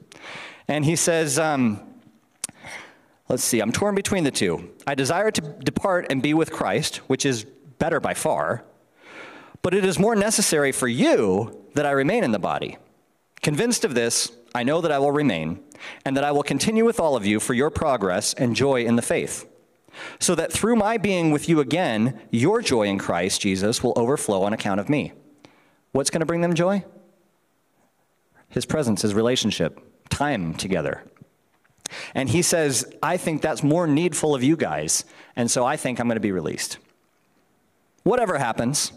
And 0.68 0.84
he 0.84 0.96
says, 0.96 1.38
um, 1.38 1.80
let's 3.28 3.44
see, 3.44 3.60
I'm 3.60 3.72
torn 3.72 3.94
between 3.94 4.24
the 4.24 4.30
two. 4.30 4.70
I 4.86 4.94
desire 4.94 5.30
to 5.30 5.40
depart 5.40 6.06
and 6.08 6.22
be 6.22 6.32
with 6.32 6.52
Christ, 6.52 6.96
which 7.08 7.26
is 7.26 7.44
better 7.78 8.00
by 8.00 8.14
far, 8.14 8.64
but 9.60 9.74
it 9.74 9.84
is 9.84 9.98
more 9.98 10.14
necessary 10.14 10.72
for 10.72 10.88
you 10.88 11.64
that 11.74 11.84
I 11.84 11.90
remain 11.90 12.24
in 12.24 12.32
the 12.32 12.38
body. 12.38 12.78
Convinced 13.42 13.84
of 13.84 13.94
this, 13.94 14.30
I 14.54 14.62
know 14.62 14.80
that 14.80 14.92
I 14.92 14.98
will 14.98 15.12
remain, 15.12 15.60
and 16.04 16.16
that 16.16 16.24
I 16.24 16.30
will 16.30 16.42
continue 16.42 16.84
with 16.84 17.00
all 17.00 17.16
of 17.16 17.26
you 17.26 17.40
for 17.40 17.54
your 17.54 17.70
progress 17.70 18.34
and 18.34 18.54
joy 18.54 18.84
in 18.84 18.96
the 18.96 19.02
faith, 19.02 19.48
so 20.20 20.34
that 20.36 20.52
through 20.52 20.76
my 20.76 20.96
being 20.96 21.32
with 21.32 21.48
you 21.48 21.58
again, 21.58 22.20
your 22.30 22.62
joy 22.62 22.84
in 22.84 22.98
Christ 22.98 23.40
Jesus 23.40 23.82
will 23.82 23.94
overflow 23.96 24.42
on 24.42 24.52
account 24.52 24.78
of 24.78 24.88
me. 24.88 25.12
What's 25.92 26.10
going 26.10 26.20
to 26.20 26.26
bring 26.26 26.40
them 26.40 26.54
joy? 26.54 26.84
His 28.48 28.66
presence, 28.66 29.02
his 29.02 29.14
relationship, 29.14 29.80
time 30.10 30.54
together. 30.54 31.04
And 32.14 32.28
he 32.28 32.42
says, 32.42 32.90
I 33.02 33.16
think 33.16 33.42
that's 33.42 33.62
more 33.62 33.86
needful 33.86 34.34
of 34.34 34.42
you 34.42 34.56
guys, 34.56 35.04
and 35.36 35.50
so 35.50 35.64
I 35.64 35.76
think 35.76 36.00
I'm 36.00 36.06
going 36.06 36.16
to 36.16 36.20
be 36.20 36.32
released. 36.32 36.78
Whatever 38.02 38.38
happens, 38.38 38.92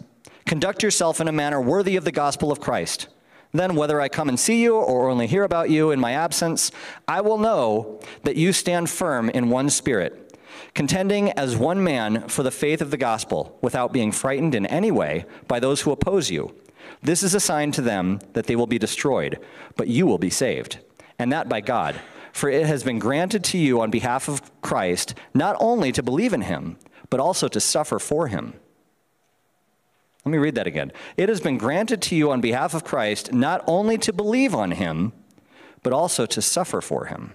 conduct 0.46 0.82
yourself 0.82 1.20
in 1.20 1.28
a 1.28 1.32
manner 1.32 1.60
worthy 1.60 1.96
of 1.96 2.04
the 2.04 2.12
gospel 2.12 2.50
of 2.50 2.60
Christ. 2.60 3.08
Then, 3.52 3.76
whether 3.76 4.00
I 4.00 4.08
come 4.08 4.28
and 4.28 4.40
see 4.40 4.62
you 4.62 4.76
or 4.76 5.08
only 5.08 5.26
hear 5.26 5.44
about 5.44 5.70
you 5.70 5.90
in 5.90 6.00
my 6.00 6.12
absence, 6.12 6.70
I 7.06 7.20
will 7.20 7.38
know 7.38 8.00
that 8.24 8.36
you 8.36 8.52
stand 8.52 8.90
firm 8.90 9.30
in 9.30 9.50
one 9.50 9.70
spirit, 9.70 10.38
contending 10.74 11.30
as 11.32 11.56
one 11.56 11.82
man 11.82 12.28
for 12.28 12.42
the 12.42 12.50
faith 12.50 12.80
of 12.80 12.90
the 12.90 12.96
gospel, 12.96 13.58
without 13.62 13.92
being 13.92 14.12
frightened 14.12 14.54
in 14.54 14.66
any 14.66 14.90
way 14.90 15.24
by 15.48 15.60
those 15.60 15.82
who 15.82 15.92
oppose 15.92 16.30
you. 16.30 16.54
This 17.02 17.22
is 17.22 17.34
a 17.34 17.40
sign 17.40 17.72
to 17.72 17.82
them 17.82 18.20
that 18.32 18.46
they 18.46 18.56
will 18.56 18.66
be 18.66 18.78
destroyed, 18.78 19.38
but 19.76 19.88
you 19.88 20.06
will 20.06 20.18
be 20.18 20.30
saved, 20.30 20.78
and 21.18 21.32
that 21.32 21.48
by 21.48 21.60
God. 21.60 21.96
For 22.32 22.48
it 22.48 22.66
has 22.66 22.82
been 22.82 22.98
granted 22.98 23.44
to 23.44 23.58
you 23.58 23.80
on 23.80 23.90
behalf 23.90 24.28
of 24.28 24.60
Christ 24.60 25.14
not 25.32 25.56
only 25.58 25.92
to 25.92 26.02
believe 26.02 26.32
in 26.32 26.42
him, 26.42 26.76
but 27.08 27.20
also 27.20 27.48
to 27.48 27.60
suffer 27.60 27.98
for 27.98 28.28
him 28.28 28.54
let 30.26 30.32
me 30.32 30.38
read 30.38 30.56
that 30.56 30.66
again. 30.66 30.90
It 31.16 31.28
has 31.28 31.40
been 31.40 31.56
granted 31.56 32.02
to 32.02 32.16
you 32.16 32.32
on 32.32 32.40
behalf 32.40 32.74
of 32.74 32.82
Christ 32.82 33.32
not 33.32 33.62
only 33.68 33.96
to 33.98 34.12
believe 34.12 34.56
on 34.56 34.72
him, 34.72 35.12
but 35.84 35.92
also 35.92 36.26
to 36.26 36.42
suffer 36.42 36.80
for 36.80 37.04
him. 37.04 37.34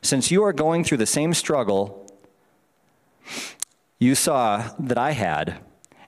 Since 0.00 0.30
you 0.30 0.42
are 0.42 0.54
going 0.54 0.82
through 0.82 0.96
the 0.96 1.04
same 1.04 1.34
struggle 1.34 2.10
you 3.98 4.14
saw 4.14 4.70
that 4.78 4.96
I 4.96 5.10
had, 5.10 5.58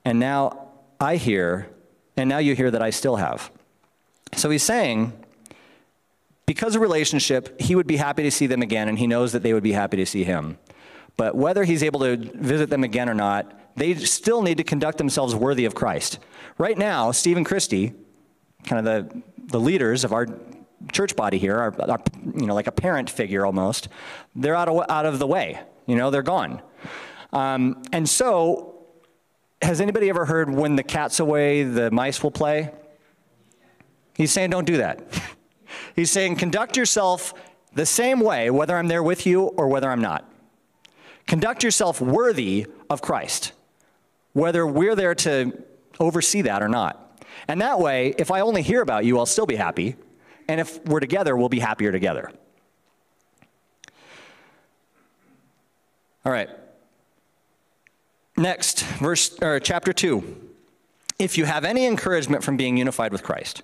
and 0.02 0.18
now 0.18 0.70
I 0.98 1.16
hear, 1.16 1.68
and 2.18 2.28
now 2.28 2.38
you 2.38 2.54
hear 2.54 2.70
that 2.70 2.82
I 2.82 2.90
still 2.90 3.16
have. 3.16 3.50
So 4.34 4.50
he's 4.50 4.62
saying, 4.62 5.12
because 6.46 6.74
of 6.74 6.82
relationship, 6.82 7.60
he 7.60 7.74
would 7.74 7.86
be 7.86 7.96
happy 7.96 8.22
to 8.24 8.30
see 8.30 8.46
them 8.46 8.62
again, 8.62 8.88
and 8.88 8.98
he 8.98 9.06
knows 9.06 9.32
that 9.32 9.42
they 9.42 9.52
would 9.52 9.62
be 9.62 9.72
happy 9.72 9.96
to 9.98 10.06
see 10.06 10.24
him. 10.24 10.58
But 11.16 11.34
whether 11.34 11.64
he's 11.64 11.82
able 11.82 12.00
to 12.00 12.16
visit 12.16 12.70
them 12.70 12.84
again 12.84 13.08
or 13.08 13.14
not, 13.14 13.52
they 13.76 13.94
still 13.94 14.42
need 14.42 14.58
to 14.58 14.64
conduct 14.64 14.98
themselves 14.98 15.34
worthy 15.34 15.64
of 15.64 15.74
Christ. 15.74 16.18
Right 16.58 16.76
now, 16.76 17.12
Steve 17.12 17.36
and 17.36 17.46
Christy, 17.46 17.94
kind 18.64 18.78
of 18.78 18.84
the, 18.84 19.22
the 19.46 19.60
leaders 19.60 20.04
of 20.04 20.12
our 20.12 20.26
church 20.92 21.16
body 21.16 21.38
here, 21.38 21.56
are, 21.56 21.74
are, 21.90 22.00
you 22.34 22.46
know, 22.46 22.54
like 22.54 22.66
a 22.66 22.72
parent 22.72 23.10
figure 23.10 23.44
almost, 23.46 23.88
they're 24.34 24.56
out 24.56 24.68
of, 24.68 24.84
out 24.88 25.06
of 25.06 25.18
the 25.18 25.26
way. 25.26 25.60
You 25.86 25.96
know, 25.96 26.10
they're 26.10 26.22
gone. 26.22 26.62
Um, 27.32 27.82
and 27.92 28.08
so, 28.08 28.67
has 29.62 29.80
anybody 29.80 30.08
ever 30.08 30.24
heard 30.24 30.50
when 30.50 30.76
the 30.76 30.82
cat's 30.82 31.20
away, 31.20 31.62
the 31.62 31.90
mice 31.90 32.22
will 32.22 32.30
play? 32.30 32.70
He's 34.14 34.32
saying, 34.32 34.50
don't 34.50 34.66
do 34.66 34.78
that. 34.78 35.02
He's 35.96 36.10
saying, 36.10 36.36
conduct 36.36 36.76
yourself 36.76 37.34
the 37.74 37.86
same 37.86 38.20
way, 38.20 38.50
whether 38.50 38.76
I'm 38.76 38.88
there 38.88 39.02
with 39.02 39.26
you 39.26 39.42
or 39.42 39.68
whether 39.68 39.90
I'm 39.90 40.00
not. 40.00 40.30
Conduct 41.26 41.62
yourself 41.62 42.00
worthy 42.00 42.66
of 42.88 43.02
Christ 43.02 43.52
whether 44.38 44.66
we're 44.66 44.94
there 44.94 45.14
to 45.14 45.52
oversee 45.98 46.42
that 46.42 46.62
or 46.62 46.68
not. 46.68 47.22
And 47.48 47.60
that 47.60 47.80
way, 47.80 48.14
if 48.18 48.30
I 48.30 48.40
only 48.40 48.62
hear 48.62 48.82
about 48.82 49.04
you, 49.04 49.18
I'll 49.18 49.26
still 49.26 49.46
be 49.46 49.56
happy. 49.56 49.96
And 50.48 50.60
if 50.60 50.82
we're 50.84 51.00
together, 51.00 51.36
we'll 51.36 51.48
be 51.48 51.58
happier 51.58 51.92
together. 51.92 52.30
All 56.24 56.32
right. 56.32 56.48
Next, 58.38 58.84
verse 59.00 59.36
or 59.42 59.58
chapter 59.58 59.92
2. 59.92 60.22
If 61.18 61.36
you 61.36 61.44
have 61.44 61.64
any 61.64 61.86
encouragement 61.86 62.44
from 62.44 62.56
being 62.56 62.76
unified 62.76 63.10
with 63.10 63.24
Christ, 63.24 63.62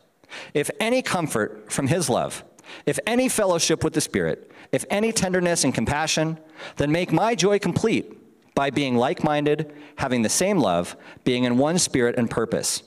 if 0.52 0.68
any 0.80 1.00
comfort 1.00 1.70
from 1.70 1.86
his 1.86 2.10
love, 2.10 2.42
if 2.84 2.98
any 3.06 3.28
fellowship 3.28 3.84
with 3.84 3.92
the 3.92 4.00
Spirit, 4.00 4.50
if 4.72 4.84
any 4.90 5.12
tenderness 5.12 5.62
and 5.62 5.72
compassion, 5.72 6.40
then 6.74 6.90
make 6.90 7.12
my 7.12 7.36
joy 7.36 7.60
complete 7.60 8.18
by 8.56 8.70
being 8.70 8.96
like 8.96 9.22
minded, 9.22 9.72
having 9.94 10.22
the 10.22 10.28
same 10.28 10.58
love, 10.58 10.96
being 11.22 11.44
in 11.44 11.56
one 11.56 11.78
spirit 11.78 12.16
and 12.18 12.28
purpose. 12.28 12.82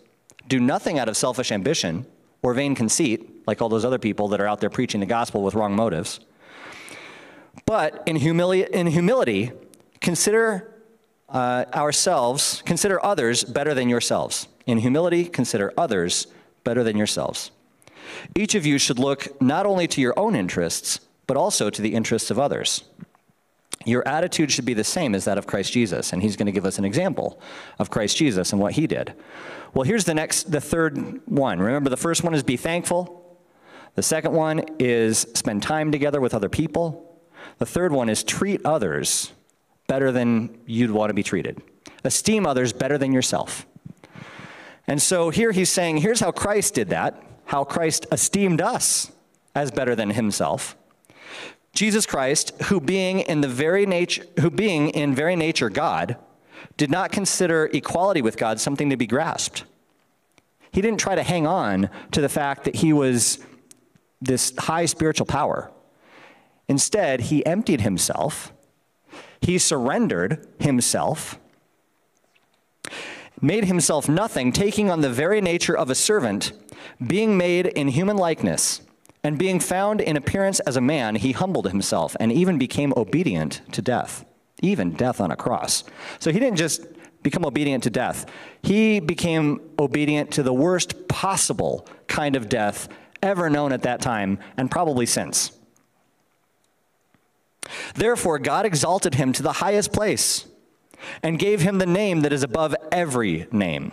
Do 0.50 0.60
nothing 0.60 1.00
out 1.00 1.08
of 1.08 1.15
selfish 1.15 1.54
ambition 1.54 2.06
or 2.41 2.54
vain 2.54 2.76
conceit, 2.76 3.47
like 3.47 3.62
all 3.62 3.69
those 3.69 3.86
other 3.86 3.97
people 3.97 4.28
that 4.30 4.41
are 4.41 4.47
out 4.47 4.60
there 4.60 4.69
preaching 4.69 5.00
the 5.00 5.06
gospel 5.06 5.41
with 5.41 5.56
wrong 5.56 5.73
motives. 5.73 6.19
But 7.65 8.04
in, 8.06 8.17
humili- 8.17 8.67
in 8.67 8.88
humility, 8.88 9.54
consider 10.02 10.73
uh, 11.30 11.66
ourselves, 11.74 12.62
consider 12.66 13.04
others 13.06 13.44
better 13.44 13.74
than 13.74 13.90
yourselves. 13.90 14.48
In 14.66 14.80
humility, 14.80 15.26
consider 15.26 15.74
others 15.78 16.28
better 16.63 16.84
than 16.84 16.98
yourselves. 16.98 17.52
Each 18.36 18.56
of 18.56 18.66
you 18.66 18.78
should 18.78 19.00
look 19.00 19.42
not 19.42 19.66
only 19.66 19.88
to 19.88 20.02
your 20.02 20.18
own 20.18 20.36
interests, 20.36 21.02
but 21.28 21.38
also 21.38 21.70
to 21.70 21.82
the 21.82 21.94
interests 21.94 22.32
of 22.32 22.40
others. 22.40 22.84
your 23.86 24.06
attitude 24.08 24.52
should 24.52 24.66
be 24.66 24.74
the 24.74 24.84
same 24.84 25.16
as 25.16 25.26
that 25.26 25.38
of 25.38 25.48
Christ 25.48 25.72
Jesus. 25.72 26.12
And 26.12 26.22
he's 26.22 26.36
going 26.36 26.48
to 26.48 26.52
give 26.52 26.66
us 26.66 26.78
an 26.78 26.86
example 26.86 27.40
of 27.80 27.90
Christ 27.90 28.18
Jesus 28.18 28.52
and 28.52 28.62
what 28.62 28.74
he 28.74 28.86
did. 28.86 29.13
Well, 29.74 29.84
here's 29.84 30.04
the 30.04 30.13
next, 30.13 30.52
the 30.52 30.60
third 30.60 31.22
one. 31.26 31.60
Remember, 31.60 31.90
the 31.90 31.98
first 31.98 32.24
one 32.24 32.34
is 32.34 32.44
be 32.44 32.58
thankful. 32.58 33.40
The 33.96 34.04
second 34.04 34.34
one 34.34 34.66
is 34.78 35.20
spend 35.36 35.63
time 35.63 35.92
together 35.92 36.20
with 36.20 36.34
other 36.34 36.50
people. 36.50 37.22
The 37.60 37.66
third 37.66 37.94
one 37.94 38.10
is 38.10 38.24
treat 38.24 38.62
others 38.66 39.32
better 39.88 40.12
than 40.12 40.58
you'd 40.65 40.91
want 40.91 41.10
to 41.10 41.13
be 41.13 41.23
treated. 41.23 41.62
Esteem 42.04 42.45
others 42.45 42.73
better 42.73 42.97
than 42.97 43.12
yourself. 43.12 43.65
And 44.88 45.02
so 45.02 45.30
here 45.30 45.52
he's 45.52 45.69
saying, 45.69 45.97
here's 45.97 46.19
how 46.19 46.32
Christ 46.32 46.76
did 46.76 46.89
that, 46.89 47.21
how 47.45 47.63
Christ 47.63 48.06
esteemed 48.12 48.62
us 48.62 49.12
as 49.56 49.71
better 49.71 49.95
than 49.95 50.12
himself. 50.12 50.78
Jesus 51.73 52.06
Christ, 52.06 52.54
who 52.63 52.80
being 52.80 53.19
in 53.19 53.41
the 53.41 53.47
very 53.47 53.86
nature 53.86 54.26
who 54.39 54.50
being 54.50 54.89
in 54.89 55.13
very 55.13 55.36
nature 55.36 55.69
God, 55.69 56.17
did 56.76 56.89
not 56.89 57.12
consider 57.12 57.69
equality 57.73 58.21
with 58.21 58.38
God 58.38 58.60
something 58.60 58.89
to 58.89 58.97
be 58.97 59.08
grasped. 59.08 59.63
He 60.71 60.82
didn't 60.82 61.00
try 61.00 61.15
to 61.15 61.23
hang 61.23 61.45
on 61.45 61.89
to 62.12 62.21
the 62.21 62.30
fact 62.30 62.63
that 62.63 62.78
he 62.78 62.93
was 62.93 63.39
this 64.21 64.54
high 64.58 64.86
spiritual 64.86 65.26
power. 65.26 65.71
Instead, 66.67 67.21
he 67.21 67.45
emptied 67.45 67.82
himself. 67.82 68.52
He 69.41 69.58
surrendered 69.58 70.47
himself 70.60 71.39
made 73.41 73.65
himself 73.65 74.10
nothing, 74.10 74.52
taking 74.52 74.89
on 74.89 75.02
the 75.02 75.10
very 75.10 75.41
nature 75.41 75.78
of 75.78 75.89
a 75.89 75.95
servant, 75.95 76.52
being 77.06 77.38
made 77.38 77.67
in 77.67 77.89
human 77.89 78.17
likeness, 78.17 78.82
and 79.23 79.38
being 79.38 79.60
found 79.60 80.02
in 80.02 80.17
appearance 80.17 80.60
as 80.62 80.78
a 80.78 80.82
man, 80.82 81.15
he 81.15 81.32
humbled 81.32 81.67
himself 81.67 82.15
and 82.19 82.32
even 82.32 82.58
became 82.58 82.93
obedient 82.95 83.62
to 83.71 83.82
death, 83.82 84.26
even 84.62 84.91
death 84.91 85.19
on 85.19 85.32
a 85.32 85.36
cross. 85.36 85.84
So 86.19 86.32
he 86.32 86.39
didn't 86.39 86.58
just 86.58 86.82
become 87.23 87.45
obedient 87.45 87.84
to 87.84 87.89
death, 87.89 88.26
he 88.63 89.00
became 89.00 89.60
obedient 89.80 90.32
to 90.32 90.43
the 90.43 90.54
worst 90.54 91.08
possible 91.08 91.88
kind 92.08 92.36
of 92.36 92.47
death 92.47 92.88
ever 93.21 93.50
known 93.50 93.73
at 93.73 93.82
that 93.82 94.02
time, 94.02 94.39
and 94.58 94.69
probably 94.69 95.06
since. 95.06 95.57
Therefore, 97.96 98.39
God 98.39 98.65
exalted 98.65 99.15
him 99.15 99.34
to 99.34 99.43
the 99.43 99.54
highest 99.54 99.91
place 99.91 100.46
and 101.22 101.39
gave 101.39 101.62
him 101.62 101.78
the 101.78 101.86
name 101.86 102.22
that 102.22 102.34
is 102.34 102.43
above 102.43 102.76
every 102.91 103.48
name, 103.52 103.91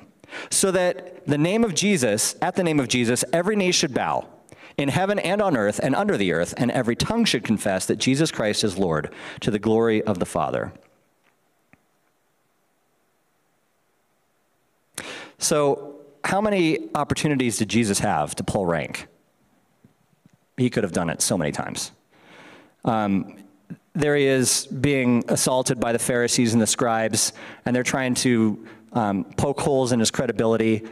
so 0.50 0.70
that 0.70 1.27
the 1.27 1.38
name 1.38 1.64
of 1.64 1.74
Jesus, 1.74 2.37
at 2.40 2.57
the 2.57 2.64
name 2.64 2.81
of 2.81 2.88
Jesus, 2.88 3.24
every 3.33 3.57
knee 3.57 3.72
should 3.72 3.94
bow, 3.94 4.29
in 4.77 4.88
heaven 4.88 5.18
and 5.18 5.40
on 5.40 5.57
earth 5.57 5.79
and 5.83 5.94
under 5.94 6.16
the 6.16 6.33
earth, 6.33 6.55
and 6.57 6.70
every 6.70 6.96
tongue 6.96 7.24
should 7.24 7.44
confess 7.44 7.87
that 7.87 7.96
Jesus 7.96 8.31
Christ 8.31 8.64
is 8.64 8.79
Lord, 8.79 9.12
to 9.40 9.50
the 9.50 9.59
glory 9.59 10.03
of 10.03 10.18
the 10.18 10.27
Father. 10.27 10.72
So, 15.38 15.96
how 16.24 16.40
many 16.40 16.88
opportunities 16.94 17.59
did 17.59 17.68
Jesus 17.68 17.98
have 17.98 18.35
to 18.37 18.44
pull 18.44 18.64
rank? 18.64 19.09
He 20.57 20.70
could 20.70 20.85
have 20.85 20.92
done 20.92 21.11
it 21.11 21.20
so 21.20 21.37
many 21.37 21.53
times. 21.53 21.92
Um, 22.85 23.43
there 23.94 24.16
he 24.16 24.26
is 24.26 24.66
being 24.66 25.24
assaulted 25.28 25.78
by 25.78 25.92
the 25.92 25.98
Pharisees 25.98 26.52
and 26.52 26.61
the 26.61 26.66
scribes, 26.66 27.33
and 27.64 27.74
they're 27.74 27.83
trying 27.83 28.14
to 28.14 28.66
um, 28.92 29.24
poke 29.37 29.61
holes 29.61 29.92
in 29.92 30.00
his 30.00 30.11
credibility. 30.11 30.85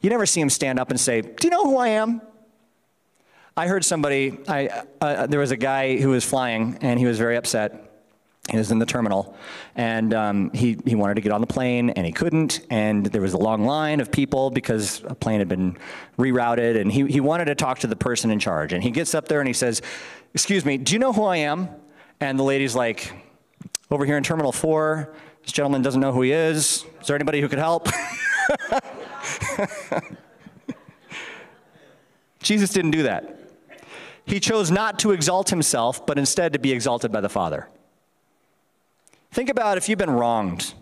You 0.00 0.10
never 0.10 0.26
see 0.26 0.40
him 0.40 0.50
stand 0.50 0.78
up 0.78 0.90
and 0.90 0.98
say, 0.98 1.22
Do 1.22 1.46
you 1.46 1.50
know 1.50 1.64
who 1.64 1.76
I 1.76 1.88
am? 1.88 2.22
I 3.56 3.66
heard 3.66 3.84
somebody, 3.84 4.38
I, 4.48 4.84
uh, 5.00 5.26
there 5.26 5.40
was 5.40 5.50
a 5.50 5.56
guy 5.56 5.98
who 5.98 6.10
was 6.10 6.24
flying, 6.24 6.78
and 6.80 6.98
he 6.98 7.04
was 7.04 7.18
very 7.18 7.36
upset. 7.36 7.86
He 8.48 8.56
was 8.56 8.70
in 8.70 8.78
the 8.78 8.86
terminal, 8.86 9.36
and 9.74 10.14
um, 10.14 10.50
he, 10.52 10.78
he 10.86 10.94
wanted 10.94 11.14
to 11.14 11.20
get 11.20 11.30
on 11.30 11.40
the 11.40 11.46
plane, 11.46 11.90
and 11.90 12.06
he 12.06 12.12
couldn't. 12.12 12.60
And 12.70 13.06
there 13.06 13.20
was 13.20 13.32
a 13.32 13.38
long 13.38 13.64
line 13.64 14.00
of 14.00 14.10
people 14.10 14.50
because 14.50 15.02
a 15.04 15.14
plane 15.14 15.40
had 15.40 15.48
been 15.48 15.76
rerouted, 16.16 16.80
and 16.80 16.90
he, 16.90 17.06
he 17.06 17.20
wanted 17.20 17.46
to 17.46 17.54
talk 17.54 17.80
to 17.80 17.86
the 17.86 17.96
person 17.96 18.30
in 18.30 18.38
charge. 18.38 18.72
And 18.72 18.82
he 18.82 18.90
gets 18.90 19.14
up 19.14 19.28
there 19.28 19.40
and 19.40 19.46
he 19.48 19.52
says, 19.52 19.82
Excuse 20.32 20.64
me, 20.64 20.78
do 20.78 20.92
you 20.92 20.98
know 20.98 21.12
who 21.12 21.24
I 21.24 21.38
am? 21.38 21.68
And 22.20 22.38
the 22.38 22.42
lady's 22.42 22.74
like, 22.74 23.12
over 23.90 24.04
here 24.04 24.16
in 24.16 24.22
Terminal 24.22 24.52
4, 24.52 25.14
this 25.42 25.52
gentleman 25.52 25.82
doesn't 25.82 26.00
know 26.00 26.12
who 26.12 26.22
he 26.22 26.32
is. 26.32 26.84
Is 27.00 27.06
there 27.06 27.16
anybody 27.16 27.40
who 27.40 27.48
could 27.48 27.58
help? 27.58 27.88
Jesus 32.42 32.70
didn't 32.70 32.90
do 32.92 33.04
that. 33.04 33.38
He 34.26 34.38
chose 34.38 34.70
not 34.70 34.98
to 35.00 35.12
exalt 35.12 35.50
himself, 35.50 36.06
but 36.06 36.18
instead 36.18 36.52
to 36.52 36.58
be 36.58 36.72
exalted 36.72 37.10
by 37.10 37.20
the 37.20 37.28
Father. 37.28 37.68
Think 39.32 39.48
about 39.48 39.76
if 39.76 39.88
you've 39.88 39.98
been 39.98 40.10
wronged, 40.10 40.74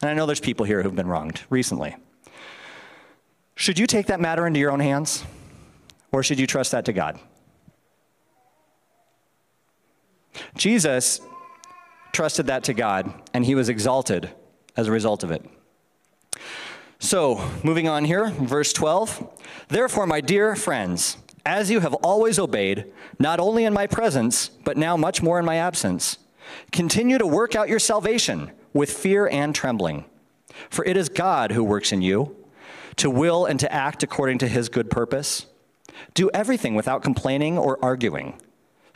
and 0.00 0.10
I 0.10 0.14
know 0.14 0.26
there's 0.26 0.40
people 0.40 0.64
here 0.64 0.82
who've 0.82 0.94
been 0.94 1.08
wronged 1.08 1.42
recently. 1.50 1.96
Should 3.56 3.78
you 3.78 3.86
take 3.86 4.06
that 4.06 4.20
matter 4.20 4.46
into 4.46 4.60
your 4.60 4.70
own 4.70 4.80
hands, 4.80 5.24
or 6.12 6.22
should 6.22 6.38
you 6.38 6.46
trust 6.46 6.72
that 6.72 6.84
to 6.84 6.92
God? 6.92 7.18
Jesus 10.56 11.20
trusted 12.12 12.46
that 12.46 12.64
to 12.64 12.74
God, 12.74 13.12
and 13.32 13.44
he 13.44 13.54
was 13.54 13.68
exalted 13.68 14.30
as 14.76 14.88
a 14.88 14.92
result 14.92 15.22
of 15.22 15.30
it. 15.30 15.44
So, 16.98 17.48
moving 17.62 17.88
on 17.88 18.04
here, 18.04 18.30
verse 18.30 18.72
12. 18.72 19.40
Therefore, 19.68 20.06
my 20.06 20.20
dear 20.20 20.56
friends, 20.56 21.16
as 21.46 21.70
you 21.70 21.80
have 21.80 21.94
always 21.94 22.38
obeyed, 22.38 22.92
not 23.18 23.38
only 23.38 23.64
in 23.64 23.72
my 23.72 23.86
presence, 23.86 24.48
but 24.64 24.76
now 24.76 24.96
much 24.96 25.22
more 25.22 25.38
in 25.38 25.44
my 25.44 25.56
absence, 25.56 26.18
continue 26.72 27.18
to 27.18 27.26
work 27.26 27.54
out 27.54 27.68
your 27.68 27.78
salvation 27.78 28.50
with 28.72 28.90
fear 28.90 29.28
and 29.28 29.54
trembling. 29.54 30.04
For 30.70 30.84
it 30.84 30.96
is 30.96 31.08
God 31.08 31.52
who 31.52 31.62
works 31.62 31.92
in 31.92 32.02
you 32.02 32.36
to 32.96 33.08
will 33.08 33.46
and 33.46 33.60
to 33.60 33.72
act 33.72 34.02
according 34.02 34.38
to 34.38 34.48
his 34.48 34.68
good 34.68 34.90
purpose. 34.90 35.46
Do 36.14 36.30
everything 36.34 36.74
without 36.74 37.02
complaining 37.02 37.56
or 37.56 37.78
arguing 37.82 38.40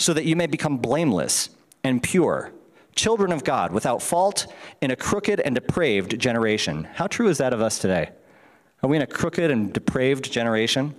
so 0.02 0.12
that 0.12 0.24
you 0.24 0.34
may 0.34 0.46
become 0.46 0.78
blameless 0.78 1.50
and 1.84 2.02
pure, 2.02 2.52
children 2.96 3.30
of 3.32 3.44
God, 3.44 3.72
without 3.72 4.02
fault 4.02 4.52
in 4.80 4.90
a 4.90 4.96
crooked 4.96 5.38
and 5.40 5.54
depraved 5.54 6.18
generation. 6.18 6.84
How 6.94 7.06
true 7.06 7.28
is 7.28 7.38
that 7.38 7.52
of 7.52 7.60
us 7.60 7.78
today? 7.78 8.10
Are 8.82 8.88
we 8.88 8.96
in 8.96 9.02
a 9.02 9.06
crooked 9.06 9.50
and 9.50 9.72
depraved 9.72 10.30
generation? 10.30 10.94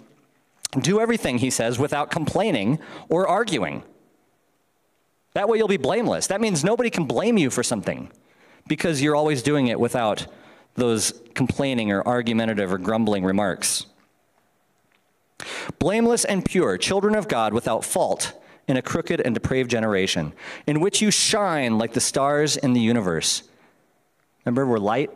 Do 0.80 1.02
everything, 1.02 1.40
he 1.40 1.50
says, 1.50 1.78
without 1.78 2.12
complaining 2.12 2.80
or 3.10 3.28
arguing. 3.28 3.84
That 5.34 5.50
way 5.50 5.58
you'll 5.58 5.68
be 5.68 5.78
blameless. 5.78 6.28
That 6.28 6.42
means 6.42 6.64
nobody 6.64 6.90
can 6.90 7.06
blame 7.06 7.38
you 7.38 7.50
for 7.50 7.62
something 7.62 8.10
because 8.68 9.02
you're 9.02 9.16
always 9.16 9.44
doing 9.44 9.68
it 9.68 9.80
without 9.80 10.28
those 10.76 11.22
complaining 11.36 11.92
or 11.92 12.08
argumentative 12.08 12.72
or 12.72 12.78
grumbling 12.78 13.26
remarks. 13.26 13.86
Blameless 15.78 16.24
and 16.24 16.46
pure, 16.46 16.78
children 16.78 17.16
of 17.16 17.28
God 17.28 17.54
without 17.54 17.84
fault 17.84 18.40
in 18.68 18.78
a 18.78 18.82
crooked 18.82 19.22
and 19.22 19.34
depraved 19.34 19.70
generation, 19.70 20.34
in 20.68 20.80
which 20.80 21.02
you 21.02 21.12
shine 21.12 21.78
like 21.78 21.94
the 21.94 22.00
stars 22.00 22.58
in 22.58 22.74
the 22.74 22.80
universe. 22.80 23.44
Remember, 24.46 24.66
we're 24.66 24.80
light? 24.80 25.12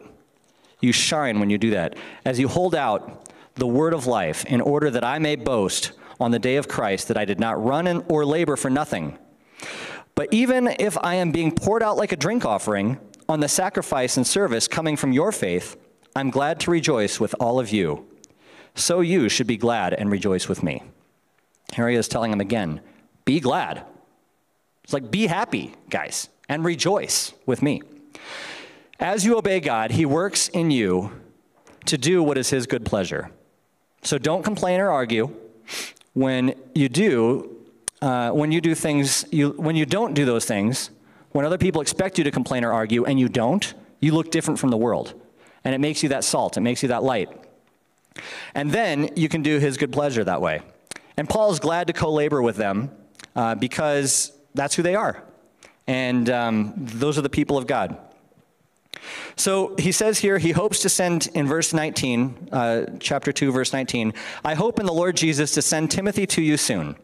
You 0.81 0.91
shine 0.91 1.39
when 1.39 1.49
you 1.49 1.57
do 1.57 1.71
that. 1.71 1.95
As 2.25 2.39
you 2.39 2.47
hold 2.47 2.75
out 2.75 3.31
the 3.55 3.67
word 3.67 3.93
of 3.93 4.05
life, 4.05 4.45
in 4.45 4.61
order 4.61 4.91
that 4.91 5.03
I 5.03 5.19
may 5.19 5.35
boast 5.35 5.93
on 6.19 6.31
the 6.31 6.39
day 6.39 6.57
of 6.57 6.67
Christ 6.67 7.07
that 7.07 7.17
I 7.17 7.25
did 7.25 7.39
not 7.39 7.63
run 7.63 7.87
in, 7.87 8.03
or 8.09 8.25
labor 8.25 8.55
for 8.55 8.69
nothing. 8.69 9.17
But 10.15 10.33
even 10.33 10.67
if 10.79 10.97
I 11.03 11.15
am 11.15 11.31
being 11.31 11.51
poured 11.51 11.83
out 11.83 11.97
like 11.97 12.11
a 12.11 12.15
drink 12.15 12.45
offering 12.45 12.99
on 13.29 13.39
the 13.39 13.47
sacrifice 13.47 14.17
and 14.17 14.25
service 14.25 14.67
coming 14.67 14.97
from 14.97 15.11
your 15.11 15.31
faith, 15.31 15.77
I'm 16.15 16.31
glad 16.31 16.59
to 16.61 16.71
rejoice 16.71 17.19
with 17.19 17.35
all 17.39 17.59
of 17.59 17.71
you. 17.71 18.07
So 18.73 19.01
you 19.01 19.29
should 19.29 19.47
be 19.47 19.57
glad 19.57 19.93
and 19.93 20.11
rejoice 20.11 20.47
with 20.47 20.63
me. 20.63 20.83
Here 21.73 21.89
he 21.89 21.95
is 21.95 22.07
telling 22.07 22.31
him 22.31 22.41
again 22.41 22.81
be 23.27 23.41
glad. 23.41 23.83
It's 24.85 24.93
like, 24.93 25.11
be 25.11 25.27
happy, 25.27 25.73
guys, 25.89 26.29
and 26.47 26.63
rejoice 26.63 27.33
with 27.45 27.61
me. 27.61 27.81
As 29.01 29.25
you 29.25 29.37
obey 29.37 29.59
God, 29.59 29.91
He 29.91 30.05
works 30.05 30.47
in 30.47 30.71
you 30.71 31.11
to 31.87 31.97
do 31.97 32.23
what 32.23 32.37
is 32.37 32.49
His 32.51 32.65
good 32.65 32.85
pleasure. 32.85 33.29
So 34.01 34.17
don't 34.17 34.43
complain 34.43 34.79
or 34.79 34.89
argue. 34.89 35.35
When 36.13 36.55
you 36.73 36.87
do, 36.87 37.57
uh, 38.01 38.31
when 38.31 38.53
you 38.53 38.61
do 38.61 38.73
things, 38.73 39.25
you, 39.29 39.49
when 39.49 39.75
you 39.75 39.85
don't 39.85 40.13
do 40.13 40.23
those 40.23 40.45
things, 40.45 40.89
when 41.33 41.43
other 41.43 41.57
people 41.57 41.81
expect 41.81 42.17
you 42.17 42.23
to 42.23 42.31
complain 42.31 42.63
or 42.63 42.71
argue 42.71 43.03
and 43.03 43.19
you 43.19 43.27
don't, 43.27 43.73
you 43.99 44.13
look 44.13 44.31
different 44.31 44.57
from 44.57 44.69
the 44.69 44.77
world. 44.77 45.13
And 45.65 45.75
it 45.75 45.79
makes 45.79 46.01
you 46.01 46.07
that 46.09 46.23
salt, 46.23 46.55
it 46.55 46.61
makes 46.61 46.81
you 46.81 46.87
that 46.89 47.03
light. 47.03 47.29
And 48.55 48.71
then 48.71 49.09
you 49.17 49.27
can 49.27 49.41
do 49.41 49.59
His 49.59 49.75
good 49.75 49.91
pleasure 49.91 50.23
that 50.23 50.41
way. 50.41 50.61
And 51.17 51.27
Paul's 51.27 51.59
glad 51.59 51.87
to 51.87 51.93
co 51.93 52.09
labor 52.09 52.41
with 52.41 52.55
them 52.55 52.89
uh, 53.37 53.55
because 53.55 54.33
that's 54.55 54.75
who 54.75 54.83
they 54.83 54.95
are. 54.95 55.23
And 55.85 56.29
um, 56.29 56.73
those 56.75 57.17
are 57.17 57.21
the 57.21 57.29
people 57.29 57.57
of 57.57 57.67
God. 57.67 57.97
So 59.35 59.75
he 59.77 59.91
says 59.91 60.17
here, 60.17 60.39
he 60.39 60.51
hopes 60.51 60.79
to 60.81 60.89
send 60.89 61.27
in 61.33 61.47
verse 61.47 61.71
19, 61.71 62.49
uh, 62.51 62.85
chapter 62.99 63.31
2, 63.31 63.51
verse 63.51 63.71
19, 63.71 64.13
I 64.43 64.55
hope 64.55 64.79
in 64.79 64.85
the 64.85 64.93
Lord 64.93 65.15
Jesus 65.15 65.53
to 65.53 65.61
send 65.61 65.91
Timothy 65.91 66.25
to 66.27 66.41
you 66.41 66.57
soon, 66.57 66.95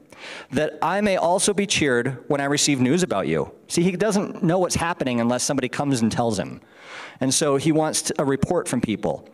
that 0.52 0.80
I 0.82 1.02
may 1.02 1.18
also 1.18 1.54
be 1.54 1.68
cheered 1.68 2.24
when 2.28 2.42
I 2.42 2.46
receive 2.46 2.82
news 2.82 3.04
about 3.04 3.28
you. 3.28 3.52
See, 3.68 3.84
he 3.84 3.92
doesn't 3.92 4.44
know 4.44 4.58
what's 4.58 4.76
happening 4.76 5.22
unless 5.22 5.44
somebody 5.44 5.70
comes 5.70 6.02
and 6.02 6.12
tells 6.12 6.40
him. 6.40 6.60
And 7.22 7.32
so 7.32 7.58
he 7.58 7.72
wants 7.72 8.12
a 8.18 8.26
report 8.26 8.68
from 8.68 8.82
people. 8.82 9.30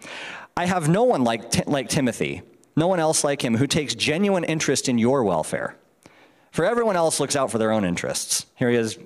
I 0.58 0.66
have 0.66 0.90
no 0.90 1.04
one 1.04 1.24
like, 1.24 1.66
like 1.66 1.88
Timothy, 1.88 2.42
no 2.76 2.88
one 2.88 3.00
else 3.00 3.24
like 3.24 3.42
him 3.42 3.56
who 3.56 3.68
takes 3.68 3.96
genuine 3.96 4.44
interest 4.44 4.90
in 4.90 4.98
your 4.98 5.24
welfare. 5.24 5.78
For 6.52 6.66
everyone 6.66 6.96
else 6.96 7.20
looks 7.20 7.36
out 7.36 7.52
for 7.52 7.58
their 7.58 7.72
own 7.72 7.86
interests. 7.86 8.46
Here 8.56 8.70
he 8.70 8.76
is 8.76 8.98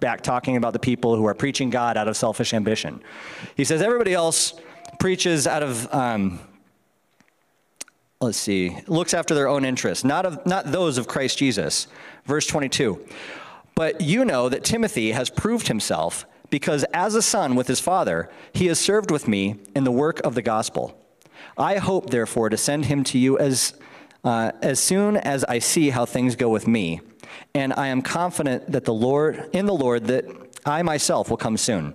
back 0.00 0.22
talking 0.22 0.56
about 0.56 0.72
the 0.72 0.78
people 0.78 1.16
who 1.16 1.26
are 1.26 1.34
preaching 1.34 1.70
God 1.70 1.96
out 1.96 2.08
of 2.08 2.16
selfish 2.16 2.52
ambition. 2.52 3.02
He 3.56 3.64
says 3.64 3.82
everybody 3.82 4.14
else 4.14 4.54
preaches 4.98 5.46
out 5.46 5.62
of, 5.62 5.92
um, 5.94 6.40
let's 8.20 8.38
see, 8.38 8.76
looks 8.86 9.14
after 9.14 9.34
their 9.34 9.48
own 9.48 9.64
interests, 9.64 10.04
not, 10.04 10.26
of, 10.26 10.44
not 10.44 10.70
those 10.70 10.98
of 10.98 11.06
Christ 11.06 11.38
Jesus. 11.38 11.86
Verse 12.24 12.46
22. 12.46 13.04
But 13.74 14.00
you 14.00 14.24
know 14.24 14.48
that 14.48 14.64
Timothy 14.64 15.12
has 15.12 15.30
proved 15.30 15.68
himself 15.68 16.26
because 16.50 16.84
as 16.92 17.14
a 17.14 17.22
son 17.22 17.54
with 17.54 17.66
his 17.66 17.80
father, 17.80 18.28
he 18.52 18.66
has 18.66 18.78
served 18.78 19.10
with 19.10 19.26
me 19.26 19.56
in 19.74 19.84
the 19.84 19.90
work 19.90 20.20
of 20.20 20.34
the 20.34 20.42
gospel. 20.42 20.98
I 21.56 21.78
hope, 21.78 22.10
therefore, 22.10 22.50
to 22.50 22.56
send 22.56 22.86
him 22.86 23.04
to 23.04 23.18
you 23.18 23.38
as, 23.38 23.74
uh, 24.24 24.52
as 24.62 24.80
soon 24.80 25.16
as 25.16 25.44
I 25.44 25.58
see 25.58 25.90
how 25.90 26.06
things 26.06 26.36
go 26.36 26.48
with 26.48 26.66
me. 26.66 27.00
And 27.54 27.72
I 27.72 27.88
am 27.88 28.02
confident 28.02 28.70
that 28.72 28.84
the 28.84 28.94
Lord, 28.94 29.50
in 29.52 29.66
the 29.66 29.74
Lord, 29.74 30.06
that 30.06 30.24
I 30.64 30.82
myself 30.82 31.30
will 31.30 31.36
come 31.36 31.56
soon. 31.56 31.94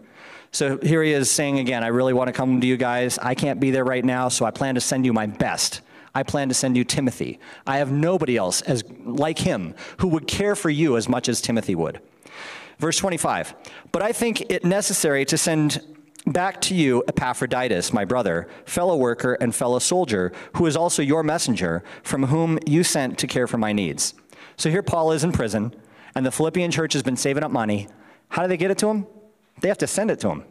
So 0.51 0.77
here 0.77 1.03
he 1.03 1.11
is 1.11 1.29
saying 1.29 1.59
again, 1.59 1.83
I 1.83 1.87
really 1.87 2.13
want 2.13 2.27
to 2.27 2.33
come 2.33 2.61
to 2.61 2.67
you 2.67 2.77
guys. 2.77 3.17
I 3.19 3.35
can't 3.35 3.59
be 3.59 3.71
there 3.71 3.83
right 3.83 4.03
now, 4.03 4.29
so 4.29 4.45
I 4.45 4.51
plan 4.51 4.75
to 4.75 4.81
send 4.81 5.05
you 5.05 5.13
my 5.13 5.27
best. 5.27 5.81
I 6.15 6.23
plan 6.23 6.47
to 6.49 6.55
send 6.55 6.75
you 6.75 6.83
Timothy. 6.83 7.39
I 7.67 7.77
have 7.77 7.91
nobody 7.91 8.37
else 8.37 8.61
as 8.61 8.83
like 9.05 9.37
him 9.37 9.75
who 9.99 10.07
would 10.09 10.27
care 10.27 10.55
for 10.55 10.69
you 10.69 10.97
as 10.97 11.07
much 11.07 11.29
as 11.29 11.41
Timothy 11.41 11.75
would. 11.75 12.01
Verse 12.79 12.97
25. 12.97 13.53
But 13.91 14.01
I 14.01 14.11
think 14.11 14.41
it 14.49 14.65
necessary 14.65 15.25
to 15.25 15.37
send 15.37 15.81
back 16.27 16.61
to 16.61 16.75
you 16.75 17.03
Epaphroditus, 17.07 17.93
my 17.93 18.05
brother, 18.05 18.47
fellow 18.65 18.95
worker 18.95 19.33
and 19.39 19.55
fellow 19.55 19.79
soldier, 19.79 20.31
who 20.55 20.65
is 20.65 20.75
also 20.75 21.01
your 21.01 21.23
messenger, 21.23 21.83
from 22.03 22.23
whom 22.23 22.59
you 22.65 22.83
sent 22.83 23.17
to 23.19 23.27
care 23.27 23.47
for 23.47 23.57
my 23.57 23.73
needs. 23.73 24.13
So 24.57 24.69
here 24.69 24.83
Paul 24.83 25.11
is 25.11 25.23
in 25.23 25.31
prison, 25.31 25.73
and 26.15 26.25
the 26.25 26.31
Philippian 26.31 26.71
church 26.71 26.93
has 26.93 27.03
been 27.03 27.17
saving 27.17 27.43
up 27.43 27.51
money. 27.51 27.87
How 28.29 28.41
do 28.41 28.47
they 28.47 28.57
get 28.57 28.71
it 28.71 28.77
to 28.79 28.89
him? 28.89 29.07
They 29.61 29.67
have 29.67 29.77
to 29.79 29.87
send 29.87 30.11
it 30.11 30.19
to 30.21 30.29
him 30.29 30.43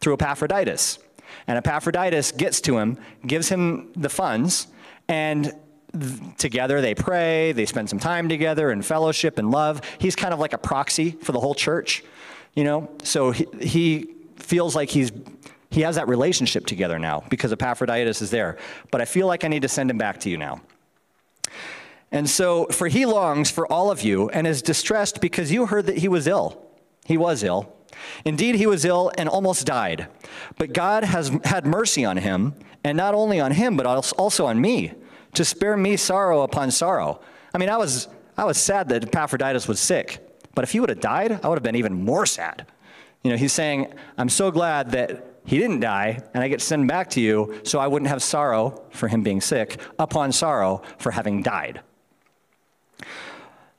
through 0.00 0.14
Epaphroditus. 0.14 0.98
And 1.46 1.58
Epaphroditus 1.58 2.32
gets 2.32 2.60
to 2.62 2.78
him, 2.78 2.98
gives 3.26 3.48
him 3.48 3.92
the 3.94 4.08
funds, 4.08 4.66
and 5.08 5.52
together 6.38 6.80
they 6.80 6.94
pray, 6.94 7.52
they 7.52 7.66
spend 7.66 7.88
some 7.88 7.98
time 7.98 8.28
together 8.28 8.70
in 8.70 8.82
fellowship 8.82 9.38
and 9.38 9.50
love. 9.50 9.80
He's 9.98 10.16
kind 10.16 10.32
of 10.32 10.38
like 10.38 10.52
a 10.52 10.58
proxy 10.58 11.12
for 11.12 11.32
the 11.32 11.40
whole 11.40 11.54
church, 11.54 12.04
you 12.54 12.64
know? 12.64 12.90
So 13.02 13.32
he, 13.32 13.46
he 13.60 14.08
feels 14.42 14.74
like 14.74 14.90
he's 14.90 15.12
he 15.70 15.82
has 15.82 15.96
that 15.96 16.08
relationship 16.08 16.66
together 16.66 16.98
now 16.98 17.22
because 17.30 17.52
Epaphroditus 17.52 18.20
is 18.20 18.30
there. 18.30 18.58
But 18.90 19.00
I 19.00 19.04
feel 19.04 19.28
like 19.28 19.44
I 19.44 19.48
need 19.48 19.62
to 19.62 19.68
send 19.68 19.88
him 19.88 19.98
back 19.98 20.18
to 20.20 20.30
you 20.30 20.36
now. 20.36 20.60
And 22.12 22.28
so, 22.28 22.66
for 22.66 22.88
he 22.88 23.06
longs 23.06 23.52
for 23.52 23.70
all 23.72 23.90
of 23.90 24.02
you 24.02 24.28
and 24.30 24.46
is 24.46 24.62
distressed 24.62 25.20
because 25.20 25.52
you 25.52 25.66
heard 25.66 25.86
that 25.86 25.98
he 25.98 26.08
was 26.08 26.26
ill. 26.26 26.60
He 27.04 27.16
was 27.16 27.44
ill. 27.44 27.72
Indeed, 28.24 28.56
he 28.56 28.66
was 28.66 28.84
ill 28.84 29.12
and 29.16 29.28
almost 29.28 29.64
died. 29.66 30.08
But 30.58 30.72
God 30.72 31.04
has 31.04 31.30
had 31.44 31.66
mercy 31.66 32.04
on 32.04 32.16
him, 32.16 32.54
and 32.82 32.96
not 32.96 33.14
only 33.14 33.38
on 33.38 33.52
him, 33.52 33.76
but 33.76 33.86
also 33.86 34.46
on 34.46 34.60
me 34.60 34.92
to 35.34 35.44
spare 35.44 35.76
me 35.76 35.96
sorrow 35.96 36.42
upon 36.42 36.72
sorrow. 36.72 37.20
I 37.54 37.58
mean, 37.58 37.68
I 37.68 37.76
was, 37.76 38.08
I 38.36 38.44
was 38.44 38.58
sad 38.58 38.88
that 38.88 39.04
Epaphroditus 39.04 39.68
was 39.68 39.78
sick, 39.78 40.18
but 40.54 40.64
if 40.64 40.72
he 40.72 40.80
would 40.80 40.88
have 40.88 41.00
died, 41.00 41.40
I 41.44 41.48
would 41.48 41.56
have 41.56 41.62
been 41.62 41.76
even 41.76 42.04
more 42.04 42.26
sad. 42.26 42.66
You 43.22 43.30
know, 43.30 43.36
he's 43.36 43.52
saying, 43.52 43.92
I'm 44.16 44.28
so 44.28 44.50
glad 44.50 44.92
that 44.92 45.26
he 45.44 45.58
didn't 45.58 45.80
die, 45.80 46.22
and 46.32 46.42
I 46.42 46.48
get 46.48 46.60
sent 46.60 46.86
back 46.86 47.10
to 47.10 47.20
you 47.20 47.60
so 47.64 47.78
I 47.78 47.86
wouldn't 47.86 48.08
have 48.08 48.22
sorrow 48.22 48.82
for 48.90 49.08
him 49.08 49.22
being 49.22 49.40
sick 49.40 49.80
upon 49.98 50.32
sorrow 50.32 50.82
for 50.98 51.10
having 51.10 51.42
died. 51.42 51.80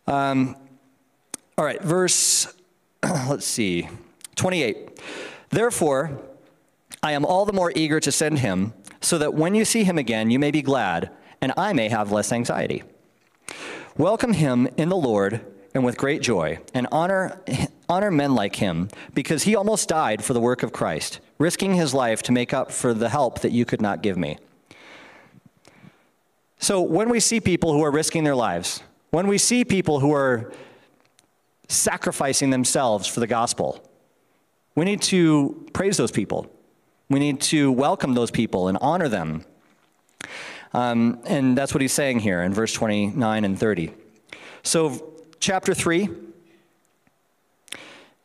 Um, 0.08 0.56
all 1.58 1.66
right, 1.66 1.82
verse, 1.82 2.54
let's 3.04 3.46
see, 3.46 3.90
28. 4.36 5.00
Therefore, 5.50 6.20
I 7.04 7.14
am 7.14 7.26
all 7.26 7.46
the 7.46 7.54
more 7.54 7.72
eager 7.76 8.00
to 8.00 8.12
send 8.12 8.40
him, 8.40 8.74
so 9.00 9.18
that 9.18 9.34
when 9.34 9.56
you 9.56 9.66
see 9.66 9.84
him 9.84 9.98
again, 9.98 10.30
you 10.30 10.38
may 10.40 10.52
be 10.52 10.62
glad 10.62 11.10
and 11.42 11.52
I 11.58 11.74
may 11.74 11.90
have 11.90 12.12
less 12.12 12.32
anxiety. 12.32 12.84
Welcome 13.98 14.34
him 14.34 14.68
in 14.78 14.90
the 14.90 14.96
Lord 14.96 15.42
and 15.74 15.84
with 15.84 15.98
great 15.98 16.22
joy, 16.22 16.60
and 16.74 16.88
honor, 16.92 17.42
honor 17.92 18.10
men 18.10 18.34
like 18.34 18.56
him, 18.56 18.90
because 19.14 19.44
he 19.44 19.56
almost 19.56 19.90
died 19.90 20.24
for 20.24 20.34
the 20.34 20.40
work 20.40 20.64
of 20.64 20.72
Christ, 20.72 21.20
risking 21.38 21.76
his 21.76 21.94
life 21.94 22.24
to 22.24 22.32
make 22.32 22.54
up 22.54 22.72
for 22.72 22.94
the 22.94 23.10
help 23.10 23.42
that 23.42 23.52
you 23.52 23.66
could 23.66 23.82
not 23.82 24.02
give 24.02 24.18
me. 24.18 24.38
So, 26.58 26.82
when 26.82 27.10
we 27.10 27.20
see 27.20 27.40
people 27.40 27.74
who 27.74 27.84
are 27.84 27.92
risking 27.92 28.24
their 28.24 28.36
lives, 28.36 28.82
when 29.10 29.28
we 29.28 29.38
see 29.38 29.66
people 29.66 30.00
who 30.00 30.14
are 30.14 30.52
sacrificing 31.68 32.50
themselves 32.50 33.08
for 33.08 33.20
the 33.20 33.28
gospel, 33.28 33.84
we 34.76 34.86
need 34.86 35.02
to 35.04 35.68
praise 35.74 35.98
those 35.98 36.12
people. 36.12 36.50
We 37.10 37.20
need 37.20 37.42
to 37.42 37.72
welcome 37.72 38.14
those 38.14 38.32
people 38.32 38.68
and 38.68 38.78
honor 38.80 39.10
them 39.10 39.44
um, 40.74 41.20
and 41.26 41.58
that's 41.58 41.74
what 41.74 41.82
he's 41.82 41.92
saying 41.92 42.20
here 42.20 42.42
in 42.42 42.54
verse 42.54 42.74
29 42.74 43.46
and 43.46 43.60
30. 43.60 43.92
So, 44.64 45.14
chapter 45.40 45.74
3, 45.74 46.10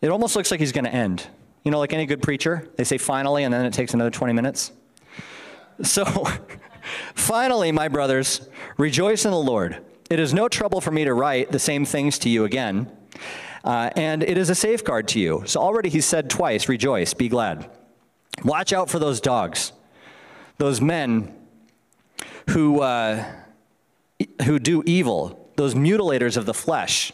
it 0.01 0.11
almost 0.11 0.37
looks 0.37 0.51
like 0.51 0.61
he's 0.61 0.73
going 0.73 0.85
to 0.85 0.95
end. 0.95 1.27
You 1.65 1.71
know, 1.71 1.79
like 1.79 1.93
any 1.93 2.07
good 2.07 2.23
preacher, 2.23 2.69
they 2.77 2.85
say 2.85 2.99
finally, 2.99 3.45
and 3.45 3.53
then 3.53 3.65
it 3.65 3.73
takes 3.73 3.95
another 3.95 4.11
20 4.11 4.33
minutes. 4.33 4.73
So, 5.83 6.05
finally, 7.15 7.73
my 7.73 7.89
brothers, 7.89 8.49
rejoice 8.79 9.25
in 9.25 9.31
the 9.31 9.39
Lord. 9.39 9.85
It 10.09 10.21
is 10.21 10.33
no 10.33 10.49
trouble 10.49 10.81
for 10.81 10.91
me 10.91 11.05
to 11.05 11.13
write 11.13 11.51
the 11.51 11.59
same 11.59 11.85
things 11.85 12.19
to 12.21 12.29
you 12.29 12.45
again, 12.45 12.91
uh, 13.65 13.91
and 13.97 14.23
it 14.23 14.39
is 14.39 14.49
a 14.49 14.55
safeguard 14.55 15.09
to 15.09 15.21
you. 15.21 15.43
So, 15.47 15.61
already 15.61 15.89
he 15.89 16.01
said 16.01 16.31
twice, 16.31 16.69
rejoice, 16.69 17.13
be 17.15 17.29
glad. 17.29 17.69
Watch 18.45 18.73
out 18.73 18.89
for 18.89 18.99
those 18.99 19.21
dogs, 19.21 19.73
those 20.59 20.81
men 20.81 21.35
who, 22.51 22.81
uh, 22.81 23.25
who 24.45 24.59
do 24.59 24.83
evil, 24.87 25.51
those 25.57 25.75
mutilators 25.75 26.37
of 26.37 26.47
the 26.47 26.55
flesh. 26.55 27.13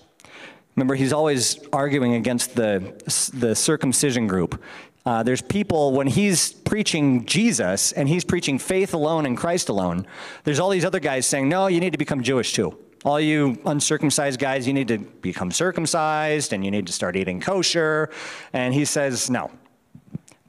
Remember, 0.76 0.94
he's 0.94 1.12
always 1.12 1.58
arguing 1.72 2.14
against 2.14 2.54
the, 2.54 2.94
the 3.34 3.54
circumcision 3.54 4.26
group. 4.26 4.62
Uh, 5.04 5.22
there's 5.22 5.42
people, 5.42 5.92
when 5.92 6.06
he's 6.06 6.52
preaching 6.52 7.26
Jesus 7.26 7.92
and 7.92 8.08
he's 8.08 8.24
preaching 8.24 8.58
faith 8.58 8.94
alone 8.94 9.26
and 9.26 9.36
Christ 9.36 9.68
alone, 9.68 10.06
there's 10.44 10.60
all 10.60 10.70
these 10.70 10.84
other 10.84 11.00
guys 11.00 11.26
saying, 11.26 11.48
no, 11.48 11.66
you 11.66 11.80
need 11.80 11.90
to 11.90 11.98
become 11.98 12.22
Jewish 12.22 12.52
too. 12.52 12.78
All 13.04 13.20
you 13.20 13.60
uncircumcised 13.66 14.38
guys, 14.38 14.66
you 14.66 14.72
need 14.72 14.88
to 14.88 14.98
become 14.98 15.50
circumcised 15.50 16.52
and 16.52 16.64
you 16.64 16.70
need 16.70 16.86
to 16.86 16.92
start 16.92 17.16
eating 17.16 17.40
kosher. 17.40 18.10
And 18.52 18.72
he 18.72 18.84
says, 18.84 19.28
no. 19.28 19.50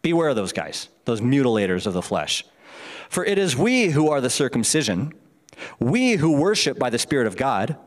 Beware 0.04 0.30
of 0.30 0.36
those 0.36 0.54
guys, 0.54 0.90
those 1.06 1.20
mutilators 1.20 1.88
of 1.88 1.94
the 1.94 2.02
flesh. 2.02 2.46
For 3.10 3.26
it 3.26 3.38
is 3.38 3.58
we 3.58 3.88
who 3.88 4.10
are 4.10 4.22
the 4.22 4.30
circumcision, 4.30 5.14
we 5.80 6.14
who 6.14 6.38
worship 6.38 6.78
by 6.78 6.92
the 6.92 7.00
Spirit 7.00 7.26
of 7.26 7.38
God, 7.38 7.78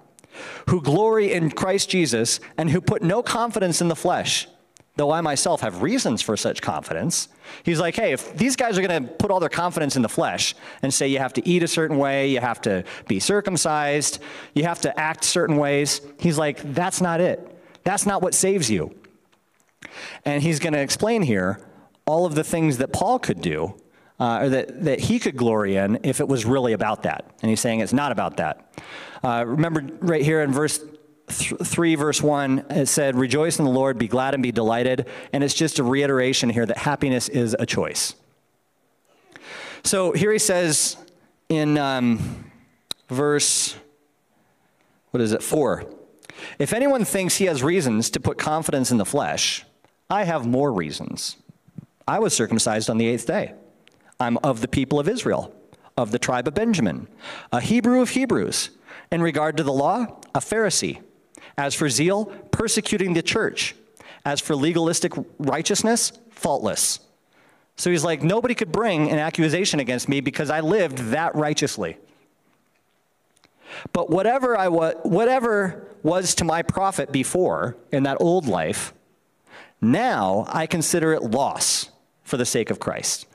who 0.68 0.80
glory 0.80 1.32
in 1.32 1.50
Christ 1.50 1.90
Jesus, 1.90 2.40
and 2.56 2.70
who 2.70 2.80
put 2.80 3.02
no 3.02 3.22
confidence 3.22 3.80
in 3.80 3.88
the 3.88 3.96
flesh, 3.96 4.48
though 4.96 5.10
I 5.10 5.20
myself 5.20 5.60
have 5.60 5.82
reasons 5.82 6.22
for 6.22 6.36
such 6.36 6.62
confidence. 6.62 7.28
He's 7.62 7.78
like, 7.78 7.94
hey, 7.96 8.12
if 8.12 8.36
these 8.36 8.56
guys 8.56 8.78
are 8.78 8.82
going 8.86 9.04
to 9.04 9.12
put 9.12 9.30
all 9.30 9.40
their 9.40 9.48
confidence 9.48 9.94
in 9.94 10.02
the 10.02 10.08
flesh 10.08 10.54
and 10.82 10.92
say 10.92 11.08
you 11.08 11.18
have 11.18 11.34
to 11.34 11.46
eat 11.46 11.62
a 11.62 11.68
certain 11.68 11.98
way, 11.98 12.28
you 12.28 12.40
have 12.40 12.60
to 12.62 12.84
be 13.06 13.20
circumcised, 13.20 14.20
you 14.54 14.64
have 14.64 14.80
to 14.80 14.98
act 14.98 15.22
certain 15.22 15.56
ways, 15.56 16.00
he's 16.18 16.38
like, 16.38 16.60
that's 16.74 17.00
not 17.00 17.20
it. 17.20 17.46
That's 17.84 18.06
not 18.06 18.22
what 18.22 18.34
saves 18.34 18.70
you. 18.70 18.94
And 20.24 20.42
he's 20.42 20.58
going 20.58 20.72
to 20.72 20.80
explain 20.80 21.22
here 21.22 21.60
all 22.06 22.24
of 22.26 22.34
the 22.34 22.44
things 22.44 22.78
that 22.78 22.92
Paul 22.92 23.18
could 23.18 23.40
do 23.40 23.74
uh, 24.18 24.38
or 24.42 24.48
that, 24.48 24.84
that 24.84 25.00
he 25.00 25.18
could 25.18 25.36
glory 25.36 25.76
in 25.76 26.00
if 26.02 26.20
it 26.20 26.28
was 26.28 26.44
really 26.44 26.72
about 26.72 27.02
that. 27.02 27.30
And 27.42 27.50
he's 27.50 27.60
saying 27.60 27.80
it's 27.80 27.92
not 27.92 28.12
about 28.12 28.38
that. 28.38 28.74
Uh, 29.22 29.44
remember 29.46 29.86
right 30.00 30.22
here 30.22 30.42
in 30.42 30.52
verse 30.52 30.80
th- 31.28 31.54
3, 31.62 31.94
verse 31.94 32.22
1, 32.22 32.66
it 32.70 32.86
said, 32.86 33.16
Rejoice 33.16 33.58
in 33.58 33.64
the 33.64 33.70
Lord, 33.70 33.98
be 33.98 34.08
glad 34.08 34.34
and 34.34 34.42
be 34.42 34.52
delighted. 34.52 35.06
And 35.32 35.44
it's 35.44 35.54
just 35.54 35.78
a 35.78 35.82
reiteration 35.82 36.50
here 36.50 36.66
that 36.66 36.78
happiness 36.78 37.28
is 37.28 37.56
a 37.58 37.66
choice. 37.66 38.14
So 39.84 40.12
here 40.12 40.32
he 40.32 40.38
says 40.38 40.96
in 41.48 41.78
um, 41.78 42.50
verse, 43.08 43.76
what 45.10 45.20
is 45.20 45.32
it, 45.32 45.42
4. 45.42 45.84
If 46.58 46.72
anyone 46.72 47.04
thinks 47.04 47.36
he 47.36 47.46
has 47.46 47.62
reasons 47.62 48.10
to 48.10 48.20
put 48.20 48.38
confidence 48.38 48.90
in 48.90 48.98
the 48.98 49.04
flesh, 49.04 49.64
I 50.10 50.24
have 50.24 50.46
more 50.46 50.72
reasons. 50.72 51.36
I 52.06 52.18
was 52.18 52.34
circumcised 52.34 52.88
on 52.88 52.98
the 52.98 53.06
eighth 53.06 53.26
day. 53.26 53.54
I'm 54.18 54.38
of 54.38 54.60
the 54.60 54.68
people 54.68 54.98
of 54.98 55.08
Israel, 55.08 55.54
of 55.96 56.10
the 56.10 56.18
tribe 56.18 56.48
of 56.48 56.54
Benjamin, 56.54 57.08
a 57.52 57.60
Hebrew 57.60 58.00
of 58.00 58.10
Hebrews, 58.10 58.70
In 59.12 59.22
regard 59.22 59.56
to 59.56 59.62
the 59.62 59.72
law, 59.72 60.20
a 60.34 60.40
Pharisee. 60.40 61.00
As 61.56 61.74
for 61.74 61.88
zeal, 61.88 62.26
persecuting 62.50 63.14
the 63.14 63.22
church. 63.22 63.74
As 64.24 64.40
for 64.40 64.56
legalistic 64.56 65.12
righteousness, 65.38 66.12
faultless. 66.30 67.00
So 67.76 67.90
he's 67.90 68.04
like, 68.04 68.22
nobody 68.22 68.54
could 68.54 68.72
bring 68.72 69.10
an 69.10 69.18
accusation 69.18 69.80
against 69.80 70.08
me 70.08 70.20
because 70.20 70.50
I 70.50 70.60
lived 70.60 70.98
that 71.10 71.34
righteously. 71.34 71.98
But 73.92 74.10
whatever 74.10 74.56
I 74.56 74.68
was, 74.68 74.94
whatever 75.02 75.86
was 76.02 76.34
to 76.36 76.44
my 76.44 76.62
profit 76.62 77.12
before 77.12 77.76
in 77.92 78.04
that 78.04 78.16
old 78.20 78.46
life, 78.46 78.94
now 79.80 80.46
I 80.48 80.66
consider 80.66 81.12
it 81.12 81.22
loss 81.22 81.90
for 82.22 82.36
the 82.36 82.46
sake 82.46 82.70
of 82.70 82.80
Christ. 82.80 83.26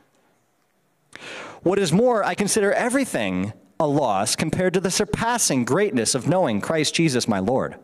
What 1.64 1.78
is 1.78 1.93
more, 1.93 2.24
I 2.24 2.34
consider 2.34 2.74
everything 2.74 3.53
a 3.80 3.88
loss 3.88 4.36
compared 4.36 4.74
to 4.74 4.80
the 4.80 4.89
surpassing 4.91 5.64
greatness 5.64 6.16
of 6.16 6.28
knowing 6.28 6.59
Christ 6.59 6.95
Jesus 6.95 7.28
my 7.28 7.39
Lord, 7.39 7.76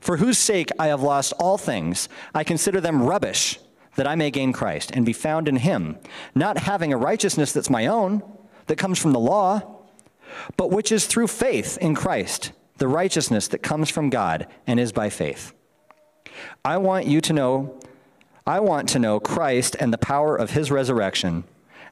for 0.00 0.16
whose 0.16 0.38
sake 0.38 0.70
I 0.78 0.88
have 0.88 1.02
lost 1.02 1.32
all 1.38 1.56
things. 1.56 2.08
I 2.34 2.42
consider 2.42 2.80
them 2.80 3.02
rubbish 3.02 3.60
that 3.94 4.08
I 4.08 4.16
may 4.16 4.30
gain 4.30 4.52
Christ 4.52 4.90
and 4.92 5.06
be 5.06 5.12
found 5.12 5.48
in 5.48 5.56
him, 5.56 5.98
not 6.34 6.58
having 6.58 6.92
a 6.92 6.96
righteousness 6.96 7.52
that's 7.52 7.70
my 7.70 7.86
own, 7.86 8.22
that 8.66 8.78
comes 8.78 8.98
from 8.98 9.12
the 9.12 9.20
law, 9.20 9.62
but 10.56 10.70
which 10.70 10.90
is 10.90 11.06
through 11.06 11.28
faith 11.28 11.78
in 11.78 11.94
Christ, 11.94 12.52
the 12.78 12.88
righteousness 12.88 13.48
that 13.48 13.62
comes 13.62 13.88
from 13.88 14.10
God 14.10 14.48
and 14.66 14.80
is 14.80 14.92
by 14.92 15.10
faith. 15.10 15.52
I 16.64 16.78
want 16.78 17.06
you 17.06 17.20
to 17.20 17.32
know, 17.32 17.78
I 18.46 18.58
want 18.60 18.88
to 18.90 18.98
know 18.98 19.20
Christ 19.20 19.76
and 19.78 19.92
the 19.92 19.98
power 19.98 20.34
of 20.34 20.50
his 20.50 20.70
resurrection 20.70 21.44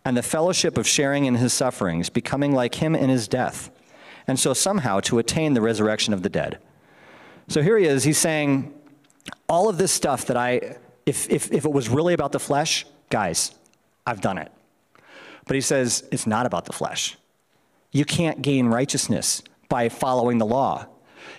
and 0.05 0.17
the 0.17 0.23
fellowship 0.23 0.79
of 0.79 0.87
sharing 0.87 1.27
in 1.27 1.37
his 1.37 1.53
sufferings, 1.53 2.09
becoming 2.09 2.53
like 2.53 2.77
him 2.77 2.95
in 2.95 3.11
his 3.11 3.29
death, 3.29 3.71
and 4.27 4.39
so 4.39 4.53
somehow 4.53 5.01
to 5.01 5.19
attain 5.19 5.55
the 5.55 5.61
resurrection 5.61 6.15
of 6.15 6.23
the 6.23 6.29
dead. 6.29 6.59
So 7.49 7.63
here 7.63 7.77
he 7.77 7.85
is, 7.85 8.05
he's 8.05 8.19
saying, 8.19 8.73
all 9.49 9.69
of 9.69 9.77
this 9.77 9.93
stuff 9.93 10.27
that 10.27 10.37
I, 10.37 10.77
if, 11.05 11.29
if, 11.29 11.53
if 11.53 11.65
it 11.65 11.73
was 11.73 11.89
really 11.89 12.15
about 12.15 12.33
the 12.33 12.39
flesh, 12.39 12.87
guys, 13.09 13.55
I've 14.07 14.21
done 14.21 14.39
it. 14.39 14.51
But 15.47 15.55
he 15.55 15.61
says, 15.61 16.05
it's 16.13 16.27
not 16.27 16.47
about 16.47 16.65
the 16.67 16.73
flesh. 16.73 17.17
You 17.91 18.05
can't 18.05 18.41
gain 18.41 18.67
righteousness 18.67 19.43
by 19.69 19.89
following 19.89 20.39
the 20.39 20.47
law. 20.47 20.87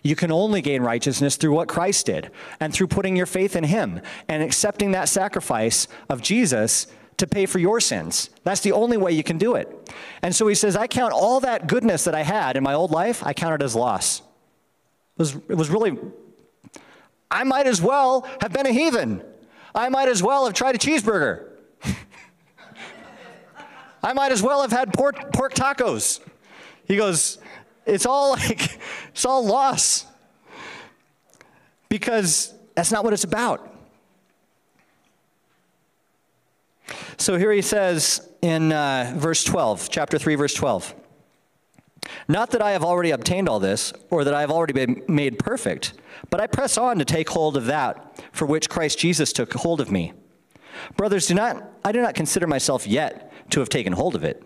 You 0.03 0.15
can 0.15 0.31
only 0.31 0.61
gain 0.61 0.81
righteousness 0.81 1.35
through 1.37 1.53
what 1.53 1.67
Christ 1.67 2.07
did 2.07 2.31
and 2.59 2.73
through 2.73 2.87
putting 2.87 3.15
your 3.15 3.25
faith 3.25 3.55
in 3.55 3.63
Him 3.63 4.01
and 4.27 4.43
accepting 4.43 4.91
that 4.91 5.09
sacrifice 5.09 5.87
of 6.09 6.21
Jesus 6.21 6.87
to 7.17 7.27
pay 7.27 7.45
for 7.45 7.59
your 7.59 7.79
sins. 7.79 8.29
That's 8.43 8.61
the 8.61 8.71
only 8.71 8.97
way 8.97 9.11
you 9.11 9.23
can 9.23 9.37
do 9.37 9.55
it. 9.55 9.91
And 10.21 10.35
so 10.35 10.47
he 10.47 10.55
says, 10.55 10.75
I 10.75 10.87
count 10.87 11.13
all 11.13 11.39
that 11.41 11.67
goodness 11.67 12.03
that 12.05 12.15
I 12.15 12.23
had 12.23 12.57
in 12.57 12.63
my 12.63 12.73
old 12.73 12.91
life, 12.91 13.25
I 13.25 13.33
count 13.33 13.61
it 13.61 13.63
as 13.63 13.75
loss. 13.75 14.19
It 14.19 15.19
was, 15.19 15.35
it 15.35 15.55
was 15.55 15.69
really, 15.69 15.97
I 17.29 17.43
might 17.43 17.67
as 17.67 17.81
well 17.81 18.27
have 18.41 18.51
been 18.51 18.65
a 18.65 18.71
heathen. 18.71 19.21
I 19.73 19.89
might 19.89 20.09
as 20.09 20.21
well 20.21 20.45
have 20.45 20.53
tried 20.53 20.75
a 20.75 20.77
cheeseburger. 20.77 21.49
I 24.03 24.13
might 24.13 24.31
as 24.31 24.41
well 24.41 24.61
have 24.61 24.71
had 24.71 24.93
pork, 24.93 25.31
pork 25.31 25.53
tacos. 25.53 26.19
He 26.85 26.95
goes, 26.95 27.37
it's 27.85 28.05
all 28.05 28.31
like, 28.31 28.79
it's 29.09 29.25
all 29.25 29.45
loss. 29.45 30.05
Because 31.87 32.53
that's 32.75 32.91
not 32.91 33.03
what 33.03 33.13
it's 33.13 33.23
about. 33.23 33.70
So 37.21 37.37
here 37.37 37.51
he 37.51 37.61
says 37.61 38.27
in 38.41 38.71
uh, 38.71 39.13
verse 39.15 39.43
12, 39.43 39.89
chapter 39.91 40.17
3, 40.17 40.33
verse 40.33 40.55
12. 40.55 40.95
Not 42.27 42.49
that 42.49 42.63
I 42.63 42.71
have 42.71 42.83
already 42.83 43.11
obtained 43.11 43.47
all 43.47 43.59
this, 43.59 43.93
or 44.09 44.23
that 44.23 44.33
I 44.33 44.41
have 44.41 44.49
already 44.49 44.73
been 44.73 45.03
made 45.07 45.37
perfect, 45.37 45.93
but 46.31 46.41
I 46.41 46.47
press 46.47 46.79
on 46.79 46.97
to 46.97 47.05
take 47.05 47.29
hold 47.29 47.57
of 47.57 47.65
that 47.65 48.19
for 48.31 48.47
which 48.47 48.71
Christ 48.71 48.97
Jesus 48.97 49.31
took 49.31 49.53
hold 49.53 49.79
of 49.81 49.91
me. 49.91 50.13
Brothers, 50.97 51.27
do 51.27 51.35
not, 51.35 51.63
I 51.85 51.91
do 51.91 52.01
not 52.01 52.15
consider 52.15 52.47
myself 52.47 52.87
yet 52.87 53.31
to 53.51 53.59
have 53.59 53.69
taken 53.69 53.93
hold 53.93 54.15
of 54.15 54.23
it. 54.23 54.43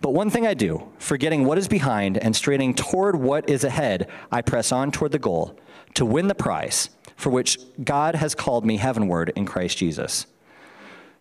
But 0.00 0.14
one 0.14 0.30
thing 0.30 0.46
I 0.46 0.54
do, 0.54 0.92
forgetting 1.00 1.44
what 1.44 1.58
is 1.58 1.66
behind 1.66 2.16
and 2.18 2.36
straining 2.36 2.74
toward 2.74 3.16
what 3.16 3.50
is 3.50 3.64
ahead, 3.64 4.08
I 4.30 4.40
press 4.40 4.70
on 4.70 4.92
toward 4.92 5.10
the 5.10 5.18
goal 5.18 5.58
to 5.94 6.06
win 6.06 6.28
the 6.28 6.36
prize 6.36 6.90
for 7.16 7.30
which 7.30 7.58
God 7.82 8.14
has 8.14 8.36
called 8.36 8.64
me 8.64 8.76
heavenward 8.76 9.32
in 9.34 9.46
Christ 9.46 9.78
Jesus. 9.78 10.26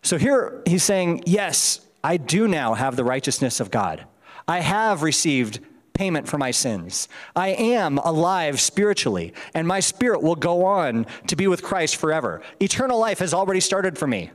So 0.04 0.18
here 0.18 0.62
he's 0.66 0.84
saying, 0.84 1.24
Yes, 1.26 1.80
I 2.04 2.18
do 2.18 2.48
now 2.48 2.76
have 2.76 2.96
the 2.96 3.04
righteousness 3.04 3.60
of 3.60 3.72
God. 3.72 4.06
I 4.48 4.60
have 4.60 5.02
received 5.02 5.60
payment 5.94 6.28
for 6.28 6.38
my 6.38 6.52
sins. 6.52 7.08
I 7.36 7.50
am 7.50 7.98
alive 8.00 8.60
spiritually, 8.60 9.34
and 9.54 9.68
my 9.68 9.80
spirit 9.80 10.22
will 10.22 10.36
go 10.36 10.66
on 10.66 11.06
to 11.28 11.36
be 11.36 11.48
with 11.48 11.64
Christ 11.64 11.96
forever. 11.96 12.42
Eternal 12.60 13.00
life 13.00 13.20
has 13.20 13.34
already 13.34 13.60
started 13.60 13.98
for 13.98 14.08
me. 14.08 14.32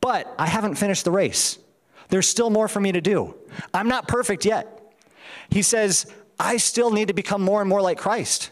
But 0.00 0.32
I 0.38 0.46
haven't 0.46 0.74
finished 0.74 1.04
the 1.04 1.10
race. 1.10 1.58
There's 2.08 2.28
still 2.28 2.50
more 2.50 2.68
for 2.68 2.80
me 2.80 2.92
to 2.92 3.00
do. 3.00 3.34
I'm 3.72 3.88
not 3.88 4.08
perfect 4.08 4.44
yet. 4.44 4.92
He 5.48 5.62
says, 5.62 6.12
I 6.38 6.58
still 6.58 6.90
need 6.90 7.08
to 7.08 7.14
become 7.14 7.40
more 7.40 7.60
and 7.60 7.68
more 7.68 7.80
like 7.80 7.98
Christ. 7.98 8.50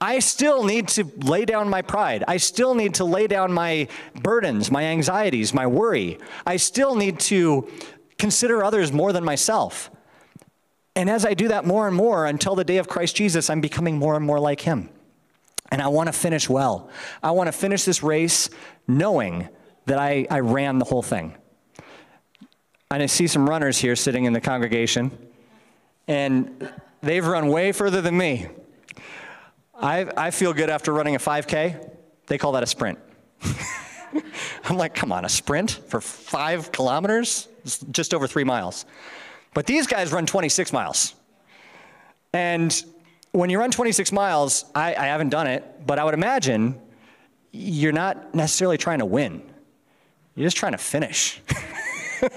I 0.00 0.18
still 0.20 0.64
need 0.64 0.88
to 0.88 1.04
lay 1.18 1.44
down 1.44 1.68
my 1.68 1.82
pride. 1.82 2.24
I 2.26 2.38
still 2.38 2.74
need 2.74 2.94
to 2.94 3.04
lay 3.04 3.26
down 3.26 3.52
my 3.52 3.86
burdens, 4.22 4.70
my 4.70 4.84
anxieties, 4.84 5.52
my 5.52 5.66
worry. 5.66 6.18
I 6.46 6.56
still 6.56 6.94
need 6.94 7.20
to 7.20 7.70
consider 8.16 8.64
others 8.64 8.92
more 8.92 9.12
than 9.12 9.24
myself. 9.24 9.90
And 10.96 11.10
as 11.10 11.26
I 11.26 11.34
do 11.34 11.48
that 11.48 11.66
more 11.66 11.86
and 11.86 11.94
more 11.94 12.26
until 12.26 12.54
the 12.54 12.64
day 12.64 12.78
of 12.78 12.88
Christ 12.88 13.14
Jesus, 13.16 13.50
I'm 13.50 13.60
becoming 13.60 13.98
more 13.98 14.16
and 14.16 14.24
more 14.24 14.40
like 14.40 14.62
him. 14.62 14.88
And 15.70 15.80
I 15.80 15.88
want 15.88 16.08
to 16.08 16.12
finish 16.12 16.48
well. 16.48 16.90
I 17.22 17.30
want 17.32 17.48
to 17.48 17.52
finish 17.52 17.84
this 17.84 18.02
race 18.02 18.50
knowing 18.88 19.48
that 19.86 19.98
I, 19.98 20.26
I 20.30 20.40
ran 20.40 20.78
the 20.78 20.84
whole 20.84 21.02
thing. 21.02 21.34
And 22.90 23.02
I 23.02 23.06
see 23.06 23.26
some 23.26 23.48
runners 23.48 23.78
here 23.78 23.94
sitting 23.94 24.24
in 24.24 24.32
the 24.32 24.40
congregation, 24.40 25.16
and 26.08 26.68
they've 27.02 27.24
run 27.24 27.48
way 27.48 27.70
further 27.70 28.00
than 28.00 28.16
me. 28.16 28.48
I, 29.80 30.10
I 30.16 30.30
feel 30.30 30.52
good 30.52 30.68
after 30.68 30.92
running 30.92 31.14
a 31.14 31.18
5K. 31.18 31.90
They 32.26 32.36
call 32.36 32.52
that 32.52 32.62
a 32.62 32.66
sprint. 32.66 32.98
I'm 34.64 34.76
like, 34.76 34.94
come 34.94 35.10
on, 35.10 35.24
a 35.24 35.28
sprint 35.28 35.70
for 35.88 36.00
five 36.00 36.70
kilometers? 36.70 37.48
It's 37.64 37.78
just 37.78 38.12
over 38.12 38.26
three 38.26 38.44
miles. 38.44 38.84
But 39.54 39.66
these 39.66 39.86
guys 39.86 40.12
run 40.12 40.26
26 40.26 40.72
miles. 40.72 41.14
And 42.32 42.84
when 43.32 43.48
you 43.48 43.58
run 43.58 43.70
26 43.70 44.12
miles, 44.12 44.66
I, 44.74 44.94
I 44.94 45.06
haven't 45.06 45.30
done 45.30 45.46
it, 45.46 45.86
but 45.86 45.98
I 45.98 46.04
would 46.04 46.14
imagine 46.14 46.80
you're 47.50 47.92
not 47.92 48.34
necessarily 48.34 48.76
trying 48.76 48.98
to 48.98 49.06
win. 49.06 49.42
You're 50.34 50.46
just 50.46 50.58
trying 50.58 50.72
to 50.72 50.78
finish. 50.78 51.40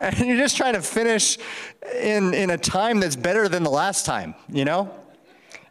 and 0.00 0.18
you're 0.20 0.36
just 0.36 0.56
trying 0.56 0.74
to 0.74 0.82
finish 0.82 1.38
in, 2.00 2.34
in 2.34 2.50
a 2.50 2.58
time 2.58 3.00
that's 3.00 3.16
better 3.16 3.48
than 3.48 3.64
the 3.64 3.70
last 3.70 4.06
time, 4.06 4.34
you 4.48 4.64
know? 4.64 4.97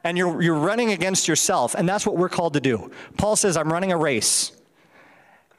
And 0.07 0.17
you're, 0.17 0.41
you're 0.41 0.55
running 0.55 0.91
against 0.91 1.27
yourself, 1.27 1.75
and 1.75 1.87
that's 1.87 2.05
what 2.05 2.15
we're 2.15 2.29
called 2.29 2.53
to 2.53 2.61
do. 2.61 2.91
Paul 3.17 3.35
says, 3.35 3.57
I'm 3.57 3.69
running 3.69 3.91
a 3.91 3.97
race, 3.97 4.53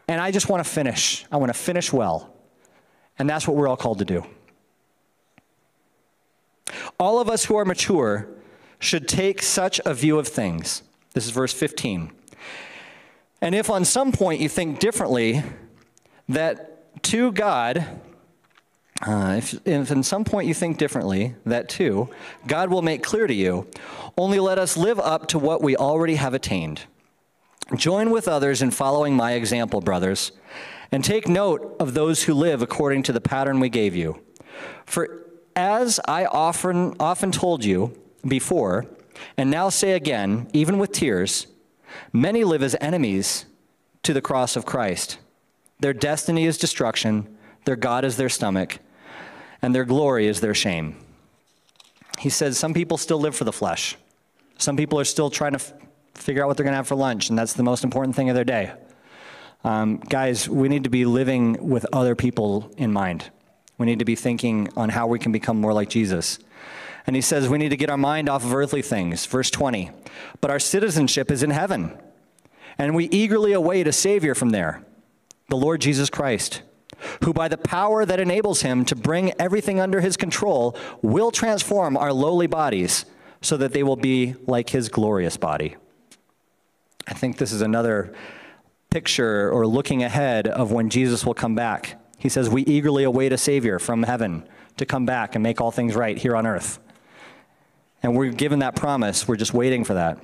and 0.09 0.23
I 0.23 0.31
just 0.31 0.49
want 0.49 0.65
to 0.65 0.71
finish. 0.71 1.27
I 1.31 1.37
want 1.37 1.53
to 1.53 1.59
finish 1.59 1.93
well. 1.93 2.35
And 3.19 3.29
that's 3.29 3.47
what 3.47 3.59
we're 3.59 3.69
all 3.69 3.77
called 3.77 3.99
to 3.99 4.07
do. 4.07 4.25
All 6.99 7.21
of 7.21 7.29
us 7.29 7.45
who 7.45 7.57
are 7.57 7.67
mature 7.67 8.27
should 8.79 9.07
take 9.07 9.43
such 9.43 9.83
a 9.85 9.93
view 9.93 10.19
of 10.19 10.27
things. 10.27 10.83
This 11.13 11.27
is 11.27 11.31
verse 11.31 11.53
15. 11.53 12.11
And 13.43 13.55
if 13.55 13.69
on 13.69 13.85
some 13.85 14.13
point 14.13 14.41
you 14.41 14.49
think 14.49 14.79
differently, 14.79 15.43
that 16.27 17.03
to 17.03 17.33
God, 17.33 17.85
uh, 19.07 19.37
if, 19.39 19.67
if 19.67 19.91
in 19.91 20.03
some 20.03 20.25
point 20.25 20.49
you 20.49 20.55
think 20.55 20.77
differently, 20.77 21.35
that 21.47 21.69
too, 21.69 22.09
God 22.47 22.71
will 22.71 22.83
make 22.83 23.03
clear 23.03 23.27
to 23.27 23.35
you. 23.35 23.69
Only 24.17 24.41
let 24.41 24.59
us 24.59 24.77
live 24.77 24.99
up 24.99 25.29
to 25.29 25.39
what 25.39 25.63
we 25.63 25.77
already 25.77 26.17
have 26.17 26.35
attained. 26.35 26.83
Join 27.77 28.11
with 28.11 28.27
others 28.27 28.61
in 28.61 28.71
following 28.71 29.15
my 29.15 29.33
example, 29.33 29.81
brothers, 29.81 30.33
and 30.91 31.05
take 31.05 31.29
note 31.29 31.77
of 31.79 31.95
those 31.95 32.25
who 32.25 32.35
live 32.35 32.63
according 32.63 33.05
to 33.05 33.13
the 33.13 33.21
pattern 33.21 33.61
we 33.61 33.69
gave 33.69 33.95
you. 33.95 34.21
For 34.85 35.27
as 35.55 36.01
I 36.07 36.25
often, 36.25 36.95
often 36.99 37.31
told 37.31 37.65
you 37.65 37.97
before, 38.27 38.87
and 39.37 39.51
now 39.51 39.69
say 39.69 39.93
again, 39.93 40.49
even 40.53 40.79
with 40.79 40.93
tears, 40.93 41.47
many 42.13 42.43
live 42.43 42.63
as 42.63 42.77
enemies 42.81 43.45
to 44.03 44.13
the 44.13 44.23
cross 44.23 44.57
of 44.57 44.67
Christ. 44.67 45.19
Their 45.81 45.93
destiny 45.93 46.47
is 46.47 46.59
destruction, 46.59 47.37
their 47.65 47.77
God 47.77 48.05
is 48.05 48.17
their 48.17 48.29
stomach, 48.29 48.79
and 49.63 49.75
their 49.75 49.85
glory 49.85 50.27
is 50.27 50.41
their 50.41 50.55
shame. 50.55 50.97
He 52.19 52.29
says 52.29 52.59
some 52.59 52.75
people 52.75 52.97
still 52.97 53.19
live 53.19 53.37
for 53.37 53.45
the 53.45 53.53
flesh. 53.53 53.97
Some 54.59 54.77
people 54.77 54.99
are 54.99 55.05
still 55.05 55.31
trying 55.31 55.53
to 55.53 55.61
f- 55.61 55.73
figure 56.15 56.43
out 56.43 56.49
what 56.49 56.57
they're 56.57 56.65
going 56.65 56.73
to 56.73 56.79
have 56.79 56.89
for 56.89 56.97
lunch, 56.97 57.31
and 57.31 57.39
that's 57.39 57.53
the 57.53 57.63
most 57.63 57.85
important 57.85 58.17
thing 58.17 58.29
of 58.29 58.35
their 58.35 58.45
day. 58.45 58.73
Um, 59.65 59.99
guys, 59.99 60.49
we 60.49 60.69
need 60.69 60.85
to 60.85 60.91
be 60.91 61.05
living 61.05 61.69
with 61.69 61.87
other 61.93 62.15
people 62.15 62.73
in 62.77 62.93
mind. 62.93 63.31
We 63.77 63.87
need 63.87 64.01
to 64.01 64.05
be 64.05 64.17
thinking 64.17 64.69
on 64.77 64.89
how 64.89 65.07
we 65.07 65.19
can 65.19 65.33
become 65.33 65.61
more 65.61 65.73
like 65.73 65.89
Jesus. 65.89 66.39
And 67.07 67.17
he 67.17 67.23
says 67.23 67.49
we 67.49 67.59
need 67.59 67.71
to 67.71 67.77
get 67.77 67.91
our 67.91 67.97
mind 67.97 68.29
off 68.29 68.45
of 68.45 68.55
earthly 68.55 68.83
things. 68.83 69.25
Verse 69.27 69.51
20. 69.51 69.91
But 70.41 70.51
our 70.51 70.59
citizenship 70.59 71.31
is 71.31 71.43
in 71.43 71.51
heaven, 71.51 71.97
and 72.77 72.95
we 72.95 73.07
eagerly 73.07 73.53
await 73.53 73.87
a 73.87 73.93
Savior 73.93 74.35
from 74.35 74.51
there, 74.51 74.85
the 75.49 75.57
Lord 75.57 75.81
Jesus 75.81 76.11
Christ, 76.11 76.63
who 77.25 77.33
by 77.33 77.49
the 77.49 77.57
power 77.57 78.05
that 78.05 78.21
enables 78.21 78.63
him 78.63 78.85
to 78.87 78.97
bring 78.97 79.33
everything 79.39 79.81
under 79.81 80.01
his 80.01 80.17
control 80.17 80.77
will 81.03 81.31
transform 81.31 81.97
our 81.97 82.13
lowly 82.13 82.47
bodies 82.47 83.05
so 83.41 83.57
that 83.57 83.73
they 83.73 83.83
will 83.83 83.97
be 83.97 84.35
like 84.47 84.71
his 84.71 84.89
glorious 84.89 85.37
body. 85.37 85.77
I 87.07 87.15
think 87.15 87.39
this 87.39 87.53
is 87.53 87.63
another 87.63 88.15
picture 88.91 89.51
or 89.51 89.67
looking 89.67 90.03
ahead 90.03 90.49
of 90.49 90.73
when 90.73 90.91
Jesus 90.91 91.25
will 91.25 91.35
come 91.35 91.55
back. 91.55 92.01
He 92.19 92.29
says, 92.29 92.49
We 92.49 92.63
eagerly 92.63 93.05
await 93.05 93.33
a 93.33 93.39
Savior 93.39 93.79
from 93.79 94.03
heaven 94.03 94.47
to 94.77 94.87
come 94.87 95.07
back 95.07 95.35
and 95.35 95.43
make 95.43 95.61
all 95.61 95.71
things 95.71 95.95
right 95.95 96.19
here 96.19 96.37
on 96.37 96.47
earth. 96.47 96.79
And 98.03 98.17
we're 98.17 98.31
given 98.31 98.61
that 98.61 98.77
promise. 98.77 99.27
We're 99.27 99.37
just 99.37 99.55
waiting 99.55 99.85
for 99.85 99.95
that. 99.95 100.19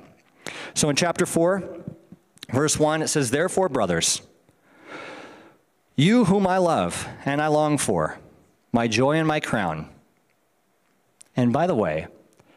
So 0.73 0.89
in 0.89 0.95
chapter 0.95 1.25
4, 1.25 1.63
verse 2.51 2.79
1, 2.79 3.01
it 3.01 3.07
says, 3.07 3.31
Therefore, 3.31 3.69
brothers, 3.69 4.21
you 5.95 6.25
whom 6.25 6.45
I 6.45 6.57
love 6.57 7.07
and 7.25 7.41
I 7.41 7.47
long 7.47 7.77
for, 7.77 8.19
my 8.71 8.87
joy 8.87 9.13
and 9.13 9.27
my 9.27 9.39
crown. 9.39 9.89
And 11.35 11.53
by 11.53 11.67
the 11.67 11.75
way, 11.75 12.07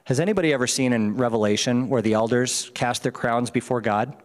has 0.04 0.20
anybody 0.20 0.52
ever 0.52 0.66
seen 0.66 0.92
in 0.92 1.16
Revelation 1.16 1.88
where 1.88 2.02
the 2.02 2.14
elders 2.14 2.70
cast 2.74 3.02
their 3.02 3.12
crowns 3.12 3.50
before 3.50 3.80
God? 3.80 4.16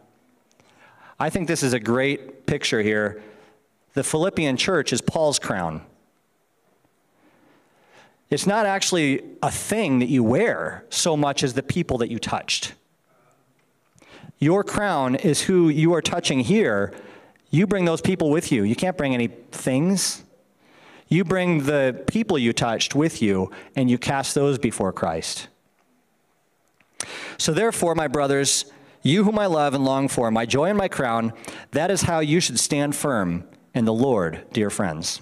I 1.20 1.30
think 1.30 1.48
this 1.48 1.62
is 1.62 1.74
a 1.74 1.80
great 1.80 2.46
picture 2.46 2.82
here. 2.82 3.22
The 3.94 4.04
Philippian 4.04 4.58
church 4.58 4.92
is 4.92 5.02
Paul's 5.02 5.40
crown. 5.40 5.82
It's 8.30 8.48
not 8.48 8.66
actually 8.66 9.22
a 9.44 9.52
thing 9.52 10.00
that 10.00 10.10
you 10.10 10.24
wear 10.24 10.86
so 10.90 11.16
much 11.16 11.44
as 11.44 11.54
the 11.54 11.62
people 11.62 12.00
that 12.00 12.10
you 12.10 12.18
touched. 12.18 12.74
Your 14.40 14.64
crown 14.64 15.16
is 15.16 15.44
who 15.44 15.70
you 15.70 15.94
are 15.94 16.02
touching 16.02 16.40
here. 16.40 16.94
You 17.54 17.68
bring 17.68 17.86
those 17.86 18.02
people 18.02 18.32
with 18.32 18.52
you. 18.52 18.64
You 18.64 18.76
can't 18.76 18.98
bring 18.98 19.14
any 19.14 19.28
things. 19.28 20.24
You 21.08 21.24
bring 21.24 21.66
the 21.66 22.04
people 22.08 22.40
you 22.40 22.52
touched 22.52 22.96
with 22.96 23.22
you, 23.22 23.52
and 23.76 23.92
you 23.92 24.00
cast 24.00 24.34
those 24.34 24.58
before 24.58 24.92
Christ. 24.92 25.50
So, 27.38 27.54
therefore, 27.54 27.94
my 27.94 28.08
brothers, 28.08 28.66
you 29.04 29.24
whom 29.24 29.38
I 29.38 29.46
love 29.46 29.76
and 29.76 29.86
long 29.86 30.08
for, 30.08 30.32
my 30.32 30.48
joy 30.48 30.70
and 30.70 30.78
my 30.80 30.88
crown, 30.88 31.32
that 31.72 31.92
is 31.92 32.02
how 32.02 32.22
you 32.22 32.40
should 32.40 32.60
stand 32.60 32.96
firm 32.96 33.44
in 33.76 33.86
the 33.86 33.94
Lord, 33.94 34.46
dear 34.52 34.72
friends. 34.72 35.22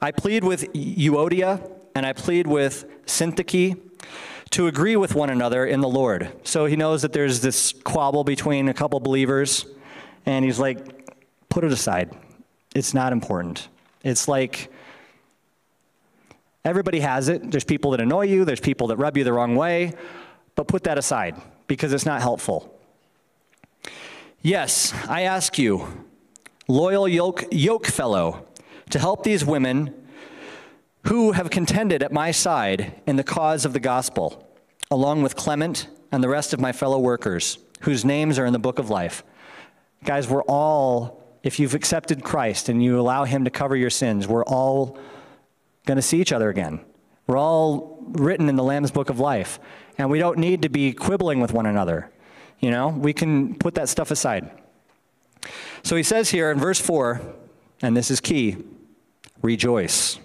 I 0.00 0.12
plead 0.12 0.44
with 0.44 0.72
Euodia 0.72 1.70
and 1.94 2.06
I 2.06 2.14
plead 2.14 2.46
with 2.46 2.86
Syntyche 3.04 3.78
to 4.50 4.66
agree 4.66 4.96
with 4.96 5.14
one 5.14 5.30
another 5.30 5.66
in 5.66 5.80
the 5.80 5.88
Lord. 5.88 6.32
So 6.44 6.66
he 6.66 6.76
knows 6.76 7.02
that 7.02 7.12
there's 7.12 7.40
this 7.40 7.72
quabble 7.72 8.24
between 8.24 8.68
a 8.68 8.74
couple 8.74 8.98
believers, 9.00 9.66
and 10.24 10.44
he's 10.44 10.58
like, 10.58 10.78
put 11.48 11.64
it 11.64 11.72
aside. 11.72 12.16
It's 12.74 12.94
not 12.94 13.12
important. 13.12 13.68
It's 14.02 14.28
like 14.28 14.70
everybody 16.64 17.00
has 17.00 17.28
it. 17.28 17.50
There's 17.50 17.64
people 17.64 17.90
that 17.92 18.00
annoy 18.00 18.26
you, 18.26 18.44
there's 18.44 18.60
people 18.60 18.88
that 18.88 18.96
rub 18.96 19.16
you 19.16 19.24
the 19.24 19.32
wrong 19.32 19.56
way, 19.56 19.94
but 20.54 20.68
put 20.68 20.84
that 20.84 20.98
aside 20.98 21.36
because 21.66 21.92
it's 21.92 22.06
not 22.06 22.20
helpful. 22.20 22.74
Yes, 24.40 24.94
I 25.08 25.22
ask 25.22 25.58
you, 25.58 26.06
loyal 26.68 27.08
yoke, 27.08 27.44
yoke 27.50 27.86
fellow, 27.86 28.46
to 28.90 28.98
help 28.98 29.24
these 29.24 29.44
women 29.44 29.94
who 31.04 31.32
have 31.32 31.50
contended 31.50 32.02
at 32.02 32.12
my 32.12 32.30
side 32.30 33.00
in 33.06 33.16
the 33.16 33.24
cause 33.24 33.64
of 33.64 33.72
the 33.72 33.80
gospel, 33.80 34.46
along 34.90 35.22
with 35.22 35.36
Clement 35.36 35.88
and 36.10 36.22
the 36.22 36.28
rest 36.28 36.52
of 36.52 36.60
my 36.60 36.72
fellow 36.72 36.98
workers, 36.98 37.58
whose 37.80 38.04
names 38.04 38.38
are 38.38 38.46
in 38.46 38.52
the 38.52 38.58
book 38.58 38.78
of 38.78 38.90
life. 38.90 39.22
Guys, 40.04 40.28
we're 40.28 40.42
all, 40.42 41.22
if 41.42 41.58
you've 41.58 41.74
accepted 41.74 42.24
Christ 42.24 42.68
and 42.68 42.82
you 42.82 42.98
allow 42.98 43.24
Him 43.24 43.44
to 43.44 43.50
cover 43.50 43.76
your 43.76 43.90
sins, 43.90 44.26
we're 44.26 44.44
all 44.44 44.98
going 45.86 45.96
to 45.96 46.02
see 46.02 46.20
each 46.20 46.32
other 46.32 46.48
again. 46.48 46.80
We're 47.26 47.38
all 47.38 47.98
written 48.12 48.48
in 48.48 48.56
the 48.56 48.64
Lamb's 48.64 48.90
book 48.90 49.10
of 49.10 49.20
life, 49.20 49.60
and 49.98 50.10
we 50.10 50.18
don't 50.18 50.38
need 50.38 50.62
to 50.62 50.68
be 50.68 50.92
quibbling 50.92 51.40
with 51.40 51.52
one 51.52 51.66
another. 51.66 52.10
You 52.58 52.70
know, 52.70 52.88
we 52.88 53.12
can 53.12 53.54
put 53.54 53.74
that 53.76 53.88
stuff 53.88 54.10
aside. 54.10 54.50
So 55.82 55.94
he 55.94 56.02
says 56.02 56.30
here 56.30 56.50
in 56.50 56.58
verse 56.58 56.80
4, 56.80 57.20
and 57.82 57.96
this 57.96 58.10
is 58.10 58.20
key 58.20 58.56
rejoice 59.40 60.18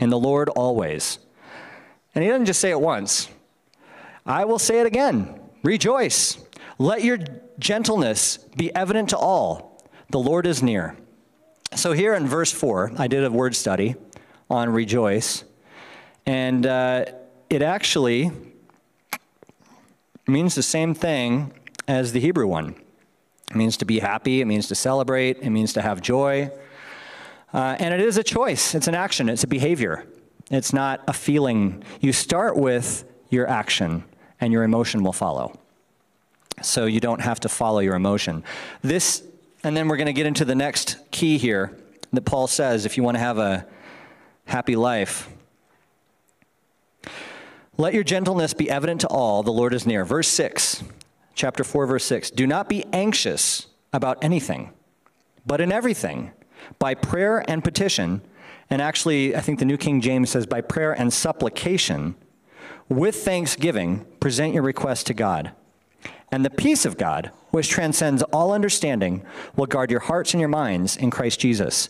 in 0.00 0.10
the 0.10 0.18
Lord 0.18 0.48
always. 0.50 1.18
And 2.14 2.24
he 2.24 2.30
doesn't 2.30 2.46
just 2.46 2.60
say 2.60 2.70
it 2.70 2.80
once. 2.80 3.28
I 4.24 4.44
will 4.44 4.58
say 4.58 4.80
it 4.80 4.86
again 4.86 5.40
rejoice. 5.62 6.38
Let 6.78 7.02
your 7.02 7.18
gentleness 7.58 8.38
be 8.56 8.74
evident 8.74 9.10
to 9.10 9.16
all. 9.16 9.82
The 10.10 10.18
Lord 10.18 10.46
is 10.46 10.62
near. 10.62 10.96
So, 11.74 11.92
here 11.92 12.14
in 12.14 12.26
verse 12.26 12.52
4, 12.52 12.92
I 12.96 13.08
did 13.08 13.24
a 13.24 13.30
word 13.30 13.56
study 13.56 13.96
on 14.48 14.70
rejoice, 14.70 15.42
and 16.24 16.64
uh, 16.64 17.06
it 17.50 17.62
actually 17.62 18.30
means 20.26 20.54
the 20.54 20.62
same 20.62 20.94
thing 20.94 21.52
as 21.88 22.12
the 22.12 22.20
Hebrew 22.20 22.46
one. 22.46 22.76
It 23.50 23.56
means 23.56 23.76
to 23.78 23.84
be 23.84 23.98
happy, 23.98 24.40
it 24.40 24.44
means 24.44 24.68
to 24.68 24.74
celebrate, 24.74 25.38
it 25.38 25.50
means 25.50 25.72
to 25.74 25.82
have 25.82 26.00
joy. 26.00 26.50
Uh, 27.56 27.74
and 27.78 27.94
it 27.94 28.00
is 28.00 28.18
a 28.18 28.22
choice, 28.22 28.74
it's 28.74 28.86
an 28.86 28.94
action, 28.94 29.30
it's 29.30 29.42
a 29.42 29.46
behavior. 29.46 30.06
It's 30.50 30.74
not 30.74 31.02
a 31.08 31.14
feeling. 31.14 31.82
You 32.02 32.12
start 32.12 32.54
with 32.54 33.04
your 33.30 33.48
action, 33.48 34.04
and 34.42 34.52
your 34.52 34.62
emotion 34.62 35.02
will 35.02 35.14
follow. 35.14 35.58
So 36.60 36.84
you 36.84 37.00
don't 37.00 37.22
have 37.22 37.40
to 37.40 37.48
follow 37.48 37.78
your 37.78 37.94
emotion. 37.94 38.44
This, 38.82 39.22
and 39.64 39.74
then 39.74 39.88
we're 39.88 39.96
going 39.96 40.06
to 40.06 40.12
get 40.12 40.26
into 40.26 40.44
the 40.44 40.54
next 40.54 40.98
key 41.10 41.38
here 41.38 41.74
that 42.12 42.26
Paul 42.26 42.46
says 42.46 42.84
if 42.84 42.98
you 42.98 43.02
want 43.02 43.14
to 43.14 43.20
have 43.20 43.38
a 43.38 43.66
happy 44.44 44.76
life. 44.76 45.26
Let 47.78 47.94
your 47.94 48.04
gentleness 48.04 48.52
be 48.52 48.68
evident 48.68 49.00
to 49.00 49.08
all, 49.08 49.42
the 49.42 49.50
Lord 49.50 49.72
is 49.72 49.86
near. 49.86 50.04
Verse 50.04 50.28
6, 50.28 50.84
chapter 51.34 51.64
4, 51.64 51.86
verse 51.86 52.04
6. 52.04 52.32
Do 52.32 52.46
not 52.46 52.68
be 52.68 52.84
anxious 52.92 53.66
about 53.94 54.22
anything, 54.22 54.74
but 55.46 55.62
in 55.62 55.72
everything 55.72 56.32
by 56.78 56.94
prayer 56.94 57.44
and 57.48 57.62
petition, 57.62 58.22
and 58.70 58.82
actually, 58.82 59.36
I 59.36 59.40
think 59.40 59.58
the 59.58 59.64
New 59.64 59.76
King 59.76 60.00
James 60.00 60.30
says 60.30 60.46
by 60.46 60.60
prayer 60.60 60.92
and 60.92 61.12
supplication, 61.12 62.16
with 62.88 63.16
thanksgiving, 63.16 64.06
present 64.20 64.54
your 64.54 64.62
request 64.62 65.06
to 65.08 65.14
God. 65.14 65.52
And 66.30 66.44
the 66.44 66.50
peace 66.50 66.84
of 66.84 66.96
God, 66.96 67.30
which 67.50 67.68
transcends 67.68 68.22
all 68.24 68.52
understanding, 68.52 69.24
will 69.54 69.66
guard 69.66 69.90
your 69.90 70.00
hearts 70.00 70.34
and 70.34 70.40
your 70.40 70.48
minds 70.48 70.96
in 70.96 71.10
Christ 71.10 71.40
Jesus. 71.40 71.88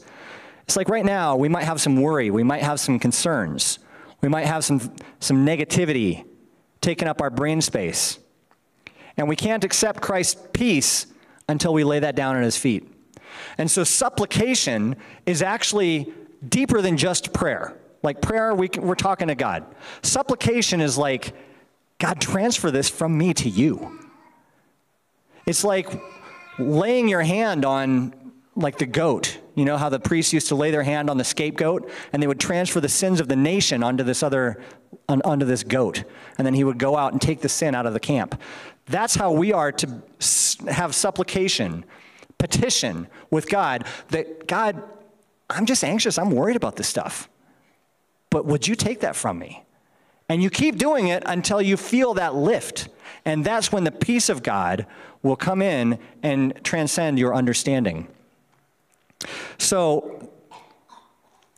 It's 0.64 0.76
like 0.76 0.88
right 0.88 1.04
now, 1.04 1.36
we 1.36 1.48
might 1.48 1.64
have 1.64 1.80
some 1.80 2.00
worry, 2.00 2.30
we 2.30 2.42
might 2.42 2.62
have 2.62 2.80
some 2.80 2.98
concerns, 2.98 3.78
we 4.20 4.28
might 4.28 4.46
have 4.46 4.64
some, 4.64 4.94
some 5.20 5.46
negativity 5.46 6.24
taking 6.80 7.08
up 7.08 7.22
our 7.22 7.30
brain 7.30 7.60
space. 7.60 8.18
And 9.16 9.28
we 9.28 9.36
can't 9.36 9.64
accept 9.64 10.02
Christ's 10.02 10.46
peace 10.52 11.06
until 11.48 11.72
we 11.72 11.84
lay 11.84 12.00
that 12.00 12.16
down 12.16 12.36
at 12.36 12.42
his 12.42 12.56
feet. 12.56 12.92
And 13.58 13.70
so 13.70 13.84
supplication 13.84 14.96
is 15.24 15.42
actually 15.42 16.12
deeper 16.46 16.80
than 16.80 16.96
just 16.96 17.32
prayer. 17.32 17.76
Like 18.02 18.20
prayer, 18.20 18.54
we 18.54 18.68
can, 18.68 18.82
we're 18.82 18.94
talking 18.94 19.28
to 19.28 19.34
God. 19.34 19.64
Supplication 20.02 20.80
is 20.80 20.96
like, 20.96 21.34
God, 21.98 22.20
transfer 22.20 22.70
this 22.70 22.88
from 22.88 23.16
me 23.16 23.34
to 23.34 23.48
you. 23.48 24.00
It's 25.46 25.64
like 25.64 25.88
laying 26.58 27.08
your 27.08 27.22
hand 27.22 27.64
on, 27.64 28.14
like 28.54 28.78
the 28.78 28.86
goat. 28.86 29.38
You 29.54 29.64
know 29.64 29.76
how 29.76 29.88
the 29.88 30.00
priests 30.00 30.32
used 30.32 30.48
to 30.48 30.54
lay 30.54 30.70
their 30.70 30.82
hand 30.82 31.08
on 31.08 31.18
the 31.18 31.24
scapegoat, 31.24 31.90
and 32.12 32.22
they 32.22 32.26
would 32.26 32.40
transfer 32.40 32.80
the 32.80 32.88
sins 32.88 33.20
of 33.20 33.28
the 33.28 33.36
nation 33.36 33.82
onto 33.82 34.04
this 34.04 34.22
other, 34.22 34.60
on, 35.08 35.22
onto 35.22 35.46
this 35.46 35.62
goat, 35.62 36.04
and 36.36 36.46
then 36.46 36.54
he 36.54 36.64
would 36.64 36.78
go 36.78 36.96
out 36.96 37.12
and 37.12 37.20
take 37.20 37.40
the 37.40 37.48
sin 37.48 37.74
out 37.74 37.86
of 37.86 37.92
the 37.92 38.00
camp. 38.00 38.40
That's 38.86 39.14
how 39.14 39.32
we 39.32 39.52
are 39.52 39.72
to 39.72 40.02
have 40.68 40.94
supplication 40.94 41.84
petition 42.38 43.08
with 43.30 43.48
God 43.48 43.86
that, 44.08 44.46
God, 44.46 44.82
I'm 45.48 45.66
just 45.66 45.84
anxious. 45.84 46.18
I'm 46.18 46.30
worried 46.30 46.56
about 46.56 46.76
this 46.76 46.88
stuff. 46.88 47.28
But 48.30 48.46
would 48.46 48.66
you 48.66 48.74
take 48.74 49.00
that 49.00 49.16
from 49.16 49.38
me? 49.38 49.64
And 50.28 50.42
you 50.42 50.50
keep 50.50 50.76
doing 50.76 51.08
it 51.08 51.22
until 51.24 51.62
you 51.62 51.76
feel 51.76 52.14
that 52.14 52.34
lift. 52.34 52.88
And 53.24 53.44
that's 53.44 53.70
when 53.70 53.84
the 53.84 53.92
peace 53.92 54.28
of 54.28 54.42
God 54.42 54.86
will 55.22 55.36
come 55.36 55.62
in 55.62 55.98
and 56.22 56.58
transcend 56.64 57.18
your 57.18 57.34
understanding. 57.34 58.08
So, 59.58 60.30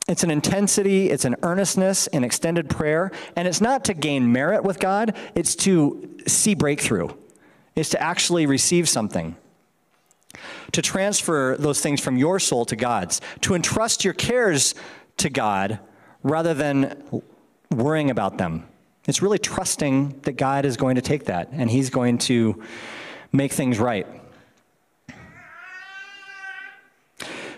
it's 0.07 0.23
an 0.23 0.31
intensity, 0.31 1.11
it's 1.11 1.25
an 1.25 1.35
earnestness, 1.43 2.07
an 2.07 2.23
extended 2.23 2.67
prayer, 2.67 3.11
and 3.35 3.47
it's 3.47 3.61
not 3.61 3.85
to 3.85 3.93
gain 3.93 4.31
merit 4.31 4.63
with 4.63 4.79
God, 4.79 5.15
it's 5.35 5.55
to 5.57 6.17
see 6.25 6.55
breakthrough. 6.55 7.09
It's 7.75 7.89
to 7.89 8.01
actually 8.01 8.47
receive 8.47 8.89
something 8.89 9.35
to 10.71 10.81
transfer 10.81 11.55
those 11.57 11.81
things 11.81 11.99
from 12.01 12.17
your 12.17 12.39
soul 12.39 12.65
to 12.65 12.75
God's, 12.75 13.21
to 13.41 13.55
entrust 13.55 14.03
your 14.03 14.13
cares 14.13 14.75
to 15.17 15.29
God 15.29 15.79
rather 16.23 16.53
than 16.53 17.23
worrying 17.71 18.09
about 18.09 18.37
them. 18.37 18.65
It's 19.07 19.21
really 19.21 19.39
trusting 19.39 20.19
that 20.21 20.33
God 20.33 20.65
is 20.65 20.77
going 20.77 20.95
to 20.95 21.01
take 21.01 21.25
that 21.25 21.49
and 21.51 21.69
He's 21.69 21.89
going 21.89 22.19
to 22.19 22.61
make 23.31 23.51
things 23.51 23.79
right. 23.79 24.05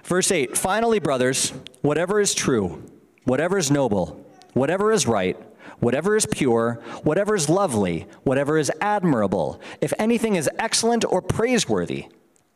Verse 0.03 0.31
8 0.31 0.57
Finally, 0.57 0.99
brothers, 0.99 1.53
whatever 1.81 2.19
is 2.19 2.33
true, 2.33 2.83
whatever 3.25 3.57
is 3.57 3.71
noble, 3.71 4.25
whatever 4.53 4.91
is 4.91 5.07
right, 5.07 5.37
whatever 5.79 6.15
is 6.15 6.25
pure, 6.25 6.81
whatever 7.03 7.35
is 7.35 7.49
lovely, 7.49 8.07
whatever 8.23 8.57
is 8.57 8.71
admirable, 8.79 9.59
if 9.81 9.93
anything 9.99 10.35
is 10.35 10.49
excellent 10.57 11.03
or 11.05 11.21
praiseworthy, 11.21 12.07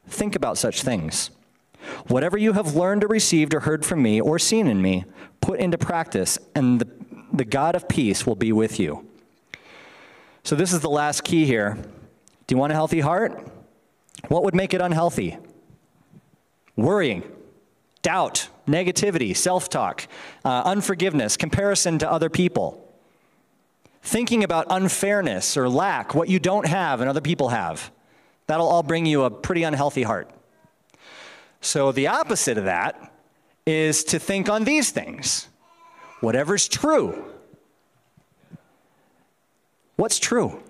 think 0.07 0.35
about 0.35 0.57
such 0.57 0.81
things. 0.81 1.31
Whatever 2.07 2.37
you 2.37 2.53
have 2.53 2.75
learned 2.75 3.03
or 3.03 3.07
received 3.07 3.53
or 3.53 3.61
heard 3.61 3.85
from 3.85 4.01
me 4.01 4.19
or 4.19 4.39
seen 4.39 4.67
in 4.67 4.81
me, 4.81 5.05
put 5.41 5.59
into 5.59 5.77
practice, 5.77 6.39
and 6.55 6.81
the, 6.81 6.87
the 7.31 7.45
God 7.45 7.75
of 7.75 7.87
peace 7.87 8.25
will 8.25 8.35
be 8.35 8.51
with 8.51 8.79
you. 8.79 9.07
So, 10.43 10.55
this 10.55 10.73
is 10.73 10.79
the 10.79 10.89
last 10.89 11.23
key 11.23 11.45
here. 11.45 11.77
Do 12.47 12.55
you 12.55 12.57
want 12.57 12.71
a 12.71 12.75
healthy 12.75 12.99
heart? 12.99 13.47
What 14.27 14.43
would 14.43 14.55
make 14.55 14.73
it 14.73 14.81
unhealthy? 14.81 15.37
Worrying, 16.75 17.23
doubt, 18.01 18.49
negativity, 18.67 19.35
self 19.35 19.69
talk, 19.69 20.07
uh, 20.43 20.63
unforgiveness, 20.65 21.37
comparison 21.37 21.99
to 21.99 22.11
other 22.11 22.29
people. 22.29 22.81
Thinking 24.01 24.43
about 24.43 24.67
unfairness 24.69 25.57
or 25.57 25.67
lack, 25.67 26.13
what 26.13 26.29
you 26.29 26.37
don't 26.39 26.67
have 26.67 27.01
and 27.01 27.09
other 27.09 27.21
people 27.21 27.49
have. 27.49 27.91
That'll 28.47 28.67
all 28.67 28.83
bring 28.83 29.05
you 29.05 29.23
a 29.23 29.31
pretty 29.31 29.63
unhealthy 29.63 30.03
heart. 30.03 30.29
So, 31.61 31.91
the 31.91 32.07
opposite 32.07 32.57
of 32.57 32.65
that 32.65 33.11
is 33.65 34.03
to 34.05 34.19
think 34.19 34.49
on 34.49 34.63
these 34.63 34.91
things 34.91 35.47
whatever's 36.19 36.67
true. 36.67 37.25
What's 39.95 40.19
true? 40.19 40.61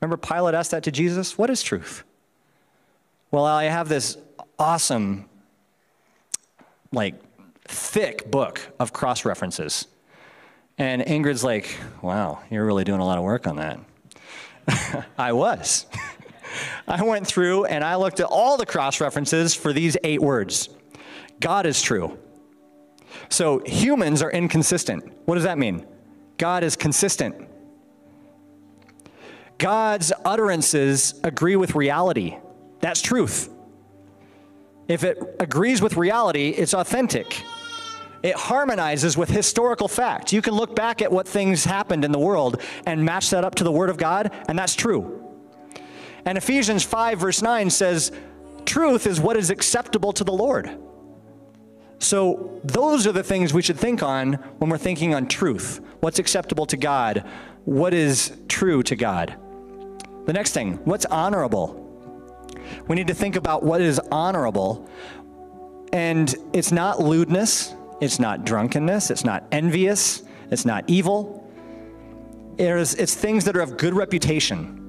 Remember, 0.00 0.16
Pilate 0.16 0.54
asked 0.54 0.72
that 0.72 0.82
to 0.84 0.90
Jesus? 0.90 1.38
What 1.38 1.50
is 1.50 1.62
truth? 1.62 2.04
Well, 3.30 3.44
I 3.44 3.64
have 3.64 3.88
this 3.88 4.16
awesome, 4.58 5.26
like, 6.90 7.14
thick 7.66 8.30
book 8.30 8.60
of 8.80 8.92
cross 8.92 9.24
references. 9.24 9.86
And 10.78 11.02
Ingrid's 11.02 11.44
like, 11.44 11.76
wow, 12.00 12.40
you're 12.50 12.66
really 12.66 12.84
doing 12.84 13.00
a 13.00 13.04
lot 13.04 13.18
of 13.18 13.24
work 13.24 13.46
on 13.46 13.56
that. 13.56 13.78
I 15.18 15.32
was. 15.32 15.86
I 16.86 17.02
went 17.02 17.26
through 17.26 17.64
and 17.66 17.82
I 17.84 17.96
looked 17.96 18.20
at 18.20 18.26
all 18.26 18.56
the 18.56 18.66
cross 18.66 19.00
references 19.00 19.54
for 19.54 19.72
these 19.72 19.96
eight 20.04 20.20
words 20.20 20.68
God 21.40 21.66
is 21.66 21.82
true. 21.82 22.18
So 23.28 23.62
humans 23.66 24.22
are 24.22 24.30
inconsistent. 24.30 25.04
What 25.26 25.34
does 25.34 25.44
that 25.44 25.58
mean? 25.58 25.86
God 26.38 26.64
is 26.64 26.76
consistent. 26.76 27.48
God's 29.58 30.12
utterances 30.24 31.20
agree 31.22 31.56
with 31.56 31.74
reality. 31.74 32.36
That's 32.80 33.00
truth. 33.00 33.48
If 34.88 35.04
it 35.04 35.36
agrees 35.38 35.80
with 35.80 35.96
reality, 35.96 36.48
it's 36.48 36.74
authentic. 36.74 37.42
It 38.22 38.36
harmonizes 38.36 39.16
with 39.16 39.28
historical 39.28 39.88
fact. 39.88 40.32
You 40.32 40.42
can 40.42 40.54
look 40.54 40.76
back 40.76 41.02
at 41.02 41.10
what 41.10 41.26
things 41.26 41.64
happened 41.64 42.04
in 42.04 42.12
the 42.12 42.18
world 42.18 42.60
and 42.86 43.04
match 43.04 43.30
that 43.30 43.44
up 43.44 43.56
to 43.56 43.64
the 43.64 43.72
Word 43.72 43.90
of 43.90 43.96
God, 43.96 44.32
and 44.48 44.58
that's 44.58 44.74
true. 44.74 45.21
And 46.24 46.38
Ephesians 46.38 46.84
5, 46.84 47.18
verse 47.18 47.42
9 47.42 47.70
says, 47.70 48.12
Truth 48.64 49.06
is 49.06 49.20
what 49.20 49.36
is 49.36 49.50
acceptable 49.50 50.12
to 50.12 50.24
the 50.24 50.32
Lord. 50.32 50.70
So, 51.98 52.60
those 52.64 53.06
are 53.06 53.12
the 53.12 53.22
things 53.22 53.54
we 53.54 53.62
should 53.62 53.78
think 53.78 54.02
on 54.02 54.34
when 54.58 54.70
we're 54.70 54.78
thinking 54.78 55.14
on 55.14 55.28
truth. 55.28 55.80
What's 56.00 56.18
acceptable 56.18 56.66
to 56.66 56.76
God? 56.76 57.24
What 57.64 57.94
is 57.94 58.36
true 58.48 58.82
to 58.84 58.96
God? 58.96 59.36
The 60.26 60.32
next 60.32 60.52
thing, 60.52 60.80
what's 60.84 61.06
honorable? 61.06 61.78
We 62.88 62.96
need 62.96 63.06
to 63.08 63.14
think 63.14 63.36
about 63.36 63.62
what 63.62 63.80
is 63.80 64.00
honorable. 64.10 64.88
And 65.92 66.34
it's 66.52 66.72
not 66.72 67.00
lewdness, 67.00 67.74
it's 68.00 68.18
not 68.18 68.44
drunkenness, 68.44 69.10
it's 69.10 69.24
not 69.24 69.44
envious, 69.52 70.22
it's 70.50 70.64
not 70.64 70.84
evil. 70.88 71.38
It 72.58 72.66
is, 72.66 72.94
it's 72.94 73.14
things 73.14 73.44
that 73.44 73.56
are 73.56 73.60
of 73.60 73.76
good 73.76 73.94
reputation. 73.94 74.81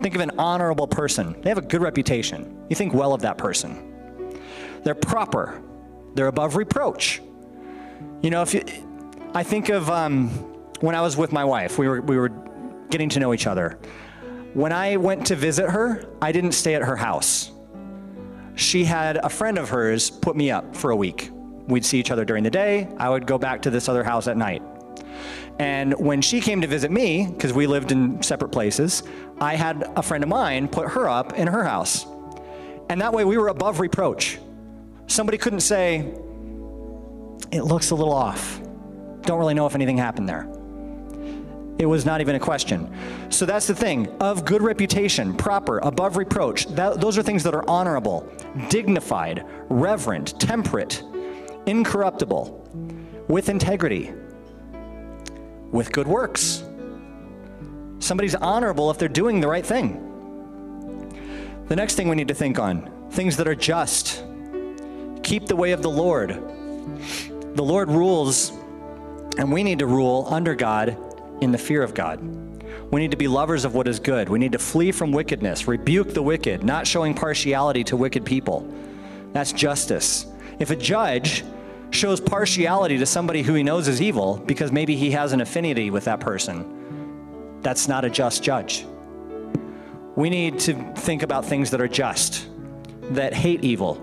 Think 0.00 0.14
of 0.14 0.20
an 0.20 0.32
honorable 0.38 0.86
person. 0.86 1.40
They 1.42 1.50
have 1.50 1.58
a 1.58 1.62
good 1.62 1.82
reputation. 1.82 2.64
You 2.68 2.76
think 2.76 2.94
well 2.94 3.12
of 3.12 3.22
that 3.22 3.36
person. 3.36 4.34
They're 4.82 4.94
proper. 4.94 5.62
They're 6.14 6.28
above 6.28 6.56
reproach. 6.56 7.20
You 8.22 8.30
know, 8.30 8.42
if 8.42 8.54
you, 8.54 8.62
I 9.34 9.42
think 9.42 9.68
of 9.68 9.90
um, 9.90 10.28
when 10.80 10.94
I 10.94 11.02
was 11.02 11.16
with 11.16 11.32
my 11.32 11.44
wife, 11.44 11.78
we 11.78 11.86
were, 11.86 12.00
we 12.00 12.16
were 12.16 12.30
getting 12.88 13.08
to 13.10 13.20
know 13.20 13.34
each 13.34 13.46
other. 13.46 13.78
When 14.54 14.72
I 14.72 14.96
went 14.96 15.26
to 15.28 15.36
visit 15.36 15.70
her, 15.70 16.04
I 16.20 16.32
didn't 16.32 16.52
stay 16.52 16.74
at 16.74 16.82
her 16.82 16.96
house. 16.96 17.52
She 18.56 18.84
had 18.84 19.18
a 19.18 19.28
friend 19.28 19.58
of 19.58 19.68
hers 19.68 20.10
put 20.10 20.34
me 20.34 20.50
up 20.50 20.74
for 20.74 20.90
a 20.90 20.96
week. 20.96 21.30
We'd 21.68 21.84
see 21.84 22.00
each 22.00 22.10
other 22.10 22.24
during 22.24 22.42
the 22.42 22.50
day. 22.50 22.88
I 22.98 23.08
would 23.08 23.26
go 23.26 23.38
back 23.38 23.62
to 23.62 23.70
this 23.70 23.88
other 23.88 24.02
house 24.02 24.26
at 24.26 24.36
night. 24.36 24.62
And 25.60 25.92
when 25.98 26.22
she 26.22 26.40
came 26.40 26.62
to 26.62 26.66
visit 26.66 26.90
me, 26.90 27.26
because 27.26 27.52
we 27.52 27.66
lived 27.66 27.92
in 27.92 28.22
separate 28.22 28.48
places, 28.48 29.02
I 29.42 29.56
had 29.56 29.92
a 29.94 30.02
friend 30.02 30.24
of 30.24 30.30
mine 30.30 30.68
put 30.68 30.88
her 30.88 31.06
up 31.06 31.34
in 31.34 31.46
her 31.48 31.62
house. 31.62 32.06
And 32.88 33.02
that 33.02 33.12
way 33.12 33.26
we 33.26 33.36
were 33.36 33.48
above 33.48 33.78
reproach. 33.78 34.38
Somebody 35.06 35.36
couldn't 35.36 35.60
say, 35.60 36.14
it 37.52 37.60
looks 37.60 37.90
a 37.90 37.94
little 37.94 38.14
off. 38.14 38.58
Don't 39.20 39.38
really 39.38 39.52
know 39.52 39.66
if 39.66 39.74
anything 39.74 39.98
happened 39.98 40.26
there. 40.26 40.48
It 41.78 41.84
was 41.84 42.06
not 42.06 42.22
even 42.22 42.36
a 42.36 42.40
question. 42.40 42.90
So 43.28 43.44
that's 43.44 43.66
the 43.66 43.74
thing 43.74 44.08
of 44.18 44.46
good 44.46 44.62
reputation, 44.62 45.36
proper, 45.36 45.78
above 45.80 46.16
reproach. 46.16 46.68
That, 46.68 47.02
those 47.02 47.18
are 47.18 47.22
things 47.22 47.42
that 47.42 47.54
are 47.54 47.68
honorable, 47.68 48.26
dignified, 48.70 49.44
reverent, 49.68 50.40
temperate, 50.40 51.02
incorruptible, 51.66 53.26
with 53.28 53.50
integrity 53.50 54.14
with 55.70 55.92
good 55.92 56.08
works. 56.08 56.64
Somebody's 57.98 58.34
honorable 58.34 58.90
if 58.90 58.98
they're 58.98 59.08
doing 59.08 59.40
the 59.40 59.48
right 59.48 59.64
thing. 59.64 60.06
The 61.68 61.76
next 61.76 61.94
thing 61.94 62.08
we 62.08 62.16
need 62.16 62.28
to 62.28 62.34
think 62.34 62.58
on 62.58 62.90
things 63.10 63.36
that 63.36 63.46
are 63.46 63.54
just. 63.54 64.24
Keep 65.22 65.46
the 65.46 65.56
way 65.56 65.72
of 65.72 65.82
the 65.82 65.90
Lord. 65.90 66.30
The 67.54 67.62
Lord 67.62 67.90
rules, 67.90 68.50
and 69.38 69.52
we 69.52 69.62
need 69.62 69.80
to 69.80 69.86
rule 69.86 70.26
under 70.30 70.54
God 70.54 70.96
in 71.40 71.52
the 71.52 71.58
fear 71.58 71.82
of 71.82 71.94
God. 71.94 72.20
We 72.90 73.00
need 73.00 73.10
to 73.12 73.16
be 73.16 73.28
lovers 73.28 73.64
of 73.64 73.74
what 73.74 73.86
is 73.86 74.00
good. 74.00 74.28
We 74.28 74.38
need 74.38 74.52
to 74.52 74.58
flee 74.58 74.90
from 74.90 75.12
wickedness, 75.12 75.68
rebuke 75.68 76.14
the 76.14 76.22
wicked, 76.22 76.64
not 76.64 76.86
showing 76.86 77.14
partiality 77.14 77.84
to 77.84 77.96
wicked 77.96 78.24
people. 78.24 78.68
That's 79.32 79.52
justice. 79.52 80.26
If 80.58 80.70
a 80.70 80.76
judge 80.76 81.44
shows 81.90 82.20
partiality 82.20 82.98
to 82.98 83.06
somebody 83.06 83.42
who 83.42 83.54
he 83.54 83.62
knows 83.62 83.88
is 83.88 84.00
evil 84.00 84.36
because 84.46 84.72
maybe 84.72 84.96
he 84.96 85.10
has 85.10 85.32
an 85.32 85.40
affinity 85.40 85.90
with 85.90 86.04
that 86.04 86.20
person, 86.20 87.58
that's 87.62 87.88
not 87.88 88.04
a 88.04 88.10
just 88.10 88.42
judge. 88.42 88.86
We 90.16 90.30
need 90.30 90.58
to 90.60 90.74
think 90.94 91.22
about 91.22 91.44
things 91.44 91.70
that 91.70 91.80
are 91.80 91.88
just, 91.88 92.48
that 93.10 93.34
hate 93.34 93.64
evil. 93.64 94.00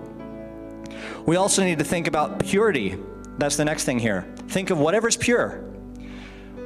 We 1.26 1.36
also 1.36 1.62
need 1.62 1.78
to 1.78 1.84
think 1.84 2.06
about 2.06 2.38
purity. 2.38 2.98
That's 3.38 3.56
the 3.56 3.64
next 3.64 3.84
thing 3.84 3.98
here. 3.98 4.26
Think 4.48 4.70
of 4.70 4.78
whatever's 4.78 5.16
pure. 5.16 5.64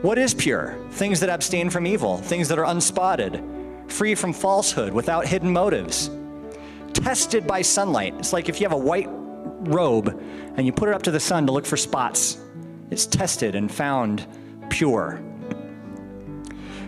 What 0.03 0.19
is 0.19 0.35
pure? 0.35 0.77
Things 0.91 1.21
that 1.21 1.31
abstain 1.31 1.71
from 1.71 1.87
evil, 1.87 2.19
things 2.19 2.49
that 2.49 2.59
are 2.59 2.65
unspotted, 2.65 3.91
free 3.91 4.15
from 4.15 4.33
falsehood, 4.33 4.93
without 4.93 5.27
hidden 5.27 5.53
motives, 5.53 6.11
tested 6.93 7.47
by 7.47 7.63
sunlight. 7.63 8.15
It's 8.19 8.33
like 8.33 8.49
if 8.49 8.61
you 8.61 8.67
have 8.69 8.73
a 8.73 8.83
white 8.83 9.09
robe 9.69 10.21
and 10.57 10.67
you 10.67 10.73
put 10.73 10.89
it 10.89 10.95
up 10.95 11.03
to 11.03 11.11
the 11.11 11.21
sun 11.21 11.47
to 11.47 11.53
look 11.53 11.67
for 11.67 11.77
spots. 11.77 12.39
It's 12.91 13.07
tested 13.07 13.55
and 13.55 13.73
found 13.73 14.27
pure, 14.69 15.23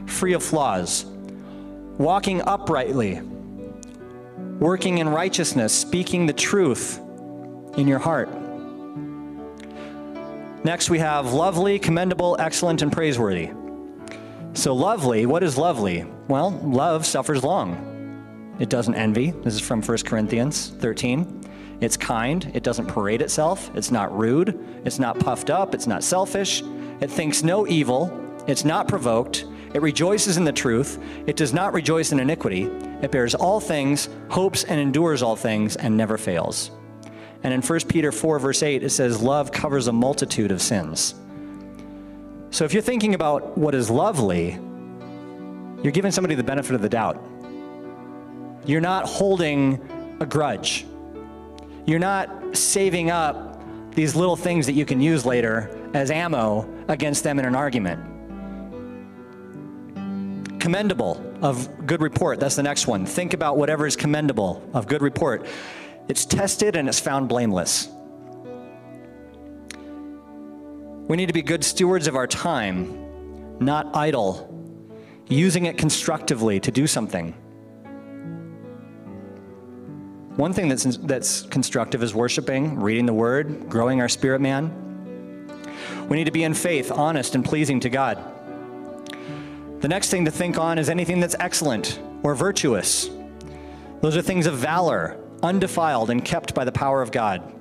free 0.06 0.34
of 0.34 0.42
flaws, 0.42 1.04
walking 1.98 2.42
uprightly, 2.42 3.20
working 4.58 4.98
in 4.98 5.08
righteousness, 5.08 5.72
speaking 5.72 6.26
the 6.26 6.32
truth 6.32 7.00
in 7.76 7.88
your 7.88 7.98
heart. 7.98 8.28
Next, 10.64 10.88
we 10.88 10.98
have 10.98 11.32
lovely, 11.32 11.78
commendable, 11.78 12.36
excellent, 12.38 12.80
and 12.80 12.90
praiseworthy. 12.90 13.50
So, 14.54 14.74
lovely, 14.74 15.26
what 15.26 15.42
is 15.42 15.58
lovely? 15.58 16.06
Well, 16.28 16.50
love 16.50 17.04
suffers 17.04 17.44
long. 17.44 18.56
It 18.58 18.70
doesn't 18.70 18.94
envy. 18.94 19.32
This 19.32 19.54
is 19.54 19.60
from 19.60 19.82
1 19.82 19.98
Corinthians 20.04 20.70
13. 20.78 21.42
It's 21.84 21.98
kind, 21.98 22.50
it 22.54 22.62
doesn't 22.62 22.86
parade 22.86 23.20
itself, 23.20 23.70
it's 23.74 23.90
not 23.90 24.16
rude, 24.16 24.58
it's 24.86 24.98
not 24.98 25.18
puffed 25.18 25.50
up, 25.50 25.74
it's 25.74 25.86
not 25.86 26.02
selfish, 26.02 26.62
it 27.02 27.10
thinks 27.10 27.42
no 27.42 27.66
evil, 27.66 28.10
it's 28.46 28.64
not 28.64 28.88
provoked, 28.88 29.44
it 29.74 29.82
rejoices 29.82 30.38
in 30.38 30.44
the 30.44 30.52
truth, 30.52 30.98
it 31.26 31.36
does 31.36 31.52
not 31.52 31.74
rejoice 31.74 32.10
in 32.10 32.20
iniquity, 32.20 32.62
it 33.02 33.10
bears 33.10 33.34
all 33.34 33.60
things, 33.60 34.08
hopes 34.30 34.64
and 34.64 34.80
endures 34.80 35.20
all 35.22 35.36
things, 35.36 35.76
and 35.76 35.94
never 35.94 36.16
fails. 36.16 36.70
And 37.42 37.52
in 37.52 37.60
1 37.60 37.80
Peter 37.80 38.10
4, 38.10 38.38
verse 38.38 38.62
8, 38.62 38.82
it 38.82 38.88
says, 38.88 39.20
Love 39.20 39.52
covers 39.52 39.86
a 39.86 39.92
multitude 39.92 40.52
of 40.52 40.62
sins. 40.62 41.14
So 42.48 42.64
if 42.64 42.72
you're 42.72 42.80
thinking 42.80 43.12
about 43.12 43.58
what 43.58 43.74
is 43.74 43.90
lovely, 43.90 44.58
you're 45.82 45.92
giving 45.92 46.12
somebody 46.12 46.34
the 46.34 46.44
benefit 46.44 46.74
of 46.74 46.80
the 46.80 46.88
doubt. 46.88 47.22
You're 48.64 48.80
not 48.80 49.04
holding 49.04 50.16
a 50.20 50.24
grudge. 50.24 50.86
You're 51.86 51.98
not 51.98 52.56
saving 52.56 53.10
up 53.10 53.62
these 53.94 54.16
little 54.16 54.36
things 54.36 54.66
that 54.66 54.72
you 54.72 54.86
can 54.86 55.00
use 55.00 55.26
later 55.26 55.70
as 55.94 56.10
ammo 56.10 56.68
against 56.88 57.22
them 57.24 57.38
in 57.38 57.44
an 57.44 57.54
argument. 57.54 58.00
Commendable 60.60 61.22
of 61.42 61.86
good 61.86 62.00
report. 62.00 62.40
That's 62.40 62.56
the 62.56 62.62
next 62.62 62.86
one. 62.86 63.04
Think 63.04 63.34
about 63.34 63.58
whatever 63.58 63.86
is 63.86 63.96
commendable 63.96 64.66
of 64.72 64.86
good 64.86 65.02
report. 65.02 65.46
It's 66.08 66.24
tested 66.24 66.74
and 66.74 66.88
it's 66.88 67.00
found 67.00 67.28
blameless. 67.28 67.88
We 71.06 71.18
need 71.18 71.26
to 71.26 71.34
be 71.34 71.42
good 71.42 71.62
stewards 71.62 72.06
of 72.06 72.16
our 72.16 72.26
time, 72.26 73.58
not 73.58 73.94
idle, 73.94 74.50
using 75.28 75.66
it 75.66 75.76
constructively 75.76 76.60
to 76.60 76.70
do 76.70 76.86
something. 76.86 77.34
One 80.36 80.52
thing 80.52 80.68
that's, 80.68 80.84
that's 80.96 81.42
constructive 81.42 82.02
is 82.02 82.12
worshiping, 82.12 82.80
reading 82.80 83.06
the 83.06 83.14
word, 83.14 83.68
growing 83.68 84.00
our 84.00 84.08
spirit 84.08 84.40
man. 84.40 84.80
We 86.08 86.16
need 86.16 86.24
to 86.24 86.32
be 86.32 86.42
in 86.42 86.54
faith, 86.54 86.90
honest, 86.90 87.36
and 87.36 87.44
pleasing 87.44 87.78
to 87.80 87.88
God. 87.88 88.18
The 89.80 89.88
next 89.88 90.10
thing 90.10 90.24
to 90.24 90.32
think 90.32 90.58
on 90.58 90.78
is 90.78 90.88
anything 90.88 91.20
that's 91.20 91.36
excellent 91.38 92.00
or 92.24 92.34
virtuous. 92.34 93.08
Those 94.00 94.16
are 94.16 94.22
things 94.22 94.46
of 94.46 94.56
valor, 94.56 95.20
undefiled 95.42 96.10
and 96.10 96.24
kept 96.24 96.52
by 96.52 96.64
the 96.64 96.72
power 96.72 97.00
of 97.00 97.12
God. 97.12 97.52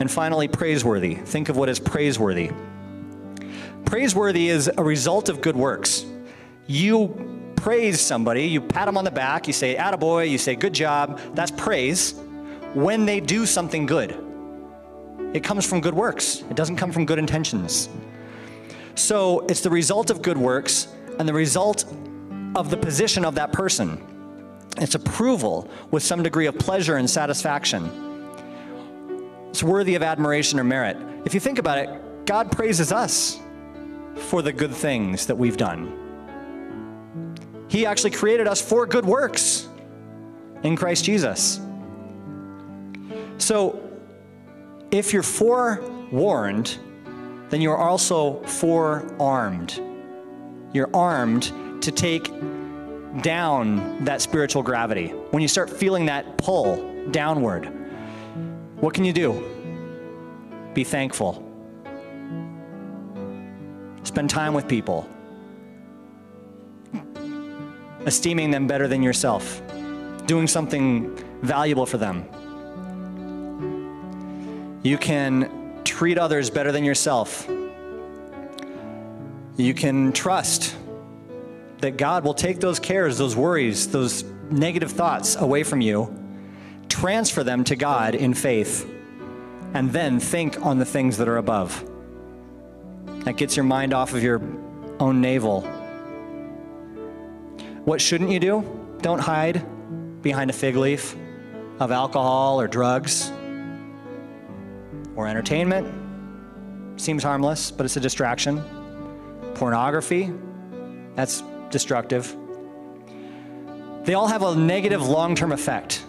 And 0.00 0.10
finally, 0.10 0.48
praiseworthy. 0.48 1.14
Think 1.14 1.48
of 1.48 1.56
what 1.56 1.68
is 1.68 1.78
praiseworthy. 1.78 2.50
Praiseworthy 3.84 4.48
is 4.48 4.70
a 4.76 4.82
result 4.82 5.28
of 5.28 5.40
good 5.40 5.56
works. 5.56 6.04
You 6.66 7.39
praise 7.60 8.00
somebody, 8.00 8.46
you 8.46 8.58
pat 8.58 8.86
them 8.86 8.96
on 8.96 9.04
the 9.04 9.10
back, 9.10 9.46
you 9.46 9.52
say, 9.52 9.76
attaboy, 9.76 10.30
you 10.30 10.38
say, 10.38 10.56
good 10.56 10.72
job. 10.72 11.20
That's 11.34 11.50
praise 11.50 12.14
when 12.72 13.04
they 13.04 13.20
do 13.20 13.44
something 13.44 13.84
good. 13.84 14.16
It 15.34 15.44
comes 15.44 15.66
from 15.66 15.82
good 15.82 15.92
works, 15.92 16.42
it 16.48 16.56
doesn't 16.56 16.76
come 16.76 16.90
from 16.90 17.04
good 17.04 17.18
intentions. 17.18 17.90
So 18.94 19.40
it's 19.40 19.60
the 19.60 19.68
result 19.68 20.08
of 20.08 20.22
good 20.22 20.38
works 20.38 20.88
and 21.18 21.28
the 21.28 21.34
result 21.34 21.84
of 22.56 22.70
the 22.70 22.78
position 22.78 23.26
of 23.26 23.34
that 23.34 23.52
person. 23.52 24.02
It's 24.78 24.94
approval 24.94 25.68
with 25.90 26.02
some 26.02 26.22
degree 26.22 26.46
of 26.46 26.58
pleasure 26.58 26.96
and 26.96 27.08
satisfaction. 27.10 27.90
It's 29.50 29.62
worthy 29.62 29.96
of 29.96 30.02
admiration 30.02 30.58
or 30.58 30.64
merit. 30.64 30.96
If 31.26 31.34
you 31.34 31.40
think 31.40 31.58
about 31.58 31.76
it, 31.76 32.24
God 32.24 32.50
praises 32.50 32.90
us 32.90 33.38
for 34.16 34.40
the 34.40 34.52
good 34.52 34.72
things 34.72 35.26
that 35.26 35.36
we've 35.36 35.58
done. 35.58 35.99
He 37.70 37.86
actually 37.86 38.10
created 38.10 38.48
us 38.48 38.60
for 38.60 38.84
good 38.84 39.04
works 39.06 39.68
in 40.64 40.74
Christ 40.74 41.04
Jesus. 41.04 41.60
So, 43.38 43.80
if 44.90 45.12
you're 45.12 45.22
forewarned, 45.22 46.76
then 47.48 47.60
you're 47.60 47.78
also 47.78 48.42
forearmed. 48.42 49.80
You're 50.72 50.90
armed 50.92 51.52
to 51.82 51.92
take 51.92 52.28
down 53.22 54.04
that 54.04 54.20
spiritual 54.20 54.64
gravity. 54.64 55.10
When 55.30 55.40
you 55.40 55.48
start 55.48 55.70
feeling 55.70 56.06
that 56.06 56.38
pull 56.38 57.06
downward, 57.12 57.66
what 58.80 58.94
can 58.94 59.04
you 59.04 59.12
do? 59.12 59.44
Be 60.74 60.82
thankful. 60.82 61.46
Spend 64.02 64.28
time 64.28 64.54
with 64.54 64.66
people. 64.66 65.08
Esteeming 68.06 68.50
them 68.50 68.66
better 68.66 68.88
than 68.88 69.02
yourself. 69.02 69.62
Doing 70.26 70.46
something 70.46 71.16
valuable 71.42 71.86
for 71.86 71.98
them. 71.98 72.26
You 74.82 74.96
can 74.96 75.82
treat 75.84 76.18
others 76.18 76.50
better 76.50 76.72
than 76.72 76.84
yourself. 76.84 77.48
You 79.56 79.74
can 79.74 80.12
trust 80.12 80.74
that 81.80 81.96
God 81.96 82.24
will 82.24 82.34
take 82.34 82.60
those 82.60 82.78
cares, 82.78 83.18
those 83.18 83.36
worries, 83.36 83.88
those 83.88 84.24
negative 84.50 84.92
thoughts 84.92 85.36
away 85.36 85.62
from 85.62 85.80
you, 85.80 86.14
transfer 86.88 87.44
them 87.44 87.64
to 87.64 87.76
God 87.76 88.14
in 88.14 88.34
faith, 88.34 88.88
and 89.74 89.90
then 89.92 90.20
think 90.20 90.64
on 90.64 90.78
the 90.78 90.84
things 90.84 91.18
that 91.18 91.28
are 91.28 91.36
above. 91.36 91.84
That 93.24 93.36
gets 93.36 93.56
your 93.56 93.64
mind 93.64 93.94
off 93.94 94.14
of 94.14 94.22
your 94.22 94.40
own 94.98 95.20
navel. 95.20 95.60
What 97.84 98.00
shouldn't 98.00 98.30
you 98.30 98.40
do? 98.40 98.98
Don't 99.00 99.18
hide 99.18 99.64
behind 100.22 100.50
a 100.50 100.52
fig 100.52 100.76
leaf 100.76 101.16
of 101.78 101.90
alcohol 101.90 102.60
or 102.60 102.68
drugs 102.68 103.32
or 105.16 105.26
entertainment. 105.26 107.00
Seems 107.00 107.22
harmless, 107.22 107.70
but 107.70 107.86
it's 107.86 107.96
a 107.96 108.00
distraction. 108.00 108.62
Pornography, 109.54 110.32
that's 111.14 111.42
destructive. 111.70 112.36
They 114.04 114.14
all 114.14 114.26
have 114.26 114.42
a 114.42 114.54
negative 114.54 115.06
long 115.08 115.34
term 115.34 115.52
effect. 115.52 116.04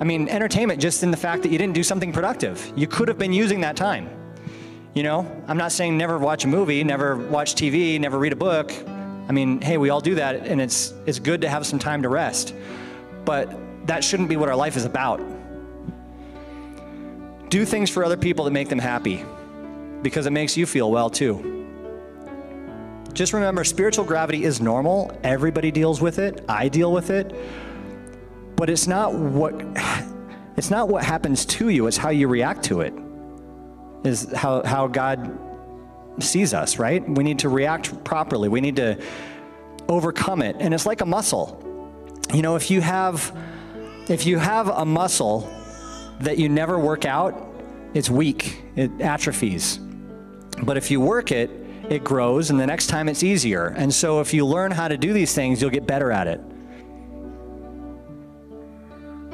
I 0.00 0.04
mean, 0.04 0.28
entertainment 0.28 0.80
just 0.80 1.02
in 1.02 1.10
the 1.10 1.16
fact 1.16 1.42
that 1.44 1.52
you 1.52 1.56
didn't 1.56 1.74
do 1.74 1.82
something 1.82 2.12
productive. 2.12 2.72
You 2.76 2.86
could 2.86 3.08
have 3.08 3.16
been 3.18 3.32
using 3.32 3.60
that 3.62 3.76
time. 3.76 4.10
You 4.92 5.02
know, 5.02 5.42
I'm 5.48 5.56
not 5.56 5.72
saying 5.72 5.96
never 5.96 6.18
watch 6.18 6.44
a 6.44 6.48
movie, 6.48 6.84
never 6.84 7.16
watch 7.16 7.54
TV, 7.54 7.98
never 7.98 8.18
read 8.18 8.32
a 8.32 8.36
book. 8.36 8.72
I 9.28 9.32
mean, 9.32 9.60
hey, 9.60 9.78
we 9.78 9.90
all 9.90 10.00
do 10.00 10.16
that, 10.16 10.46
and 10.46 10.60
it's, 10.60 10.92
it's 11.06 11.18
good 11.18 11.40
to 11.42 11.48
have 11.48 11.66
some 11.66 11.78
time 11.78 12.02
to 12.02 12.08
rest. 12.08 12.54
But 13.24 13.54
that 13.86 14.04
shouldn't 14.04 14.28
be 14.28 14.36
what 14.36 14.48
our 14.48 14.56
life 14.56 14.76
is 14.76 14.84
about. 14.84 15.20
Do 17.48 17.64
things 17.64 17.90
for 17.90 18.04
other 18.04 18.16
people 18.16 18.44
that 18.44 18.50
make 18.50 18.68
them 18.68 18.78
happy 18.78 19.24
because 20.02 20.26
it 20.26 20.32
makes 20.32 20.56
you 20.56 20.66
feel 20.66 20.90
well 20.90 21.08
too. 21.08 21.52
Just 23.12 23.32
remember, 23.32 23.62
spiritual 23.62 24.04
gravity 24.04 24.44
is 24.44 24.60
normal. 24.60 25.16
Everybody 25.22 25.70
deals 25.70 26.00
with 26.00 26.18
it. 26.18 26.44
I 26.48 26.68
deal 26.68 26.92
with 26.92 27.10
it. 27.10 27.32
But 28.56 28.68
it's 28.70 28.86
not 28.86 29.14
what 29.14 29.54
it's 30.56 30.70
not 30.70 30.88
what 30.88 31.04
happens 31.04 31.44
to 31.46 31.68
you, 31.68 31.86
it's 31.86 31.96
how 31.96 32.10
you 32.10 32.28
react 32.28 32.64
to 32.64 32.80
it. 32.80 32.94
Is 34.04 34.30
how, 34.32 34.62
how 34.64 34.86
God 34.86 35.18
sees 36.20 36.54
us, 36.54 36.78
right? 36.78 37.06
We 37.08 37.24
need 37.24 37.40
to 37.40 37.48
react 37.48 38.04
properly. 38.04 38.48
We 38.48 38.60
need 38.60 38.76
to 38.76 39.02
overcome 39.88 40.42
it. 40.42 40.56
And 40.58 40.72
it's 40.72 40.86
like 40.86 41.00
a 41.00 41.06
muscle. 41.06 41.60
You 42.32 42.42
know, 42.42 42.56
if 42.56 42.70
you 42.70 42.80
have 42.80 43.36
if 44.08 44.26
you 44.26 44.38
have 44.38 44.68
a 44.68 44.84
muscle 44.84 45.50
that 46.20 46.38
you 46.38 46.48
never 46.48 46.78
work 46.78 47.04
out, 47.04 47.54
it's 47.94 48.10
weak. 48.10 48.62
It 48.76 48.90
atrophies. 49.00 49.78
But 50.62 50.76
if 50.76 50.90
you 50.90 51.00
work 51.00 51.32
it, 51.32 51.50
it 51.88 52.04
grows, 52.04 52.50
and 52.50 52.58
the 52.58 52.66
next 52.66 52.86
time 52.86 53.08
it's 53.08 53.22
easier. 53.22 53.68
And 53.68 53.92
so 53.92 54.20
if 54.20 54.32
you 54.32 54.46
learn 54.46 54.70
how 54.70 54.88
to 54.88 54.96
do 54.96 55.12
these 55.12 55.34
things, 55.34 55.60
you'll 55.60 55.70
get 55.70 55.86
better 55.86 56.10
at 56.10 56.26
it. 56.26 56.40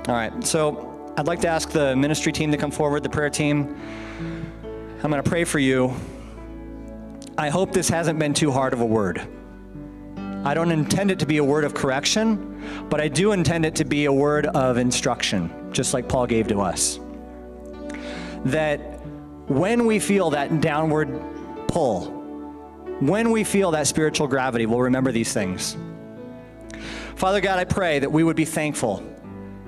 All 0.08 0.14
right, 0.14 0.44
so 0.44 1.12
I'd 1.16 1.26
like 1.26 1.40
to 1.40 1.48
ask 1.48 1.70
the 1.70 1.94
ministry 1.94 2.32
team 2.32 2.50
to 2.50 2.56
come 2.56 2.70
forward, 2.70 3.02
the 3.02 3.08
prayer 3.08 3.30
team. 3.30 3.76
I'm 5.02 5.10
going 5.10 5.22
to 5.22 5.28
pray 5.28 5.44
for 5.44 5.58
you. 5.58 5.94
I 7.40 7.48
hope 7.48 7.72
this 7.72 7.88
hasn't 7.88 8.18
been 8.18 8.34
too 8.34 8.52
hard 8.52 8.74
of 8.74 8.82
a 8.82 8.84
word. 8.84 9.26
I 10.44 10.52
don't 10.52 10.70
intend 10.70 11.10
it 11.10 11.18
to 11.20 11.26
be 11.26 11.38
a 11.38 11.44
word 11.44 11.64
of 11.64 11.72
correction, 11.72 12.86
but 12.90 13.00
I 13.00 13.08
do 13.08 13.32
intend 13.32 13.64
it 13.64 13.74
to 13.76 13.86
be 13.86 14.04
a 14.04 14.12
word 14.12 14.44
of 14.48 14.76
instruction, 14.76 15.72
just 15.72 15.94
like 15.94 16.06
Paul 16.06 16.26
gave 16.26 16.48
to 16.48 16.60
us. 16.60 17.00
That 18.44 18.80
when 19.48 19.86
we 19.86 19.98
feel 19.98 20.28
that 20.30 20.60
downward 20.60 21.08
pull, 21.66 22.10
when 23.00 23.30
we 23.30 23.42
feel 23.42 23.70
that 23.70 23.86
spiritual 23.86 24.28
gravity, 24.28 24.66
we'll 24.66 24.80
remember 24.80 25.10
these 25.10 25.32
things. 25.32 25.78
Father 27.16 27.40
God, 27.40 27.58
I 27.58 27.64
pray 27.64 28.00
that 28.00 28.12
we 28.12 28.22
would 28.22 28.36
be 28.36 28.44
thankful. 28.44 29.02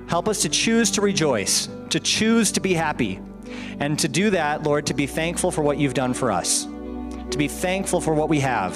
Help 0.05 0.27
us 0.27 0.43
to 0.43 0.49
choose 0.49 0.91
to 0.91 1.01
rejoice, 1.01 1.69
to 1.89 1.99
choose 1.99 2.51
to 2.51 2.59
be 2.59 2.75
happy, 2.75 3.19
and 3.79 3.97
to 3.97 4.07
do 4.07 4.29
that, 4.29 4.61
Lord, 4.61 4.85
to 4.85 4.93
be 4.93 5.07
thankful 5.07 5.49
for 5.49 5.63
what 5.63 5.79
you've 5.79 5.95
done 5.95 6.13
for 6.13 6.31
us, 6.31 6.67
to 7.33 7.37
be 7.37 7.47
thankful 7.47 7.99
for 7.99 8.13
what 8.13 8.29
we 8.29 8.39
have. 8.39 8.75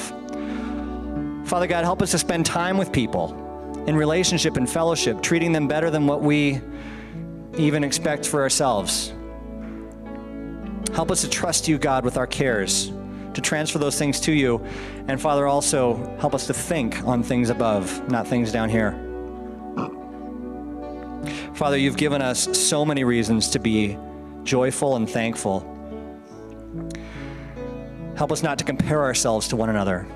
Father 1.47 1.67
God, 1.67 1.85
help 1.85 2.01
us 2.01 2.11
to 2.11 2.19
spend 2.19 2.45
time 2.45 2.77
with 2.77 2.91
people 2.91 3.33
in 3.87 3.95
relationship 3.95 4.57
and 4.57 4.69
fellowship, 4.69 5.21
treating 5.21 5.53
them 5.53 5.67
better 5.67 5.89
than 5.89 6.05
what 6.05 6.21
we 6.21 6.59
even 7.57 7.83
expect 7.83 8.27
for 8.27 8.41
ourselves. 8.41 9.13
Help 10.93 11.09
us 11.09 11.21
to 11.21 11.29
trust 11.29 11.67
you, 11.67 11.77
God, 11.77 12.03
with 12.03 12.17
our 12.17 12.27
cares 12.27 12.91
to 13.37 13.41
transfer 13.41 13.77
those 13.77 13.99
things 13.99 14.19
to 14.19 14.31
you. 14.31 14.57
And 15.07 15.21
Father, 15.21 15.45
also 15.45 15.95
help 16.19 16.33
us 16.33 16.47
to 16.47 16.55
think 16.55 17.03
on 17.03 17.21
things 17.21 17.51
above, 17.51 18.09
not 18.09 18.27
things 18.27 18.51
down 18.51 18.67
here. 18.67 18.93
Father, 21.53 21.77
you've 21.77 21.97
given 21.97 22.21
us 22.21 22.57
so 22.57 22.83
many 22.83 23.03
reasons 23.03 23.49
to 23.49 23.59
be 23.59 23.95
joyful 24.43 24.95
and 24.95 25.07
thankful. 25.07 25.76
Help 28.17 28.31
us 28.31 28.41
not 28.41 28.57
to 28.57 28.65
compare 28.65 29.03
ourselves 29.03 29.47
to 29.49 29.55
one 29.55 29.69
another, 29.69 30.07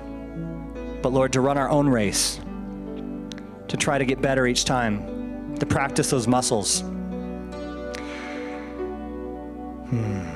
but 1.02 1.12
Lord, 1.12 1.32
to 1.34 1.40
run 1.40 1.56
our 1.56 1.70
own 1.70 1.88
race, 1.88 2.40
to 3.68 3.76
try 3.76 3.96
to 3.96 4.04
get 4.04 4.20
better 4.20 4.44
each 4.44 4.64
time, 4.64 5.54
to 5.60 5.66
practice 5.66 6.10
those 6.10 6.26
muscles. 6.26 6.80
Hmm. 9.90 10.28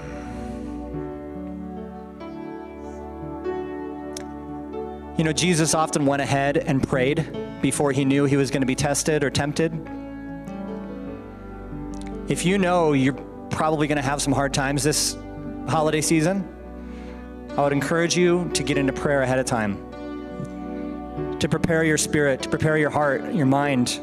You 5.19 5.25
know, 5.25 5.33
Jesus 5.33 5.75
often 5.75 6.07
went 6.07 6.23
ahead 6.23 6.59
and 6.59 6.87
prayed 6.87 7.37
before 7.63 7.91
he 7.91 8.05
knew 8.05 8.27
he 8.27 8.37
was 8.37 8.53
going 8.53 8.63
to 8.63 8.67
be 8.67 8.77
tested 8.77 9.25
or 9.25 9.31
tempted. 9.31 9.73
If 12.29 12.47
you 12.47 12.59
know 12.59 12.93
you're 12.93 13.15
probably 13.51 13.89
going 13.89 13.97
to 13.97 14.03
have 14.03 14.23
some 14.23 14.33
hard 14.33 14.55
times 14.55 14.85
this 14.85 15.17
holiday 15.67 16.01
season, 16.01 16.56
I 17.57 17.63
would 17.63 17.73
encourage 17.73 18.17
you 18.17 18.51
to 18.53 18.63
get 18.63 18.77
into 18.77 18.93
prayer 18.93 19.23
ahead 19.23 19.39
of 19.39 19.47
time, 19.47 19.79
to 21.39 21.49
prepare 21.49 21.85
your 21.85 21.97
spirit, 21.97 22.43
to 22.43 22.51
prepare 22.51 22.77
your 22.77 22.91
heart, 22.91 23.33
your 23.33 23.47
mind, 23.47 23.99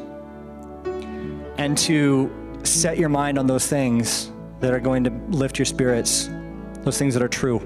and 1.56 1.78
to 1.78 2.32
set 2.64 2.98
your 2.98 3.08
mind 3.08 3.38
on 3.38 3.46
those 3.46 3.66
things 3.68 4.32
that 4.58 4.72
are 4.72 4.80
going 4.80 5.04
to 5.04 5.10
lift 5.28 5.58
your 5.58 5.66
spirits, 5.66 6.28
those 6.82 6.98
things 6.98 7.14
that 7.14 7.22
are 7.22 7.28
true. 7.28 7.60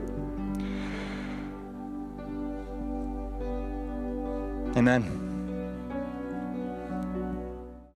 Amen. 4.76 5.27